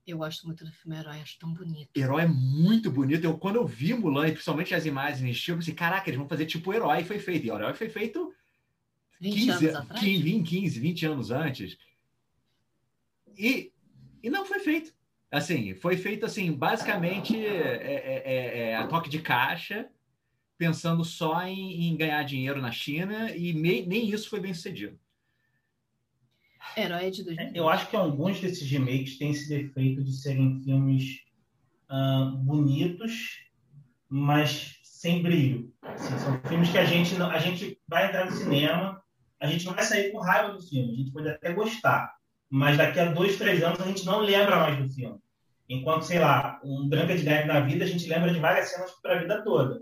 Eu 0.05 0.17
gosto 0.17 0.45
muito 0.45 0.65
do 0.65 0.71
filme 0.71 0.97
Herói, 0.97 1.21
acho 1.21 1.39
tão 1.39 1.53
bonito. 1.53 1.89
Herói 1.95 2.23
é 2.23 2.27
muito 2.27 2.91
bonito. 2.91 3.23
Eu, 3.23 3.37
quando 3.37 3.55
eu 3.55 3.65
vi 3.65 3.93
Mulan, 3.93 4.27
e 4.27 4.31
principalmente 4.33 4.75
as 4.75 4.85
imagens, 4.85 5.39
tipo, 5.39 5.51
eu 5.53 5.57
pensei, 5.59 5.73
caraca, 5.73 6.09
eles 6.09 6.17
vão 6.19 6.27
fazer 6.27 6.45
tipo 6.45 6.73
Herói 6.73 7.05
foi 7.05 7.19
feito. 7.19 7.45
E 7.45 7.51
o 7.51 7.55
Herói 7.55 7.73
foi 7.73 7.87
feito 7.87 8.33
20 9.23 9.33
15, 9.33 9.51
anos 9.51 9.75
atrás. 9.75 9.99
15, 10.01 10.43
15, 10.43 10.79
20 10.79 11.05
anos 11.05 11.31
antes. 11.31 11.77
E, 13.37 13.71
e 14.21 14.29
não 14.29 14.45
foi 14.45 14.59
feito. 14.59 14.93
Assim, 15.31 15.73
foi 15.75 15.97
feito 15.97 16.25
assim, 16.25 16.51
basicamente 16.51 17.35
é, 17.35 17.47
é- 17.47 18.23
é- 18.25 18.69
é 18.69 18.75
a 18.75 18.85
toque 18.85 19.09
de 19.09 19.19
caixa, 19.19 19.89
pensando 20.57 21.03
só 21.03 21.41
em, 21.43 21.87
em 21.87 21.95
ganhar 21.97 22.21
dinheiro 22.23 22.61
na 22.61 22.71
China, 22.71 23.31
e 23.35 23.53
nem, 23.53 23.87
nem 23.87 24.09
isso 24.09 24.29
foi 24.29 24.39
bem 24.39 24.53
sucedido. 24.53 24.99
Herói 26.77 27.05
é 27.07 27.09
de 27.09 27.23
2000. 27.23 27.51
Eu 27.55 27.69
acho 27.69 27.89
que 27.89 27.95
alguns 27.95 28.39
desses 28.39 28.69
remakes 28.69 29.17
têm 29.17 29.31
esse 29.31 29.49
defeito 29.49 30.03
de 30.03 30.13
serem 30.13 30.61
filmes 30.63 31.21
ah, 31.89 32.31
bonitos, 32.37 33.39
mas 34.07 34.79
sem 34.83 35.21
brilho. 35.21 35.73
Assim, 35.81 36.17
são 36.19 36.39
filmes 36.47 36.69
que 36.69 36.77
a 36.77 36.85
gente, 36.85 37.21
a 37.21 37.39
gente 37.39 37.77
vai 37.87 38.07
entrar 38.07 38.25
no 38.25 38.31
cinema, 38.31 39.02
a 39.43 39.47
gente 39.47 39.65
não 39.65 39.73
vai 39.73 39.83
sair 39.83 40.09
com 40.09 40.19
raiva 40.19 40.53
do 40.53 40.61
filme, 40.61 40.93
a 40.93 40.95
gente 40.95 41.11
pode 41.11 41.27
até 41.27 41.51
gostar, 41.51 42.15
mas 42.49 42.77
daqui 42.77 42.97
a 42.97 43.11
dois, 43.11 43.37
três 43.37 43.61
anos 43.61 43.81
a 43.81 43.85
gente 43.85 44.05
não 44.05 44.21
lembra 44.21 44.55
mais 44.55 44.77
do 44.77 44.87
filme. 44.87 45.19
Enquanto, 45.67 46.03
sei 46.03 46.19
lá, 46.19 46.61
um 46.63 46.87
Branca 46.87 47.13
de 47.13 47.25
Neve 47.25 47.45
na 47.45 47.59
vida, 47.59 47.83
a 47.83 47.87
gente 47.87 48.07
lembra 48.07 48.31
de 48.31 48.39
várias 48.39 48.69
cenas 48.69 48.91
para 49.01 49.15
a 49.15 49.19
vida 49.19 49.43
toda. 49.43 49.81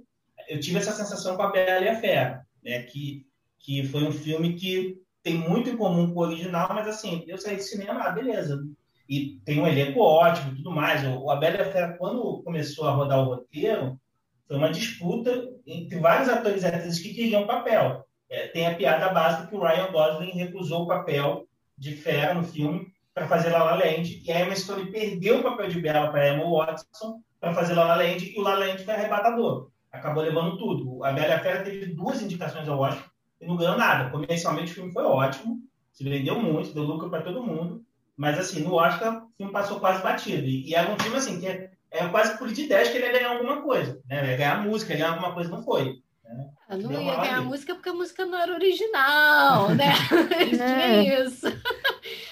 Eu 0.49 0.59
tive 0.59 0.80
essa 0.80 0.91
sensação 0.91 1.36
com 1.36 1.43
a 1.43 1.51
Bela 1.51 1.86
e 1.86 1.89
a 1.89 1.99
Fera, 1.99 2.43
né? 2.64 2.82
que, 2.82 3.28
que 3.59 3.84
foi 3.84 4.03
um 4.03 4.12
filme 4.12 4.55
que 4.55 4.97
tem 5.22 5.36
muito 5.36 5.70
em 5.70 5.78
comum 5.78 6.12
com 6.12 6.22
o 6.22 6.24
original, 6.24 6.74
mas 6.74 6.88
assim, 6.88 7.24
eu 7.28 7.38
saí 7.38 7.57
do 7.57 7.62
cinema, 7.62 8.01
ah, 8.01 8.09
beleza. 8.09 8.64
e 9.07 9.39
tem 9.45 9.62
um 9.62 9.68
elenco 9.68 9.99
ótimo 9.99 10.55
tudo 10.55 10.72
mais. 10.72 11.05
O, 11.05 11.26
o 11.26 11.30
A 11.30 11.36
Bela 11.36 11.57
e 11.57 11.62
a 11.62 11.72
Fera, 11.72 11.95
quando 11.99 12.41
começou 12.41 12.88
a 12.88 12.93
rodar 12.93 13.20
o 13.20 13.26
roteiro, 13.26 13.99
foi 14.47 14.57
uma 14.57 14.72
disputa 14.72 15.32
entre 15.68 15.99
vários 15.99 16.30
atores 16.30 16.64
e 16.64 16.66
atrizes 16.66 16.99
que 16.99 17.14
queriam 17.14 17.45
papel. 17.45 18.07
É, 18.32 18.47
tem 18.47 18.65
a 18.65 18.73
piada 18.73 19.09
básica 19.09 19.47
que 19.47 19.55
o 19.55 19.61
Ryan 19.61 19.91
Gosling 19.91 20.32
recusou 20.32 20.84
o 20.84 20.88
papel 20.88 21.45
de 21.77 21.97
Fera 21.97 22.34
no 22.34 22.45
filme 22.45 22.88
para 23.13 23.27
fazer 23.27 23.49
La 23.49 23.61
La 23.61 23.75
Land, 23.75 24.23
e 24.25 24.32
a 24.32 24.39
Emma 24.39 24.55
Stone 24.55 24.89
perdeu 24.89 25.39
o 25.39 25.43
papel 25.43 25.67
de 25.67 25.82
Bela 25.82 26.09
para 26.09 26.29
Emma 26.29 26.49
Watson 26.49 27.21
para 27.41 27.53
fazer 27.53 27.73
La 27.73 27.84
La 27.84 27.95
Land, 27.97 28.34
e 28.34 28.39
o 28.39 28.41
La 28.41 28.53
La 28.53 28.67
Land 28.67 28.86
foi 28.86 28.93
arrebatador. 28.93 29.69
Acabou 29.91 30.23
levando 30.23 30.57
tudo. 30.57 31.03
A 31.03 31.11
Bela 31.11 31.39
Fera 31.39 31.61
teve 31.61 31.88
duas 31.88 32.21
indicações 32.21 32.69
ao 32.69 32.79
Oscar 32.79 33.11
e 33.41 33.45
não 33.45 33.57
ganhou 33.57 33.77
nada. 33.77 34.09
Comercialmente 34.09 34.71
o 34.71 34.75
filme 34.75 34.93
foi 34.93 35.03
ótimo, 35.03 35.59
se 35.91 36.05
vendeu 36.05 36.39
muito, 36.39 36.73
deu 36.73 36.84
lucro 36.84 37.09
para 37.09 37.23
todo 37.23 37.43
mundo, 37.43 37.84
mas 38.15 38.39
assim, 38.39 38.63
no 38.63 38.75
Oscar 38.75 39.25
o 39.25 39.32
filme 39.36 39.51
passou 39.51 39.82
quase 39.82 40.01
batido. 40.01 40.47
E, 40.47 40.69
e 40.69 40.73
era 40.73 40.89
um 40.89 40.97
filme 40.97 41.17
assim, 41.17 41.38
que 41.38 41.47
é, 41.47 41.69
é 41.91 42.07
quase 42.07 42.38
por 42.38 42.47
de 42.47 42.65
10 42.65 42.89
que 42.91 42.97
ele 42.97 43.07
ia 43.07 43.11
ganhar 43.11 43.32
alguma 43.32 43.61
coisa. 43.61 43.99
Né? 44.07 44.32
Ia 44.32 44.38
ganhar 44.38 44.63
música, 44.63 44.93
ia 44.93 44.99
ganhar 44.99 45.11
alguma 45.11 45.34
coisa, 45.34 45.49
não 45.49 45.61
foi. 45.61 46.01
Né? 46.34 46.49
Eu 46.69 46.77
não 46.77 46.91
ia 47.01 47.15
ganhar 47.15 47.38
ali. 47.38 47.45
música 47.45 47.73
porque 47.75 47.89
a 47.89 47.93
música 47.93 48.25
não 48.25 48.38
era 48.38 48.53
original, 48.53 49.69
né? 49.75 49.93
Tinha 50.49 51.23
isso. 51.25 51.47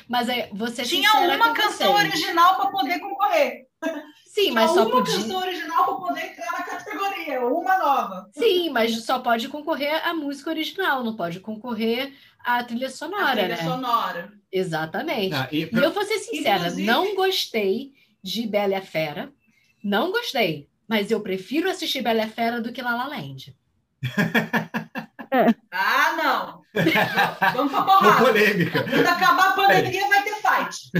Mas 0.07 0.29
é, 0.29 0.49
você 0.53 0.83
Tinha 0.83 1.11
uma 1.13 1.49
com 1.49 1.53
canção 1.53 1.93
vocês. 1.93 2.09
original 2.13 2.55
para 2.55 2.69
poder 2.71 2.99
concorrer. 2.99 3.67
Sim, 4.25 4.41
Tinha 4.41 4.53
mas 4.53 4.71
só 4.71 4.81
uma 4.83 4.91
podia. 4.91 5.13
canção 5.15 5.39
original 5.39 5.85
para 5.85 5.95
poder 6.07 6.25
entrar 6.31 6.51
na 6.51 6.63
categoria, 6.63 7.45
uma 7.45 7.77
nova. 7.77 8.29
Sim, 8.37 8.69
mas 8.69 9.03
só 9.03 9.19
pode 9.19 9.47
concorrer 9.49 10.07
a 10.07 10.13
música 10.13 10.49
original, 10.49 11.03
não 11.03 11.15
pode 11.15 11.39
concorrer 11.39 12.13
a 12.43 12.63
trilha 12.63 12.87
A 12.87 12.91
sonora, 12.91 13.31
trilha 13.41 13.47
né? 13.57 13.63
sonora. 13.63 14.31
Exatamente. 14.51 15.33
Ah, 15.35 15.47
e 15.51 15.63
E 15.63 15.69
eu 15.77 15.91
vou 15.91 16.03
ser 16.05 16.19
sincera, 16.19 16.57
Inclusive- 16.59 16.87
não 16.87 17.15
gostei 17.15 17.93
de 18.23 18.47
Bela 18.47 18.73
e 18.73 18.75
a 18.75 18.81
Fera. 18.81 19.31
Não 19.83 20.11
gostei. 20.11 20.67
Mas 20.87 21.11
eu 21.11 21.21
prefiro 21.21 21.69
assistir 21.69 22.01
Bela 22.01 22.19
e 22.19 22.23
a 22.23 22.27
Fera 22.27 22.59
do 22.59 22.71
que 22.73 22.81
La 22.81 22.95
La 22.95 23.07
Land. 23.07 23.55
Ah, 25.71 26.13
não. 26.17 26.59
Vamos 27.53 27.71
pra 27.71 27.81
Uma 27.81 27.85
porrada. 27.85 28.25
polêmica. 28.25 28.83
Quando 28.83 29.07
acabar 29.07 29.49
a 29.49 29.53
pandemia, 29.53 30.07
vai 30.07 30.23
ter 30.23 30.35
fight. 30.35 30.91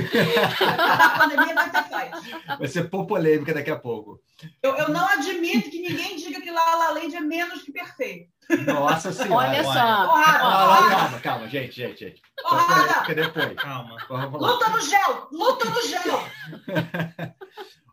Quando 0.57 0.79
acabar 0.81 1.05
a 1.05 1.19
pandemia, 1.19 1.55
vai 1.55 1.69
ter 1.71 1.83
fight. 1.83 2.57
Vai 2.59 2.67
ser 2.67 2.83
pô 2.89 3.05
polêmica 3.05 3.53
daqui 3.53 3.71
a 3.71 3.77
pouco. 3.79 4.19
Eu, 4.61 4.75
eu 4.75 4.89
não 4.89 5.05
admito 5.07 5.69
que 5.69 5.79
ninguém 5.81 6.15
diga 6.17 6.41
que 6.41 6.51
La 6.51 6.75
La 6.75 6.89
Land 6.91 7.15
é 7.15 7.19
menos 7.21 7.61
que 7.63 7.71
perfeito. 7.71 8.29
Nossa 8.65 9.11
senhora. 9.11 9.47
Olha 9.49 9.63
só. 9.63 9.71
Porrada, 9.73 10.39
Ah, 10.43 10.65
porrada, 10.65 10.95
calma, 10.95 11.19
calma, 11.19 11.47
gente, 11.47 11.75
gente, 11.75 11.99
gente. 11.99 12.21
porrada. 12.41 13.13
Depois. 13.13 13.53
Calma. 13.55 13.97
Vamos 14.09 14.41
lá. 14.41 14.47
Luta 14.51 14.69
no 14.69 14.81
gel, 14.81 15.27
luta 15.31 15.65
no 15.65 15.81
gel. 15.87 16.23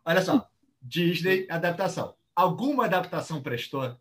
Olha 0.05 0.21
só. 0.21 0.45
Disney, 0.81 1.45
adaptação. 1.49 2.15
Alguma 2.35 2.85
adaptação 2.85 3.41
prestou? 3.41 3.95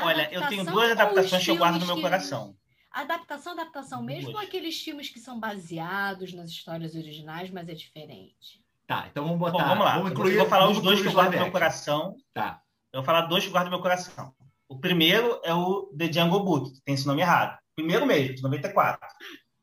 Olha, 0.00 0.28
eu 0.32 0.46
tenho 0.48 0.64
duas 0.64 0.90
adaptações 0.92 1.44
que 1.44 1.50
eu 1.50 1.56
guardo 1.56 1.78
no 1.78 1.86
meu 1.86 1.96
que- 1.96 2.02
coração. 2.02 2.56
Adaptação, 2.90 3.52
adaptação 3.54 4.02
mesmo, 4.02 4.30
Duas. 4.30 4.36
ou 4.36 4.40
aqueles 4.48 4.80
filmes 4.80 5.08
que 5.08 5.18
são 5.18 5.38
baseados 5.40 6.32
nas 6.32 6.48
histórias 6.48 6.94
originais, 6.94 7.50
mas 7.50 7.68
é 7.68 7.74
diferente? 7.74 8.62
Tá, 8.86 9.08
então 9.10 9.24
vamos 9.24 9.38
botar. 9.40 9.58
Bom, 9.58 9.68
vamos 9.68 9.84
lá. 9.84 9.92
Vamos 9.94 10.08
eu 10.10 10.12
incluir, 10.12 10.36
vou 10.36 10.46
falar 10.46 10.68
os 10.68 10.80
dois 10.80 11.00
que 11.00 11.08
eu 11.08 11.12
guardo 11.12 11.32
no 11.32 11.38
meu 11.40 11.50
coração. 11.50 12.14
Tá. 12.32 12.60
Eu 12.92 13.00
vou 13.00 13.04
falar 13.04 13.22
dois 13.22 13.42
que 13.42 13.48
eu 13.48 13.52
guardo 13.52 13.64
no 13.66 13.70
meu 13.72 13.80
coração. 13.80 14.32
O 14.68 14.78
primeiro 14.78 15.40
é 15.42 15.52
o 15.52 15.92
The 15.98 16.12
Jungle 16.12 16.44
Book, 16.44 16.72
que 16.72 16.80
tem 16.82 16.94
esse 16.94 17.06
nome 17.06 17.20
errado. 17.22 17.58
Primeiro 17.74 18.06
mesmo, 18.06 18.36
de 18.36 18.42
94. 18.42 19.00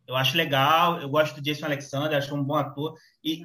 Eu 0.05 0.17
acho 0.17 0.35
legal, 0.35 0.99
eu 0.99 1.07
gosto 1.07 1.35
do 1.35 1.41
Jason 1.41 1.65
Alexander, 1.65 2.17
acho 2.17 2.35
um 2.35 2.43
bom 2.43 2.55
ator. 2.55 2.97
E, 3.23 3.43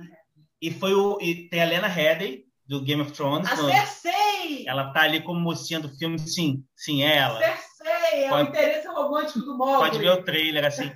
e 0.61 0.72
foi 0.72 0.95
o. 0.95 1.16
E 1.20 1.49
tem 1.49 1.62
a 1.62 1.66
Lena 1.66 1.87
Headey, 1.87 2.45
do 2.69 2.81
Game 2.83 3.01
of 3.03 3.12
Thrones. 3.12 3.49
A 3.51 3.57
Cersei. 3.57 4.64
ela 4.67 4.93
tá 4.93 5.03
ali 5.03 5.21
como 5.23 5.39
mocinha 5.41 5.81
do 5.81 5.89
filme, 5.97 6.19
sim, 6.19 6.64
sim, 6.75 7.03
é 7.03 7.17
ela. 7.19 7.39
Cersei, 7.39 8.25
é 8.25 8.27
o 8.27 8.31
Pode- 8.31 8.49
interesse 8.51 8.89
romântico 8.89 9.39
do 9.41 9.57
Mogli. 9.57 9.77
Pode 9.79 9.99
ver 9.99 10.11
o 10.11 10.23
trailer, 10.25 10.64
assim. 10.64 10.91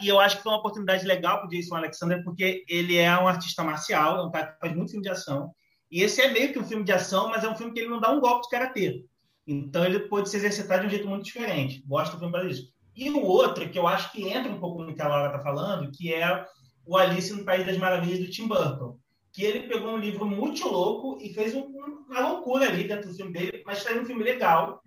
E, 0.00 0.06
e 0.06 0.08
eu 0.08 0.18
acho 0.20 0.36
que 0.38 0.42
foi 0.42 0.52
uma 0.52 0.58
oportunidade 0.58 1.04
legal 1.06 1.40
pro 1.40 1.48
Jason 1.50 1.76
Alexander, 1.76 2.22
porque 2.24 2.64
ele 2.68 2.96
é 2.96 3.10
um 3.18 3.28
artista 3.28 3.62
marcial, 3.62 4.18
é 4.18 4.26
um 4.26 4.30
cara 4.30 4.46
que 4.48 4.58
faz 4.60 4.74
muito 4.74 4.90
filme 4.90 5.04
de 5.04 5.10
ação. 5.10 5.50
E 5.90 6.02
esse 6.02 6.20
é 6.22 6.28
meio 6.30 6.52
que 6.52 6.58
um 6.58 6.64
filme 6.64 6.84
de 6.84 6.92
ação, 6.92 7.28
mas 7.28 7.44
é 7.44 7.48
um 7.48 7.54
filme 7.54 7.72
que 7.72 7.80
ele 7.80 7.88
não 7.90 8.00
dá 8.00 8.10
um 8.10 8.20
golpe 8.20 8.44
de 8.44 8.48
karatê. 8.50 9.04
Então 9.46 9.84
ele 9.84 10.00
pode 10.00 10.28
se 10.30 10.36
exercitar 10.36 10.80
de 10.80 10.86
um 10.86 10.90
jeito 10.90 11.06
muito 11.06 11.24
diferente. 11.24 11.82
Gosto 11.86 12.12
do 12.12 12.18
filme 12.18 12.32
para 12.32 12.48
isso. 12.48 12.72
E 12.96 13.10
o 13.10 13.20
outro, 13.22 13.68
que 13.68 13.78
eu 13.78 13.86
acho 13.86 14.10
que 14.10 14.26
entra 14.26 14.50
um 14.50 14.58
pouco 14.58 14.82
no 14.82 14.94
que 14.94 15.02
a 15.02 15.08
Laura 15.08 15.30
tá 15.30 15.40
falando, 15.40 15.90
que 15.92 16.12
é 16.14 16.44
o 16.86 16.96
Alice 16.96 17.32
no 17.32 17.44
País 17.44 17.66
das 17.66 17.76
Maravilhas, 17.76 18.20
do 18.20 18.30
Tim 18.30 18.46
Burton. 18.48 18.96
Que 19.34 19.44
ele 19.44 19.68
pegou 19.68 19.90
um 19.90 19.98
livro 19.98 20.24
muito 20.24 20.66
louco 20.68 21.18
e 21.20 21.34
fez 21.34 21.54
um- 21.54 21.66
uma 22.08 22.20
loucura 22.28 22.66
ali 22.68 22.86
dentro 22.88 23.08
do 23.10 23.14
filme 23.14 23.32
dele, 23.32 23.62
mas 23.66 23.82
fez 23.82 24.00
um 24.00 24.04
filme 24.06 24.22
legal. 24.22 24.80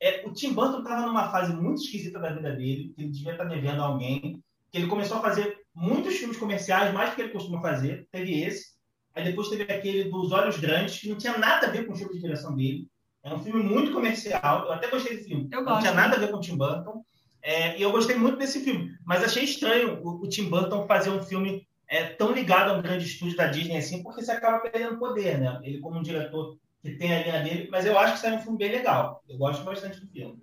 É, 0.00 0.22
o 0.24 0.32
Tim 0.32 0.52
Burton 0.52 0.78
estava 0.78 1.04
numa 1.06 1.28
fase 1.30 1.52
muito 1.52 1.82
esquisita 1.82 2.18
da 2.20 2.32
vida 2.32 2.52
dele, 2.52 2.92
que 2.94 3.02
ele 3.02 3.10
devia 3.10 3.32
estar 3.32 3.44
devendo 3.44 3.82
a 3.82 3.86
alguém, 3.86 4.40
que 4.70 4.78
ele 4.78 4.86
começou 4.86 5.16
a 5.18 5.20
fazer 5.20 5.58
muitos 5.74 6.16
filmes 6.16 6.36
comerciais, 6.36 6.94
mais 6.94 7.10
do 7.10 7.16
que 7.16 7.22
ele 7.22 7.32
costuma 7.32 7.60
fazer. 7.60 8.06
Teve 8.12 8.40
esse. 8.40 8.78
Aí 9.14 9.24
depois 9.24 9.48
teve 9.48 9.64
aquele 9.64 10.04
dos 10.04 10.30
Olhos 10.30 10.56
Grandes, 10.58 11.00
que 11.00 11.08
não 11.08 11.18
tinha 11.18 11.36
nada 11.36 11.66
a 11.66 11.70
ver 11.70 11.84
com 11.84 11.92
o 11.92 11.96
filme 11.96 12.14
de 12.14 12.20
direção 12.20 12.54
dele. 12.54 12.86
É 13.24 13.34
um 13.34 13.40
filme 13.40 13.60
muito 13.62 13.92
comercial. 13.92 14.66
Eu 14.66 14.72
até 14.72 14.88
gostei 14.88 15.16
desse 15.16 15.28
filme. 15.28 15.48
Eu 15.50 15.58
não 15.62 15.64
gosto. 15.72 15.80
tinha 15.80 15.92
nada 15.92 16.14
a 16.16 16.18
ver 16.20 16.30
com 16.30 16.36
o 16.36 16.40
Tim 16.40 16.56
Burton. 16.56 17.02
É, 17.42 17.76
e 17.76 17.82
eu 17.82 17.90
gostei 17.90 18.14
muito 18.16 18.38
desse 18.38 18.60
filme. 18.62 18.92
Mas 19.04 19.24
achei 19.24 19.42
estranho 19.42 20.00
o, 20.04 20.22
o 20.24 20.28
Tim 20.28 20.48
Burton 20.48 20.86
fazer 20.86 21.10
um 21.10 21.22
filme 21.22 21.66
é, 21.88 22.04
tão 22.04 22.32
ligado 22.32 22.70
a 22.70 22.78
um 22.78 22.82
grande 22.82 23.06
estúdio 23.06 23.36
da 23.36 23.46
Disney 23.46 23.78
assim, 23.78 24.02
porque 24.02 24.22
você 24.22 24.32
acaba 24.32 24.60
perdendo 24.60 24.98
poder, 24.98 25.38
né? 25.38 25.58
Ele 25.62 25.78
como 25.78 25.98
um 25.98 26.02
diretor 26.02 26.58
que 26.82 26.92
tem 26.92 27.14
a 27.14 27.22
linha 27.22 27.42
dele, 27.42 27.68
mas 27.70 27.86
eu 27.86 27.98
acho 27.98 28.20
que 28.20 28.26
é 28.26 28.32
um 28.32 28.40
filme 28.40 28.58
bem 28.58 28.70
legal. 28.70 29.22
Eu 29.28 29.38
gosto 29.38 29.64
bastante 29.64 30.00
do 30.00 30.06
filme. 30.06 30.38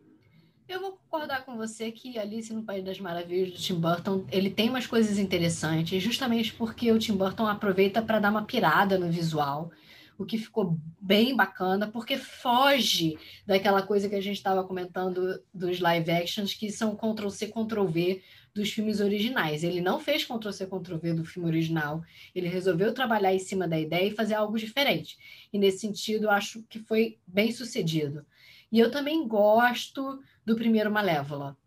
Eu 0.68 0.82
vou 0.82 0.94
concordar 0.94 1.46
com 1.46 1.56
você 1.56 1.92
que 1.92 2.18
Alice 2.18 2.52
no 2.52 2.64
País 2.64 2.84
das 2.84 3.00
Maravilhas 3.00 3.52
do 3.52 3.60
Tim 3.60 3.76
Burton, 3.76 4.26
ele 4.32 4.50
tem 4.50 4.70
umas 4.70 4.88
coisas 4.88 5.20
interessantes, 5.20 6.02
justamente 6.02 6.52
porque 6.54 6.92
o 6.92 6.98
Tim 6.98 7.16
Burton 7.16 7.46
aproveita 7.46 8.02
para 8.02 8.20
dar 8.20 8.32
uma 8.32 8.44
pirada 8.44 8.98
no 8.98 9.12
visual, 9.12 9.70
o 10.18 10.26
que 10.26 10.38
ficou 10.38 10.80
bem 11.00 11.36
bacana, 11.36 11.88
porque 11.88 12.18
foge 12.18 13.18
daquela 13.46 13.82
coisa 13.82 14.08
que 14.08 14.16
a 14.16 14.22
gente 14.22 14.38
estava 14.38 14.64
comentando 14.64 15.42
dos 15.54 15.80
live 15.80 16.12
actions, 16.12 16.54
que 16.54 16.72
são 16.72 16.96
Ctrl-C, 16.96 17.48
Ctrl-V 17.48 18.22
dos 18.54 18.72
filmes 18.72 19.02
originais. 19.02 19.64
Ele 19.64 19.82
não 19.82 20.00
fez 20.00 20.24
Ctrl-C, 20.24 20.66
Ctrl-V 20.66 21.14
do 21.14 21.26
filme 21.26 21.50
original, 21.50 22.02
ele 22.34 22.48
resolveu 22.48 22.94
trabalhar 22.94 23.34
em 23.34 23.40
cima 23.40 23.68
da 23.68 23.78
ideia 23.78 24.08
e 24.08 24.16
fazer 24.16 24.36
algo 24.36 24.58
diferente. 24.58 25.18
E 25.52 25.60
nesse 25.60 25.80
sentido, 25.80 26.30
acho 26.30 26.64
que 26.70 26.80
foi 26.80 27.20
bem 27.28 27.52
sucedido. 27.52 28.26
E 28.72 28.80
eu 28.80 28.90
também 28.90 29.28
gosto 29.28 30.22
do 30.46 30.56
primeiro 30.56 30.92
Malévola. 30.92 31.58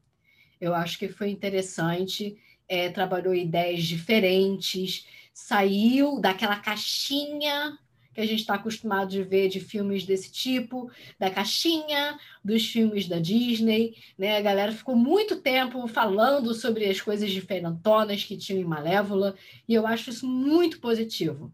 Eu 0.61 0.74
acho 0.74 0.99
que 0.99 1.09
foi 1.09 1.30
interessante, 1.30 2.36
é, 2.66 2.88
trabalhou 2.88 3.34
ideias 3.34 3.84
diferentes, 3.84 5.07
saiu 5.32 6.20
daquela 6.20 6.57
caixinha 6.57 7.78
que 8.19 8.23
a 8.23 8.27
gente 8.27 8.41
está 8.41 8.55
acostumado 8.55 9.11
de 9.11 9.23
ver 9.23 9.49
de 9.49 9.61
filmes 9.61 10.05
desse 10.05 10.33
tipo, 10.33 10.91
da 11.21 11.31
caixinha 11.31 12.19
dos 12.45 12.66
filmes 12.69 13.07
da 13.07 13.21
Disney, 13.21 13.95
né? 14.19 14.37
A 14.37 14.41
galera 14.41 14.73
ficou 14.73 14.97
muito 14.97 15.37
tempo 15.37 15.87
falando 15.87 16.53
sobre 16.53 16.87
as 16.87 17.01
coisas 17.01 17.31
diferentonas 17.31 18.25
que 18.25 18.37
tinham 18.37 18.61
em 18.61 18.64
Malévola, 18.64 19.37
e 19.69 19.73
eu 19.73 19.87
acho 19.87 20.11
isso 20.11 20.27
muito 20.27 20.81
positivo, 20.81 21.53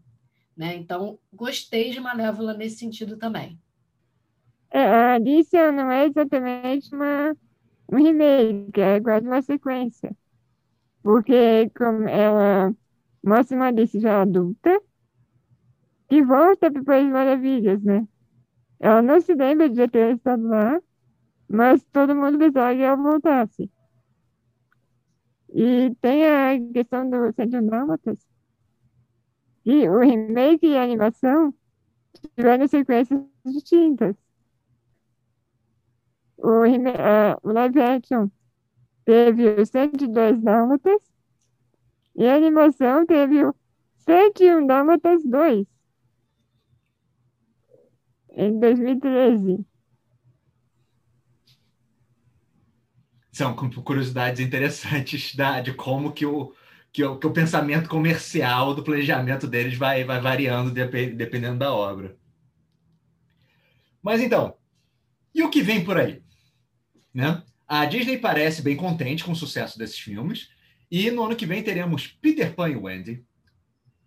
né? 0.57 0.75
Então, 0.75 1.19
gostei 1.31 1.91
de 1.91 1.99
Malévola 1.99 2.55
nesse 2.55 2.77
sentido 2.77 3.15
também. 3.15 3.59
É, 4.71 4.79
a 4.79 5.13
Alice 5.13 5.55
não 5.71 5.91
é 5.91 6.07
exatamente 6.07 6.95
uma, 6.95 7.37
um 7.91 7.97
remake, 7.97 8.81
é 8.81 8.99
quase 8.99 9.27
uma 9.27 9.41
sequência. 9.43 10.17
Porque 11.03 11.69
como 11.77 12.09
ela 12.09 12.73
mostra 13.23 13.55
uma 13.55 13.67
Alice 13.67 13.99
já 13.99 14.23
adulta 14.23 14.81
que 16.07 16.23
volta 16.23 16.71
para 16.71 16.81
o 16.81 16.85
País 16.85 17.07
Maravilhas, 17.09 17.81
né? 17.83 18.07
Ela 18.79 19.01
não 19.01 19.19
se 19.21 19.33
lembra 19.33 19.69
de 19.69 19.87
ter 19.87 20.15
estado 20.15 20.47
lá, 20.47 20.79
mas 21.49 21.83
todo 21.85 22.15
mundo 22.15 22.37
pensava 22.37 22.75
que 22.75 22.81
ela 22.81 22.95
voltasse. 22.95 23.71
E 25.49 25.95
tem 26.01 26.25
a 26.25 26.73
questão 26.73 27.09
do 27.09 27.31
101 27.33 27.65
Dálmatas, 27.67 28.19
e 29.65 29.89
o 29.89 29.99
remake 29.99 30.67
e 30.67 30.77
a 30.77 30.83
animação 30.83 31.53
tiveram 32.35 32.67
sequências 32.67 33.19
distintas. 33.43 34.15
O, 36.37 36.63
ah, 36.99 37.39
o 37.41 37.51
live 37.51 37.81
action 37.81 38.29
teve 39.05 39.49
o 39.61 39.65
102 39.65 40.41
Dálmatas 40.41 41.01
e 42.15 42.27
a 42.27 42.35
animação 42.35 43.05
teve 43.05 43.43
o 43.43 43.55
101 43.97 44.67
Dálmatas 44.67 45.23
2 45.23 45.74
em 48.35 48.59
2013. 48.59 49.65
São 53.31 53.55
cu- 53.55 53.81
curiosidades 53.81 54.39
interessantes 54.39 55.35
da, 55.35 55.61
de 55.61 55.73
como 55.73 56.13
que 56.13 56.25
o, 56.25 56.53
que, 56.91 57.03
o, 57.03 57.17
que 57.17 57.27
o 57.27 57.33
pensamento 57.33 57.89
comercial 57.89 58.73
do 58.73 58.83
planejamento 58.83 59.47
deles 59.47 59.77
vai, 59.77 60.03
vai 60.03 60.21
variando 60.21 60.71
depe- 60.71 61.11
dependendo 61.11 61.59
da 61.59 61.73
obra. 61.73 62.17
Mas 64.01 64.21
então, 64.21 64.55
e 65.33 65.43
o 65.43 65.49
que 65.49 65.61
vem 65.61 65.83
por 65.83 65.97
aí? 65.97 66.21
Né? 67.13 67.43
A 67.67 67.85
Disney 67.85 68.17
parece 68.17 68.61
bem 68.61 68.77
contente 68.77 69.23
com 69.23 69.31
o 69.31 69.35
sucesso 69.35 69.77
desses 69.77 69.99
filmes, 69.99 70.49
e 70.89 71.09
no 71.09 71.23
ano 71.23 71.35
que 71.35 71.45
vem 71.45 71.63
teremos 71.63 72.07
Peter 72.07 72.53
Pan 72.53 72.69
e 72.69 72.75
Wendy, 72.75 73.25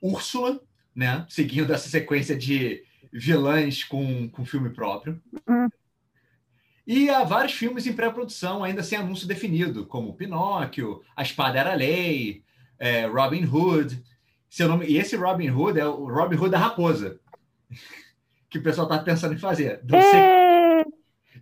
Úrsula, 0.01 0.61
né? 0.95 1.26
seguindo 1.29 1.72
essa 1.72 1.89
sequência 1.89 2.37
de 2.37 2.83
vilãs 3.13 3.85
com, 3.85 4.29
com 4.29 4.45
filme 4.45 4.71
próprio. 4.71 5.21
Hum. 5.49 5.69
E 6.87 7.11
há 7.11 7.23
vários 7.23 7.53
filmes 7.53 7.87
em 7.87 7.93
pré-produção, 7.93 8.65
ainda 8.65 8.83
sem 8.83 8.99
anúncio 8.99 9.29
definido, 9.29 9.85
como 9.87 10.15
Pinóquio, 10.15 11.03
A 11.15 11.23
Espada 11.23 11.59
Era 11.59 11.73
a 11.73 11.77
Lei, 11.77 12.43
é, 12.79 13.05
Robin 13.07 13.45
Hood. 13.45 14.03
Seu 14.49 14.67
nome, 14.67 14.87
e 14.87 14.97
esse 14.97 15.15
Robin 15.15 15.51
Hood 15.51 15.79
é 15.79 15.87
o 15.87 16.07
Robin 16.07 16.37
Hood 16.37 16.51
da 16.51 16.59
Raposa, 16.59 17.21
que 18.49 18.59
o 18.59 18.63
pessoal 18.63 18.87
está 18.87 18.99
pensando 19.03 19.35
em 19.35 19.39
fazer. 19.39 19.83
Não 19.85 20.01
sei- 20.01 20.39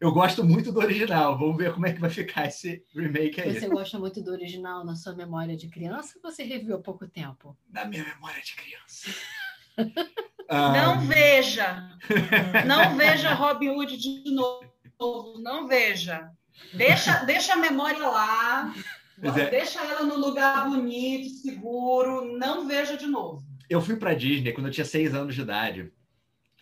eu 0.00 0.12
gosto 0.12 0.44
muito 0.44 0.72
do 0.72 0.80
original, 0.80 1.38
vamos 1.38 1.56
ver 1.56 1.72
como 1.72 1.86
é 1.86 1.92
que 1.92 2.00
vai 2.00 2.10
ficar 2.10 2.46
esse 2.46 2.84
remake 2.94 3.40
aí. 3.40 3.58
Você 3.58 3.68
gosta 3.68 3.98
muito 3.98 4.20
do 4.22 4.30
original 4.30 4.84
na 4.84 4.94
sua 4.94 5.14
memória 5.14 5.56
de 5.56 5.68
criança 5.68 6.18
ou 6.22 6.30
você 6.30 6.42
reviu 6.42 6.76
há 6.76 6.80
pouco 6.80 7.06
tempo? 7.06 7.56
Na 7.70 7.84
minha 7.84 8.04
memória 8.04 8.42
de 8.42 8.54
criança. 8.56 9.10
Ah, 10.48 10.72
Não 10.72 11.00
veja. 11.00 11.88
Não 12.66 12.96
veja 12.96 13.34
Robin 13.34 13.70
Hood 13.70 13.96
de 13.96 14.30
novo. 14.32 14.64
Não 15.40 15.66
veja. 15.66 16.30
Deixa, 16.72 17.24
deixa 17.24 17.52
a 17.54 17.56
memória 17.56 18.06
lá. 18.06 18.74
É- 19.22 19.50
Deixa 19.50 19.80
ela 19.82 20.02
no 20.04 20.16
lugar 20.18 20.68
bonito, 20.68 21.28
seguro. 21.36 22.36
Não 22.38 22.66
veja 22.66 22.96
de 22.96 23.06
novo. 23.06 23.42
eu 23.68 23.80
fui 23.80 23.96
pra 23.96 24.14
Disney 24.14 24.52
quando 24.52 24.66
eu 24.66 24.72
tinha 24.72 24.84
seis 24.84 25.14
anos 25.14 25.34
de 25.34 25.40
idade. 25.40 25.90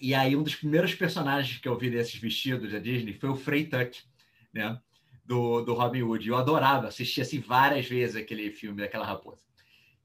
E 0.00 0.14
aí, 0.14 0.36
um 0.36 0.42
dos 0.42 0.54
primeiros 0.54 0.94
personagens 0.94 1.58
que 1.58 1.68
eu 1.68 1.76
vi 1.78 1.90
desses 1.90 2.14
vestidos 2.14 2.70
da 2.72 2.78
Disney 2.78 3.12
foi 3.14 3.28
o 3.30 3.36
Frey 3.36 3.64
Tuck, 3.66 3.98
né? 4.52 4.78
Do, 5.24 5.62
do 5.62 5.74
Robin 5.74 6.02
Hood. 6.02 6.28
Eu 6.28 6.36
adorava, 6.36 6.88
assisti 6.88 7.20
assim 7.20 7.40
várias 7.40 7.86
vezes 7.86 8.16
aquele 8.16 8.50
filme 8.50 8.80
daquela 8.82 9.04
raposa. 9.06 9.42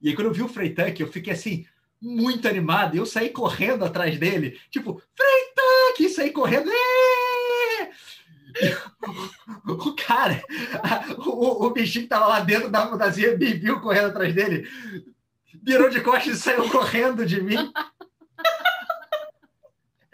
E 0.01 0.09
aí, 0.09 0.15
quando 0.15 0.27
eu 0.27 0.33
vi 0.33 0.41
o 0.41 0.47
Frey 0.47 0.69
Tuck, 0.73 0.99
eu 0.99 1.11
fiquei 1.11 1.33
assim, 1.33 1.65
muito 2.01 2.47
animado. 2.47 2.95
Eu 2.95 3.05
saí 3.05 3.29
correndo 3.29 3.83
atrás 3.85 4.17
dele, 4.17 4.59
tipo, 4.69 5.01
Frey 5.15 5.53
Tuck! 5.55 6.03
E 6.03 6.09
saí 6.09 6.31
correndo. 6.31 6.69
"É!" 6.71 7.89
O 9.67 9.93
cara, 9.95 10.41
o, 11.19 11.65
o 11.65 11.69
bichinho 11.69 12.03
que 12.03 12.09
tava 12.09 12.25
lá 12.27 12.39
dentro 12.39 12.69
da 12.69 12.87
fantasia 12.87 13.37
me 13.37 13.53
viu 13.53 13.79
correndo 13.79 14.07
atrás 14.07 14.33
dele, 14.33 14.67
virou 15.63 15.89
de 15.89 16.01
costas 16.01 16.37
e 16.37 16.41
saiu 16.41 16.67
correndo 16.69 17.25
de 17.25 17.41
mim. 17.41 17.55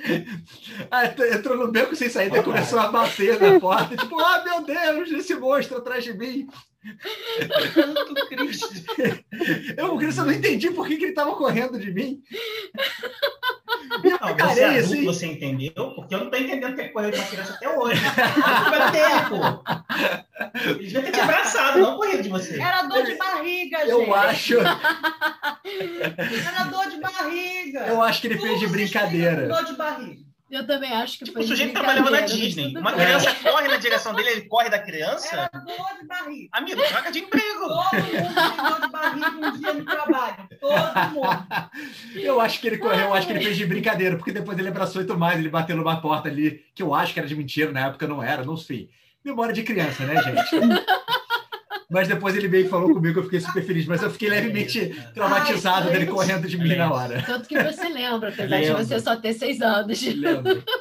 Ent- 0.06 1.34
entrou 1.34 1.58
no 1.58 1.72
beco 1.72 1.96
sem 1.96 2.10
saída 2.10 2.38
e 2.38 2.44
começou 2.44 2.78
a 2.80 2.90
bater 2.92 3.40
na 3.40 3.60
porta, 3.60 3.96
tipo, 3.98 4.20
ah, 4.20 4.44
meu 4.44 4.64
Deus, 4.64 5.10
esse 5.12 5.34
monstro 5.36 5.78
atrás 5.78 6.04
de 6.04 6.14
mim. 6.14 6.48
Cristo. 8.30 8.70
Eu, 9.78 9.98
Cristo, 9.98 10.22
eu 10.22 10.26
não 10.26 10.34
entendi 10.34 10.72
por 10.72 10.88
que, 10.88 10.98
que 10.98 11.06
ele 11.06 11.14
tava 11.14 11.36
correndo 11.36 11.80
de 11.80 11.92
mim. 11.92 12.22
Não, 14.04 14.36
você 14.36 14.60
é 14.62 14.66
adulto, 14.66 14.94
assim. 14.94 15.06
você 15.06 15.26
entendeu? 15.28 15.94
Porque 15.96 16.16
eu 16.16 16.20
não 16.20 16.30
tô 16.30 16.38
entendendo 16.38 16.76
ter 16.76 16.90
corrido 16.90 17.14
com 17.14 17.20
uma 17.22 17.28
criança 17.28 17.54
até 17.54 17.70
hoje. 17.78 18.02
Não 18.04 18.92
tempo. 18.92 19.64
Ele 20.66 20.74
devia 20.80 21.02
ter 21.02 21.12
te 21.12 21.20
abraçado, 21.20 21.80
não 21.80 21.98
corrido 21.98 22.24
de 22.24 22.30
você. 22.30 22.62
Era 22.62 22.84
dor 22.84 23.04
de 23.04 23.16
barriga, 23.16 23.80
gente. 23.80 23.90
Eu 23.90 24.14
acho, 24.14 24.56
Era 24.60 26.64
dor 26.70 26.90
de 26.90 27.00
barriga. 27.00 27.80
eu 27.88 28.02
acho 28.02 28.22
que 28.22 28.28
ele 28.28 28.38
fez 28.38 28.60
de 28.60 28.66
Tudo 28.66 28.78
se 28.78 28.84
explica 28.84 29.06
brincadeira. 29.08 29.48
Dor 29.48 29.66
de 29.66 29.74
barriga. 29.76 30.26
Eu 30.50 30.66
também 30.68 30.91
acho 30.93 31.18
que 31.18 31.26
Tipo, 31.26 31.38
foi 31.38 31.43
o 31.43 31.48
sujeito 31.48 31.74
trabalhava 31.74 32.12
na 32.12 32.22
Disney. 32.22 32.78
Uma 32.78 32.91
bem. 32.91 33.04
criança 33.06 33.34
corre 33.36 33.68
na 33.68 33.78
direção 33.78 34.14
dele, 34.14 34.30
ele 34.30 34.41
corre 34.43 34.70
da 34.70 34.78
criança. 34.78 35.28
Era 35.34 35.50
dor 35.60 36.00
de 36.00 36.06
barriga. 36.08 36.50
Amigo, 36.52 36.82
troca 36.88 37.12
de 37.12 37.20
emprego. 37.20 37.60
Todo 37.68 37.74
mundo 37.74 38.36
tem 38.36 38.70
dor 38.70 38.82
de 38.82 38.91
barriga 38.91 39.30
um 39.32 39.58
dia 39.58 39.74
no 39.74 39.86
trabalho. 39.86 40.50
Todo 40.62 41.10
mundo. 41.14 41.48
Eu 42.16 42.39
acho 42.39 42.60
que 42.60 42.68
ele 42.68 42.78
correu, 42.78 43.08
eu 43.08 43.14
acho 43.16 43.26
que 43.26 43.34
ele 43.34 43.43
fez 43.43 43.58
de 43.58 43.66
brincadeira, 43.66 44.18
porque 44.18 44.32
depois 44.32 44.58
ele 44.58 44.68
abraçou 44.70 45.02
e 45.02 45.06
tudo 45.06 45.18
mais, 45.20 45.39
ele 45.39 45.50
bateu 45.50 45.76
numa 45.76 46.00
porta 46.00 46.30
ali, 46.30 46.64
que 46.76 46.84
eu 46.84 46.93
acho 46.93 47.14
que 47.14 47.20
era 47.20 47.28
de 47.28 47.36
mentira, 47.36 47.72
na 47.72 47.88
época 47.88 48.08
não 48.08 48.22
era, 48.22 48.43
não 48.43 48.56
sei. 48.56 48.89
Memória 49.24 49.54
de 49.54 49.64
criança, 49.64 50.06
né, 50.06 50.22
gente? 50.22 50.56
Mas 51.90 52.08
depois 52.08 52.36
ele 52.36 52.48
veio 52.48 52.66
e 52.66 52.70
falou 52.70 52.94
comigo, 52.94 53.20
eu 53.20 53.24
fiquei 53.26 53.40
super 53.40 53.64
feliz, 53.64 53.86
mas 53.86 54.02
eu 54.02 54.10
fiquei 54.10 54.30
levemente 54.30 54.88
traumatizado 55.14 55.88
Ai, 55.88 55.94
dele 55.94 56.06
correndo 56.08 56.48
de 56.48 56.58
mim 56.58 56.76
na 56.76 56.92
hora. 56.92 57.22
Tanto 57.24 57.48
que 57.48 57.62
você 57.62 57.88
lembra, 57.90 58.30
apesar 58.30 58.60
de 58.62 58.72
você 58.72 59.00
só 59.00 59.16
ter 59.16 59.34
seis 59.34 59.62
anos. 59.62 60.02
Lembro. 60.02 60.64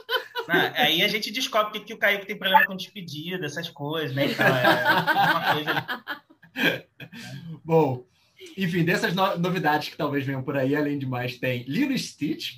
Ah, 0.47 0.73
aí 0.83 1.03
a 1.03 1.09
gente 1.09 1.31
descobre 1.33 1.79
que, 1.79 1.87
que 1.87 1.95
o 1.95 1.97
Kaique 1.97 2.27
tem 2.27 2.37
problema 2.37 2.67
com 2.67 2.77
despedida, 2.77 3.47
essas 3.47 3.71
coisas, 3.71 4.15
né? 4.15 4.27
Então, 4.27 4.45
é 4.47 5.31
uma 5.31 5.55
coisa. 5.55 6.05
Bom, 7.65 8.05
enfim, 8.57 8.85
dessas 8.85 9.15
no- 9.15 9.39
novidades 9.39 9.89
que 9.89 9.97
talvez 9.97 10.27
venham 10.27 10.43
por 10.43 10.55
aí, 10.55 10.77
além 10.77 10.99
de 10.99 11.07
mais, 11.07 11.39
tem 11.39 11.63
Lilo 11.67 11.93
e 11.93 11.99
Stitch. 11.99 12.57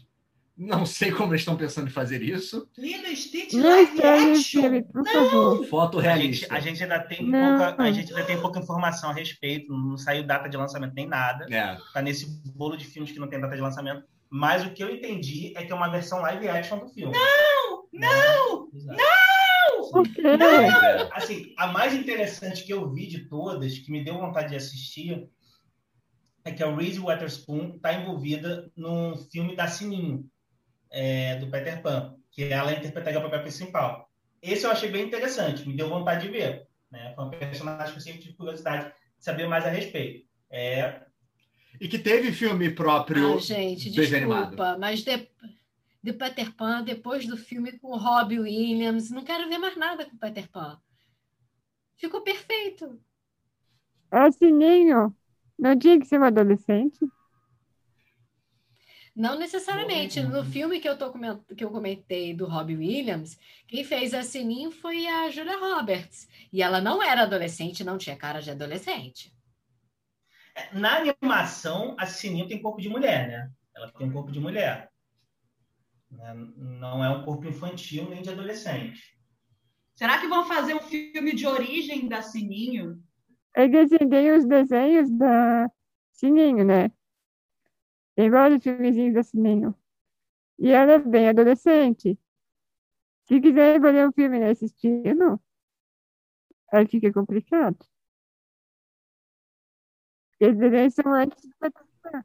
Não 0.57 0.87
sei 0.87 1.13
como 1.13 1.33
eles 1.33 1.43
estão 1.43 1.55
pensando 1.57 1.89
em 1.89 1.93
fazer 1.93 2.23
isso. 2.23 2.67
Lilo 2.79 3.15
Stitch 3.15 3.53
não 3.53 3.69
live 3.69 4.03
action. 4.03 4.83
por 4.85 5.07
favor. 5.07 5.67
Foto 5.67 5.99
A 5.99 6.03
gente, 6.03 6.15
realista. 6.17 6.55
a 6.55 6.61
gente 6.61 6.83
ainda 6.83 7.01
tem 7.01 7.27
Não. 7.29 7.59
pouca, 7.59 7.83
a 7.83 7.93
gente 7.93 8.11
ainda 8.15 8.25
tem 8.25 8.41
pouca 8.41 8.59
informação 8.61 9.11
a 9.11 9.13
respeito, 9.13 9.71
não 9.71 9.99
saiu 9.99 10.25
data 10.27 10.49
de 10.49 10.57
lançamento 10.57 10.95
nem 10.95 11.07
nada. 11.07 11.47
É. 11.55 11.77
Tá 11.93 12.01
nesse 12.01 12.27
bolo 12.55 12.77
de 12.77 12.87
filmes 12.87 13.13
que 13.13 13.19
não 13.19 13.29
tem 13.29 13.39
data 13.41 13.55
de 13.55 13.61
lançamento. 13.61 14.03
Mas 14.31 14.65
o 14.67 14.71
que 14.71 14.83
eu 14.83 14.91
entendi 14.95 15.53
é 15.57 15.63
que 15.65 15.71
é 15.71 15.75
uma 15.75 15.91
versão 15.91 16.21
live 16.21 16.49
action 16.49 16.79
do 16.79 16.89
filme. 16.89 17.13
Não! 17.13 17.85
Não! 17.93 18.69
Não! 18.73 19.91
Por 19.93 20.09
quê? 20.09 20.23
Assim, 21.13 21.55
a 21.59 21.67
mais 21.69 21.95
interessante 21.95 22.65
que 22.65 22.73
eu 22.73 22.91
vi 22.93 23.07
de 23.07 23.29
todas, 23.29 23.79
que 23.79 23.91
me 23.93 24.03
deu 24.03 24.19
vontade 24.19 24.49
de 24.51 24.57
assistir, 24.57 25.29
é 26.45 26.51
que 26.51 26.63
a 26.63 26.75
Reese 26.75 26.99
Witherspoon 27.01 27.75
está 27.77 27.93
envolvida 27.93 28.71
num 28.77 29.17
filme 29.31 29.55
da 29.55 29.67
Sininho, 29.69 30.25
é, 30.97 31.37
do 31.37 31.51
Peter 31.51 31.83
Pan, 31.83 32.17
que 32.31 32.45
ela 32.45 32.73
interpretaria 32.73 33.19
o 33.21 33.23
papel 33.23 33.43
principal. 33.43 34.11
Esse 34.41 34.65
eu 34.67 34.71
achei 34.71 34.91
bem 34.91 35.05
interessante, 35.07 35.69
me 35.69 35.77
deu 35.77 35.89
vontade 35.89 36.27
de 36.27 36.33
ver. 36.33 36.67
Né? 36.91 37.13
Foi 37.15 37.25
um 37.27 37.31
personagem 37.31 37.93
que 37.93 37.99
eu 37.99 38.03
sempre 38.03 38.21
tive 38.23 38.35
curiosidade 38.35 38.87
de 39.19 39.25
saber 39.25 39.47
mais 39.49 39.65
a 39.67 39.71
respeito. 39.71 40.27
É, 40.51 41.03
E 41.81 41.89
que 41.89 41.99
teve 41.99 42.33
filme 42.33 42.71
próprio. 42.75 43.35
Ah, 43.35 43.39
gente, 43.39 43.91
desculpa, 43.91 44.79
mas 44.79 45.03
de, 45.05 45.29
de 46.03 46.13
Peter 46.13 46.55
Pan, 46.55 46.83
depois 46.83 47.27
do 47.27 47.37
filme 47.37 47.79
com 47.79 47.89
o 47.89 47.99
Robbie 47.99 48.41
Williams, 48.41 49.11
não 49.11 49.25
quero 49.25 49.49
ver 49.49 49.59
mais 49.59 49.77
nada 49.77 50.07
com 50.09 50.17
Peter 50.17 50.49
Pan. 50.51 50.81
Ficou 51.97 52.23
perfeito. 52.23 53.01
É 54.11 54.31
sininho. 54.33 55.15
Não 55.59 55.79
tinha 55.79 55.99
que 55.99 56.07
ser 56.07 56.21
um 56.21 56.25
adolescente? 56.25 56.99
Não 59.17 59.39
necessariamente. 59.39 60.21
No 60.21 60.45
filme 60.45 60.79
que 60.79 60.87
eu, 60.87 60.99
tô 60.99 61.11
coment... 61.11 61.41
que 61.57 61.65
eu 61.65 61.71
comentei 61.71 62.35
do 62.35 62.45
Robbie 62.45 62.77
Williams, 62.77 63.39
quem 63.67 63.83
fez 63.83 64.13
a 64.13 64.23
Sininho 64.23 64.71
foi 64.71 65.07
a 65.07 65.31
Julia 65.31 65.59
Roberts. 65.59 66.29
E 66.53 66.63
ela 66.63 66.83
não 66.83 67.03
era 67.03 67.23
adolescente, 67.23 67.83
não 67.83 67.97
tinha 67.97 68.15
cara 68.15 68.43
de 68.43 68.51
adolescente. 68.51 69.35
na 70.71 70.99
animação, 70.99 71.97
a 71.99 72.05
Sininho 72.05 72.47
tem 72.47 72.61
corpo 72.61 72.79
de 72.79 72.91
mulher, 72.91 73.27
né? 73.27 73.51
Ela 73.75 73.91
tem 73.91 74.07
um 74.07 74.13
corpo 74.13 74.31
de 74.31 74.39
mulher. 74.39 74.91
Né? 76.11 76.35
Não 76.59 77.03
é 77.03 77.09
um 77.09 77.25
corpo 77.25 77.47
infantil 77.47 78.11
nem 78.11 78.21
de 78.21 78.29
adolescente. 78.29 79.17
Será 79.95 80.19
que 80.19 80.29
vão 80.29 80.45
fazer 80.45 80.75
um 80.75 80.83
filme 80.83 81.35
de 81.35 81.47
origem 81.47 82.07
da 82.07 82.21
Sininho? 82.21 83.03
É 83.55 83.67
que 83.67 83.79
assim, 83.79 84.09
tem 84.11 84.31
os 84.31 84.45
desenhos 84.45 85.11
da 85.11 85.71
Sininho, 86.13 86.67
né? 86.67 86.91
Tem 88.17 88.31
vários 88.31 88.63
filmezinhos 88.63 89.15
da 89.15 89.23
Sininho. 89.23 89.75
E 90.59 90.71
ela 90.71 90.93
é 90.93 90.99
bem 90.99 91.29
adolescente. 91.29 92.19
Se 93.25 93.41
quiser 93.41 93.77
escolher 93.77 94.09
um 94.09 94.13
filme 94.13 94.39
nesse 94.39 94.65
estilo, 94.65 95.39
aí 96.73 96.87
fica 96.87 97.13
complicado. 97.13 97.77
Desenhos 100.41 100.95
são 100.95 101.13
antes 101.13 101.49
Pan. 101.59 102.25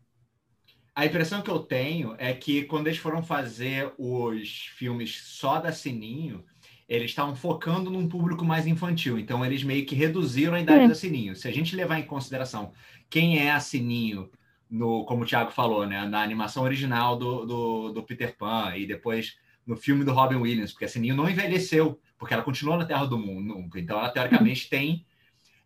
A 0.93 1.05
impressão 1.05 1.41
que 1.41 1.49
eu 1.49 1.59
tenho 1.59 2.15
é 2.17 2.33
que 2.33 2.63
quando 2.65 2.87
eles 2.87 2.99
foram 2.99 3.23
fazer 3.23 3.93
os 3.97 4.67
filmes 4.77 5.21
só 5.23 5.59
da 5.59 5.71
Sininho, 5.71 6.45
eles 6.87 7.11
estavam 7.11 7.35
focando 7.35 7.89
num 7.89 8.07
público 8.07 8.45
mais 8.45 8.67
infantil. 8.67 9.17
Então, 9.17 9.45
eles 9.45 9.63
meio 9.63 9.85
que 9.85 9.95
reduziram 9.95 10.53
a 10.53 10.59
idade 10.59 10.83
Sim. 10.83 10.87
da 10.89 10.95
Sininho. 10.95 11.35
Se 11.35 11.47
a 11.47 11.51
gente 11.51 11.75
levar 11.75 11.99
em 11.99 12.05
consideração 12.05 12.73
quem 13.09 13.39
é 13.39 13.51
a 13.51 13.59
Sininho, 13.59 14.29
no, 14.71 15.03
como 15.05 15.23
o 15.23 15.25
Thiago 15.27 15.51
falou, 15.51 15.85
né, 15.85 16.05
na 16.07 16.21
animação 16.23 16.63
original 16.63 17.17
do, 17.17 17.45
do, 17.45 17.91
do 17.91 18.03
Peter 18.03 18.35
Pan 18.37 18.73
e 18.75 18.87
depois 18.87 19.37
no 19.67 19.75
filme 19.75 20.03
do 20.05 20.13
Robin 20.13 20.37
Williams, 20.37 20.71
porque 20.71 20.85
a 20.85 20.87
Sininho 20.87 21.15
não 21.15 21.29
envelheceu, 21.29 21.99
porque 22.17 22.33
ela 22.33 22.41
continuou 22.43 22.77
na 22.77 22.85
Terra 22.85 23.05
do 23.05 23.17
Mundo. 23.17 23.69
Então, 23.77 23.99
ela 23.99 24.09
teoricamente 24.09 24.67
tem 24.71 25.05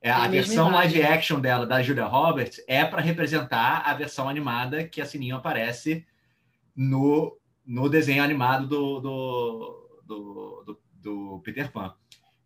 É 0.02 0.10
a 0.12 0.28
versão 0.28 0.70
live 0.72 1.02
action 1.04 1.40
dela, 1.40 1.66
da 1.66 1.82
Julia 1.84 2.06
Roberts, 2.06 2.62
é 2.68 2.84
para 2.84 3.02
representar 3.02 3.84
a 3.86 3.94
versão 3.94 4.28
animada 4.28 4.84
que 4.88 5.00
a 5.02 5.06
Sininho 5.06 5.36
aparece 5.38 6.06
no, 6.76 7.38
no 7.66 7.88
desenho 7.90 8.24
animado 8.24 8.68
do, 8.68 9.00
do, 9.00 10.02
do, 10.06 10.64
do- 10.66 10.80
do 11.02 11.40
Peter 11.44 11.72
Pan. 11.72 11.94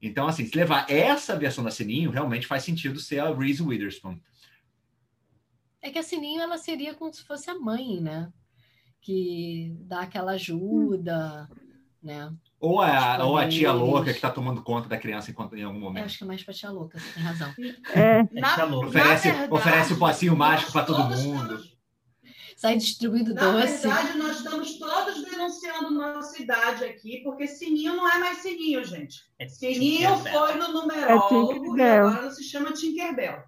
Então, 0.02 0.28
assim, 0.28 0.46
se 0.46 0.56
levar 0.56 0.86
essa 0.90 1.36
versão 1.38 1.64
da 1.64 1.72
Sininho, 1.72 2.12
realmente 2.12 2.46
faz 2.48 2.64
sentido 2.64 3.00
ser 3.00 3.20
a 3.20 3.34
Reese 3.34 3.62
Witherspoon. 3.64 4.20
É 5.82 5.90
que 5.90 6.00
a 6.00 6.04
Sininho 6.04 6.42
ela 6.42 6.58
seria 6.58 6.94
como 6.94 7.14
se 7.14 7.24
fosse 7.24 7.50
a 7.50 7.56
mãe, 7.58 8.00
né? 8.02 8.32
Que 9.02 9.74
dá 9.82 10.02
aquela 10.02 10.34
ajuda, 10.34 11.50
né? 12.04 12.34
Ou 12.60 12.82
a, 12.82 13.18
Os 13.20 13.24
ou 13.26 13.38
a 13.38 13.48
tia 13.48 13.72
louca 13.72 14.06
que 14.12 14.18
está 14.18 14.30
tomando 14.30 14.62
conta 14.62 14.90
da 14.90 14.98
criança 14.98 15.32
enquanto, 15.32 15.56
em 15.56 15.64
algum 15.64 15.78
Eu 15.78 15.84
momento. 15.84 16.06
acho 16.06 16.18
que 16.18 16.24
é 16.26 16.28
mais 16.28 16.44
pra 16.44 16.54
tia 16.54 16.70
louca, 16.70 17.00
você 17.00 17.14
tem 17.14 17.24
razão. 17.24 17.54
É, 17.96 18.24
Na, 18.34 18.56
Tá 18.58 18.66
louco. 18.66 18.88
Oferece, 18.90 19.28
na 19.30 19.34
verdade, 19.36 19.54
oferece 19.54 19.94
o 19.94 20.00
passinho 20.00 20.36
mágico 20.36 20.72
para 20.74 20.86
todo 20.86 21.00
mundo. 21.04 21.54
estamos- 21.54 21.80
Sai 22.58 22.76
distribuindo 22.76 23.34
Na 23.34 23.54
doce. 23.54 23.88
verdade, 23.88 24.18
nós 24.18 24.36
estamos 24.40 24.78
todos 24.78 25.24
denunciando 25.24 25.92
nossa 25.92 26.42
idade 26.42 26.84
aqui, 26.84 27.22
porque 27.24 27.48
Sininho 27.48 27.96
não 27.96 28.06
é 28.12 28.18
mais 28.18 28.40
Sininho, 28.40 28.84
gente. 28.84 29.22
É 29.40 29.48
Sininho 29.48 30.18
foi 30.18 30.56
no 30.56 30.74
numerólogo 30.74 31.54
e 31.54 31.56
Tinkerbell. 31.56 32.08
agora 32.10 32.22
não 32.24 32.32
se 32.32 32.44
chama 32.44 32.74
Tinkerbell. 32.74 33.44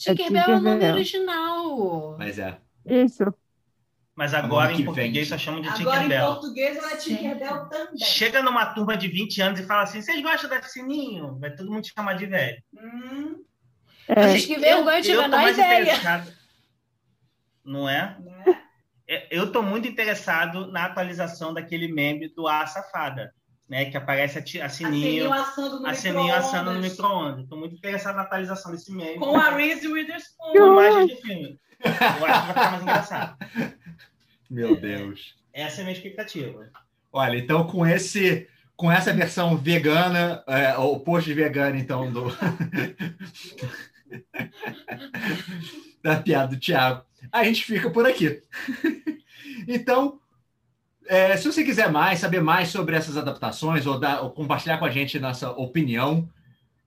Tinkerbell 0.00 0.42
é 0.42 0.46
o 0.48 0.60
nome 0.60 0.64
Tinkerbell. 0.70 0.94
original. 0.94 2.16
Mas 2.18 2.38
é. 2.38 2.58
isso. 2.86 3.34
Mas 4.14 4.34
agora 4.34 4.72
em 4.72 4.84
português 4.84 5.28
só 5.28 5.38
chamam 5.38 5.60
de 5.62 5.68
Agora 5.68 5.80
em 5.82 6.02
Tinkerbell. 6.02 6.26
português 6.26 6.76
ela 6.76 6.92
é 6.92 6.96
Tinkerbell 6.96 7.68
também. 7.68 7.98
Chega 8.04 8.42
numa 8.42 8.66
turma 8.66 8.96
de 8.96 9.08
20 9.08 9.40
anos 9.40 9.60
e 9.60 9.64
fala 9.66 9.82
assim: 9.82 10.02
vocês 10.02 10.20
gostam 10.22 10.50
da 10.50 10.62
Sininho? 10.62 11.38
Vai 11.38 11.54
todo 11.54 11.70
mundo 11.70 11.82
te 11.82 11.92
chamar 11.94 12.14
de 12.14 12.26
velho. 12.26 12.62
Hum, 12.74 13.42
É, 14.08 14.14
Mas 14.26 14.44
que 14.44 14.58
vergonha 14.58 15.00
de 15.00 15.14
mais 15.28 15.56
ideia. 15.56 15.82
interessado. 15.82 16.32
Não 17.64 17.88
é? 17.88 18.16
né? 18.20 18.62
É, 19.08 19.26
Eu 19.30 19.50
tô 19.52 19.62
muito 19.62 19.86
interessado 19.88 20.70
na 20.72 20.84
atualização 20.86 21.54
daquele 21.54 21.88
meme 21.88 22.28
do 22.28 22.46
A 22.48 22.66
Safada, 22.66 23.32
né? 23.70 23.84
Que 23.84 23.96
aparece 23.96 24.36
a, 24.38 24.64
a 24.64 24.66
A 24.66 24.68
Sininho, 24.68 25.00
Sininho 25.00 25.32
assando 25.32 25.80
no 25.80 25.86
a 25.86 25.94
Sininho 25.94 26.34
assando 26.34 26.72
no 26.72 26.80
micro-ondas. 26.80 27.48
Tô 27.48 27.56
muito 27.56 27.76
interessado 27.76 28.16
na 28.16 28.22
atualização 28.22 28.72
desse 28.72 28.92
meme. 28.92 29.16
Com 29.16 29.36
a 29.36 29.50
Reese 29.50 29.86
Witherspoon. 29.86 30.52
com 30.52 30.66
imagem 30.66 31.06
de 31.06 31.22
filme. 31.22 31.60
Eu 31.80 31.90
acho 31.90 32.00
que 32.00 32.26
vai 32.26 32.46
ficar 32.48 32.70
mais 32.72 32.82
engraçado. 32.82 33.36
Meu 34.50 34.74
Deus. 34.78 35.36
Essa 35.52 35.78
é 35.78 35.80
a 35.82 35.84
minha 35.84 35.96
expectativa. 35.96 36.68
Olha, 37.12 37.38
então 37.38 37.64
com 37.66 37.86
esse 37.86 38.48
com 38.76 38.90
essa 38.90 39.12
versão 39.12 39.56
vegana, 39.56 40.42
é, 40.46 40.76
o 40.78 40.98
post 40.98 41.28
de 41.28 41.34
vegana, 41.34 41.78
então, 41.78 42.10
do 42.10 42.24
da 46.02 46.16
piada 46.16 46.56
do 46.56 46.58
Thiago, 46.58 47.04
a 47.30 47.44
gente 47.44 47.62
fica 47.62 47.90
por 47.90 48.06
aqui. 48.06 48.42
então, 49.68 50.18
é, 51.10 51.36
se 51.36 51.50
você 51.50 51.64
quiser 51.64 51.90
mais, 51.90 52.20
saber 52.20 52.40
mais 52.40 52.68
sobre 52.68 52.94
essas 52.94 53.16
adaptações 53.16 53.84
ou, 53.84 54.00
ou 54.22 54.30
compartilhar 54.30 54.78
com 54.78 54.84
a 54.84 54.90
gente 54.90 55.18
nossa 55.18 55.50
opinião 55.50 56.30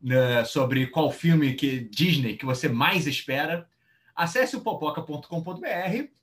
né, 0.01 0.45
sobre 0.45 0.87
qual 0.87 1.11
filme 1.11 1.55
que 1.55 1.81
Disney 1.81 2.37
que 2.37 2.45
você 2.45 2.69
mais 2.69 3.05
espera, 3.05 3.67
acesse 4.15 4.55
o 4.55 4.61
popoca.com.br 4.61 5.27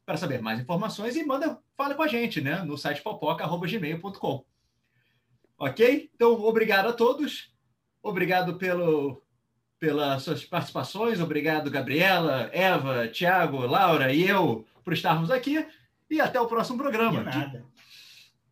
para 0.07 0.17
saber 0.17 0.41
mais 0.41 0.59
informações 0.59 1.15
e 1.15 1.27
manda, 1.27 1.59
fala 1.77 1.95
com 1.95 2.03
a 2.03 2.09
gente, 2.09 2.41
né, 2.41 2.63
no 2.63 2.79
site 2.79 3.03
popoca@gmail.com. 3.03 4.47
OK? 5.59 6.11
Então, 6.15 6.33
obrigado 6.43 6.89
a 6.89 6.95
todos. 6.95 7.53
Obrigado 8.03 8.55
pelo 8.55 9.23
pelas 9.79 10.23
suas 10.23 10.45
participações, 10.45 11.21
obrigado 11.21 11.71
Gabriela, 11.71 12.51
Eva, 12.53 13.09
Thiago, 13.09 13.59
Laura 13.67 14.13
e 14.13 14.27
eu 14.27 14.67
por 14.83 14.93
estarmos 14.95 15.31
aqui 15.31 15.67
e 16.11 16.21
até 16.21 16.41
o 16.41 16.47
próximo 16.47 16.77
De 16.77 16.83
programa. 16.83 17.23
nada. 17.23 17.65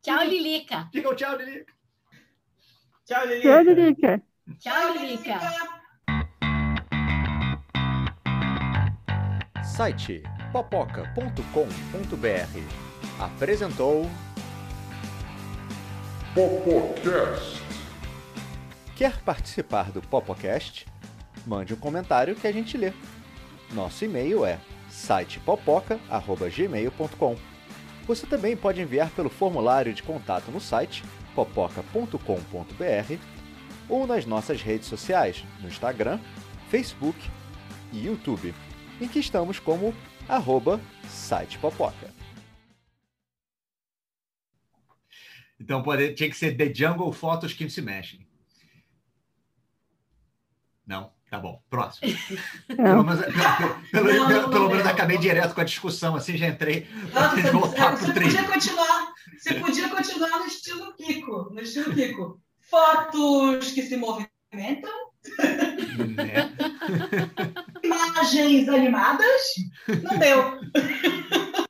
Tchau, 0.09 0.25
Lilica. 0.25 0.89
Diga 0.91 1.11
o 1.11 1.15
tchau, 1.15 1.37
Lili. 1.37 1.67
Tchau, 3.05 3.27
Lili. 3.27 3.43
Tchau, 3.43 3.63
Lilica. 3.63 4.23
Tchau, 4.59 4.95
Lilica. 4.95 5.39
Site 9.63 10.23
popoca.com.br 10.51 11.43
apresentou 13.23 14.11
Popocast. 16.35 17.63
Quer 18.97 19.21
participar 19.21 19.93
do 19.93 20.01
Popocast? 20.01 20.87
Mande 21.47 21.75
um 21.75 21.79
comentário 21.79 22.35
que 22.35 22.47
a 22.47 22.53
gente 22.53 22.79
lê. 22.79 22.95
Nosso 23.75 24.07
e-mail 24.07 24.47
é 24.47 24.59
sitepopoca@gmail.com. 24.89 27.58
Você 28.09 28.27
também 28.27 28.57
pode 28.57 28.81
enviar 28.81 29.11
pelo 29.11 29.29
formulário 29.29 29.93
de 29.93 30.03
contato 30.03 30.51
no 30.51 30.59
site 30.59 31.05
popoca.com.br 31.35 32.19
ou 33.87 34.07
nas 34.07 34.25
nossas 34.25 34.63
redes 34.63 34.89
sociais, 34.89 35.45
no 35.61 35.69
Instagram, 35.69 36.19
Facebook 36.71 37.19
e 37.93 38.07
YouTube, 38.07 38.55
em 38.99 39.07
que 39.07 39.19
estamos 39.19 39.61
como 39.61 39.95
arroba 40.27 40.81
sitepopoca. 41.07 42.11
Então 45.61 45.83
pode, 45.83 46.15
tinha 46.15 46.31
que 46.31 46.37
ser 46.37 46.57
The 46.57 46.73
Jungle 46.73 47.13
Fotos 47.13 47.53
que 47.53 47.69
se 47.69 47.83
mexem. 47.83 48.27
Não? 50.87 51.13
Tá 51.31 51.39
bom. 51.39 51.61
Próximo. 51.69 52.11
Pelo 52.69 52.83
Não. 52.83 53.05
menos, 53.05 53.21
pelo, 53.25 53.33
pelo- 53.33 54.05
Não, 54.19 54.27
pelo- 54.27 54.29
não, 54.43 54.51
pelo 54.51 54.63
não, 54.65 54.69
menos 54.69 54.85
não. 54.85 54.91
acabei 54.93 55.19
direto 55.19 55.55
com 55.55 55.61
a 55.61 55.65
discussão, 55.65 56.17
assim 56.17 56.37
já 56.37 56.47
entrei. 56.49 56.89
Vamos 57.13 57.43
você, 57.43 57.51
voltar 57.51 57.97
você 57.97 58.13
pro 58.13 58.23
podia 58.23 58.45
continuar, 58.45 59.09
você 59.39 59.55
podia 59.55 59.89
continuar 59.91 60.39
no 60.39 60.47
estilo 60.47 60.95
Kiko, 60.97 61.51
no 61.53 61.61
estilo 61.61 61.95
Kiko. 61.95 62.41
Fotos 62.63 63.71
que 63.73 63.83
se 63.83 63.97
movimentam, 63.97 64.91
Né? 66.17 66.51
imagens 67.85 68.69
animadas, 68.69 69.43
não 70.03 70.19
deu. 70.19 70.59